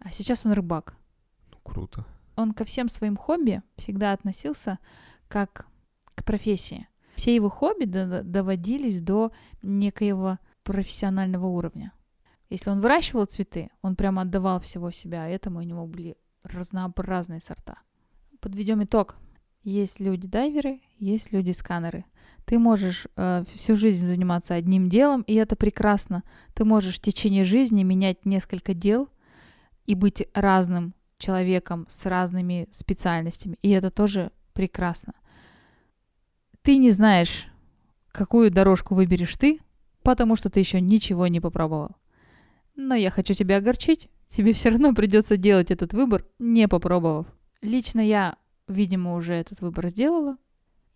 А 0.00 0.10
сейчас 0.10 0.46
он 0.46 0.52
рыбак. 0.52 0.96
Ну, 1.52 1.58
круто. 1.62 2.06
Он 2.34 2.52
ко 2.52 2.64
всем 2.64 2.88
своим 2.88 3.16
хобби 3.16 3.62
всегда 3.76 4.12
относился 4.12 4.78
как 5.28 5.66
к 6.14 6.24
профессии. 6.24 6.88
Все 7.14 7.34
его 7.34 7.48
хобби 7.48 7.84
до- 7.84 8.22
доводились 8.22 9.00
до 9.00 9.32
некоего 9.62 10.38
профессионального 10.66 11.46
уровня. 11.46 11.92
Если 12.50 12.70
он 12.70 12.80
выращивал 12.80 13.24
цветы, 13.24 13.70
он 13.82 13.94
прямо 13.94 14.22
отдавал 14.22 14.60
всего 14.60 14.90
себя, 14.90 15.24
а 15.24 15.28
этому 15.28 15.60
у 15.60 15.62
него 15.62 15.86
были 15.86 16.16
разнообразные 16.42 17.40
сорта. 17.40 17.78
Подведем 18.40 18.82
итог. 18.82 19.16
Есть 19.62 20.00
люди-дайверы, 20.00 20.80
есть 20.98 21.32
люди-сканеры. 21.32 22.04
Ты 22.44 22.58
можешь 22.58 23.06
э, 23.16 23.44
всю 23.52 23.76
жизнь 23.76 24.04
заниматься 24.04 24.54
одним 24.54 24.88
делом, 24.88 25.22
и 25.22 25.34
это 25.34 25.56
прекрасно. 25.56 26.22
Ты 26.54 26.64
можешь 26.64 26.96
в 26.96 27.00
течение 27.00 27.44
жизни 27.44 27.82
менять 27.82 28.26
несколько 28.26 28.74
дел 28.74 29.08
и 29.86 29.94
быть 29.94 30.28
разным 30.34 30.94
человеком 31.18 31.86
с 31.88 32.06
разными 32.06 32.66
специальностями, 32.70 33.56
и 33.62 33.70
это 33.70 33.90
тоже 33.90 34.30
прекрасно. 34.52 35.14
Ты 36.62 36.76
не 36.78 36.90
знаешь, 36.90 37.46
какую 38.12 38.50
дорожку 38.50 38.94
выберешь 38.94 39.36
ты, 39.36 39.60
потому 40.06 40.36
что 40.36 40.48
ты 40.50 40.60
еще 40.60 40.80
ничего 40.80 41.26
не 41.26 41.40
попробовал. 41.40 41.96
Но 42.76 42.94
я 42.94 43.10
хочу 43.10 43.34
тебя 43.34 43.56
огорчить, 43.56 44.08
тебе 44.28 44.52
все 44.52 44.68
равно 44.68 44.94
придется 44.94 45.36
делать 45.36 45.72
этот 45.72 45.94
выбор, 45.94 46.24
не 46.38 46.68
попробовав. 46.68 47.26
Лично 47.60 48.00
я, 48.00 48.36
видимо, 48.68 49.16
уже 49.16 49.34
этот 49.34 49.60
выбор 49.62 49.88
сделала. 49.88 50.36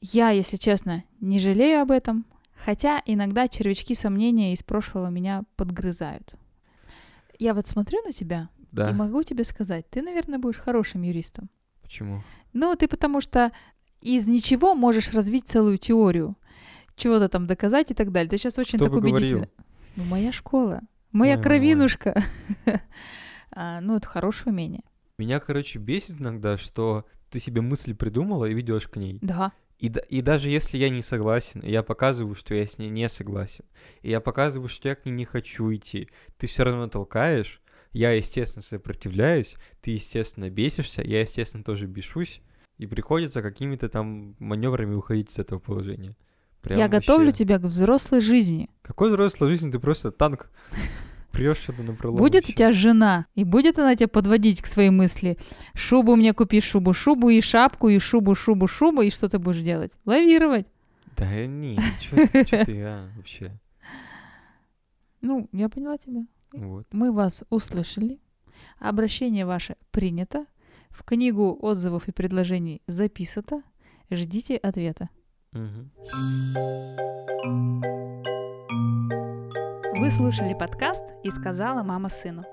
Я, 0.00 0.30
если 0.30 0.56
честно, 0.58 1.02
не 1.20 1.40
жалею 1.40 1.82
об 1.82 1.90
этом, 1.90 2.24
хотя 2.64 3.02
иногда 3.04 3.48
червячки 3.48 3.94
сомнения 3.94 4.52
из 4.52 4.62
прошлого 4.62 5.08
меня 5.08 5.42
подгрызают. 5.56 6.32
Я 7.40 7.52
вот 7.54 7.66
смотрю 7.66 8.00
на 8.06 8.12
тебя 8.12 8.48
Да. 8.70 8.90
и 8.90 8.94
могу 8.94 9.24
тебе 9.24 9.42
сказать, 9.42 9.90
ты, 9.90 10.02
наверное, 10.02 10.38
будешь 10.38 10.58
хорошим 10.58 11.02
юристом. 11.02 11.50
Почему? 11.82 12.22
Ну, 12.52 12.76
ты 12.76 12.86
потому 12.86 13.20
что 13.20 13.50
из 14.00 14.28
ничего 14.28 14.76
можешь 14.76 15.12
развить 15.12 15.48
целую 15.48 15.78
теорию, 15.78 16.36
чего-то 17.01 17.28
там 17.28 17.46
доказать 17.46 17.90
и 17.90 17.94
так 17.94 18.12
далее. 18.12 18.30
Ты 18.30 18.38
сейчас 18.38 18.59
очень 18.59 18.78
Кто 18.78 18.86
так 18.88 18.94
говорил? 18.94 19.16
убедительно. 19.16 19.48
Ну, 19.96 20.05
моя 20.05 20.32
школа, 20.32 20.80
моя 21.12 21.36
Ой, 21.36 21.42
кровинушка. 21.42 22.22
А, 23.53 23.80
Ну, 23.80 23.96
это 23.96 24.07
хорошее 24.07 24.53
умение. 24.53 24.82
Меня, 25.18 25.40
короче, 25.40 25.80
бесит 25.80 26.20
иногда, 26.20 26.57
что 26.57 27.05
ты 27.30 27.40
себе 27.40 27.61
мысль 27.61 27.94
придумала 27.96 28.44
и 28.44 28.55
ведешь 28.55 28.86
к 28.86 28.96
ней. 28.96 29.18
Да. 29.20 29.53
И, 29.80 29.86
и 29.86 30.20
даже 30.20 30.51
если 30.51 30.76
я 30.76 30.88
не 30.88 31.03
согласен, 31.03 31.62
я 31.64 31.82
показываю, 31.82 32.34
что 32.34 32.55
я 32.55 32.66
с 32.66 32.78
ней 32.78 32.90
не 32.90 33.09
согласен, 33.09 33.64
и 34.03 34.11
я 34.11 34.20
показываю, 34.20 34.68
что 34.68 34.88
я 34.88 34.94
к 34.94 35.07
ней 35.07 35.12
не 35.12 35.24
хочу 35.24 35.74
идти, 35.74 36.09
ты 36.36 36.46
все 36.46 36.64
равно 36.64 36.86
толкаешь, 36.86 37.61
я, 37.92 38.12
естественно, 38.12 38.62
сопротивляюсь, 38.62 39.57
ты, 39.80 39.92
естественно, 39.92 40.51
бесишься, 40.51 41.03
я, 41.03 41.22
естественно, 41.22 41.64
тоже 41.64 41.86
бешусь, 41.86 42.42
и 42.76 42.86
приходится 42.86 43.42
какими-то 43.42 43.88
там 43.88 44.36
маневрами 44.38 44.94
уходить 44.94 45.30
из 45.30 45.38
этого 45.38 45.59
положения. 45.59 46.14
Прям 46.62 46.78
Я 46.78 46.88
готовлю 46.88 47.26
вообще. 47.26 47.44
тебя 47.44 47.58
к 47.58 47.62
взрослой 47.62 48.20
жизни. 48.20 48.68
Какой 48.82 49.11
взрослой 49.11 49.48
жизни 49.48 49.70
ты 49.70 49.78
просто 49.78 50.11
танк 50.11 50.50
прешь 51.32 51.58
что-то 51.58 51.82
на 51.82 51.94
пролом. 51.94 52.18
Будет 52.18 52.44
у 52.48 52.52
тебя 52.52 52.72
жена, 52.72 53.26
и 53.34 53.44
будет 53.44 53.78
она 53.78 53.94
тебя 53.96 54.08
подводить 54.08 54.61
к 54.62 54.66
своей 54.66 54.90
мысли. 54.90 55.38
Шубу 55.74 56.16
мне 56.16 56.34
купи, 56.34 56.61
шубу, 56.61 56.92
шубу, 56.92 57.30
и 57.30 57.40
шапку, 57.40 57.88
и 57.88 57.98
шубу, 57.98 58.34
шубу, 58.34 58.66
шубу, 58.66 59.02
и 59.02 59.11
что 59.11 59.28
ты 59.28 59.38
будешь 59.38 59.61
делать? 59.61 59.92
Лавировать. 60.04 60.66
Да 61.16 61.46
не, 61.46 61.78
что 62.00 62.26
ты, 62.26 62.82
а, 62.82 63.11
вообще. 63.16 63.58
Ну, 65.20 65.48
я 65.52 65.68
поняла 65.68 65.98
тебя. 65.98 66.24
Вот. 66.52 66.86
Мы 66.92 67.12
вас 67.12 67.42
услышали. 67.50 68.18
Обращение 68.78 69.44
ваше 69.46 69.76
принято. 69.90 70.46
В 70.90 71.04
книгу 71.04 71.58
отзывов 71.61 72.08
и 72.08 72.12
предложений 72.12 72.82
записано. 72.86 73.62
Ждите 74.11 74.56
ответа. 74.56 75.08
Вы 75.53 75.90
слушали 80.11 80.55
подкаст 80.55 81.03
«И 81.24 81.30
сказала 81.30 81.82
мама 81.82 82.09
сыну». 82.09 82.44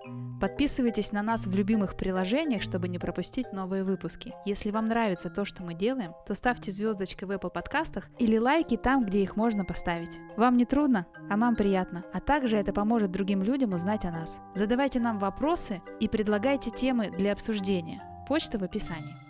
Подписывайтесь 0.41 1.11
на 1.11 1.21
нас 1.21 1.45
в 1.45 1.53
любимых 1.53 1.95
приложениях, 1.95 2.63
чтобы 2.63 2.87
не 2.87 2.97
пропустить 2.97 3.53
новые 3.53 3.83
выпуски. 3.83 4.33
Если 4.45 4.71
вам 4.71 4.87
нравится 4.87 5.29
то, 5.29 5.45
что 5.45 5.61
мы 5.63 5.75
делаем, 5.75 6.13
то 6.25 6.33
ставьте 6.33 6.71
звездочки 6.71 7.23
в 7.23 7.29
Apple 7.29 7.51
подкастах 7.51 8.09
или 8.17 8.39
лайки 8.39 8.77
там, 8.77 9.05
где 9.05 9.21
их 9.21 9.35
можно 9.35 9.63
поставить. 9.63 10.17
Вам 10.35 10.57
не 10.57 10.65
трудно, 10.65 11.05
а 11.29 11.37
нам 11.37 11.55
приятно. 11.55 12.03
А 12.13 12.19
также 12.19 12.57
это 12.57 12.73
поможет 12.73 13.11
другим 13.11 13.43
людям 13.43 13.73
узнать 13.73 14.05
о 14.05 14.11
нас. 14.11 14.39
Задавайте 14.55 14.99
нам 14.99 15.19
вопросы 15.19 15.83
и 15.99 16.07
предлагайте 16.07 16.71
темы 16.71 17.11
для 17.15 17.33
обсуждения. 17.33 18.01
Почта 18.27 18.57
в 18.57 18.63
описании. 18.63 19.26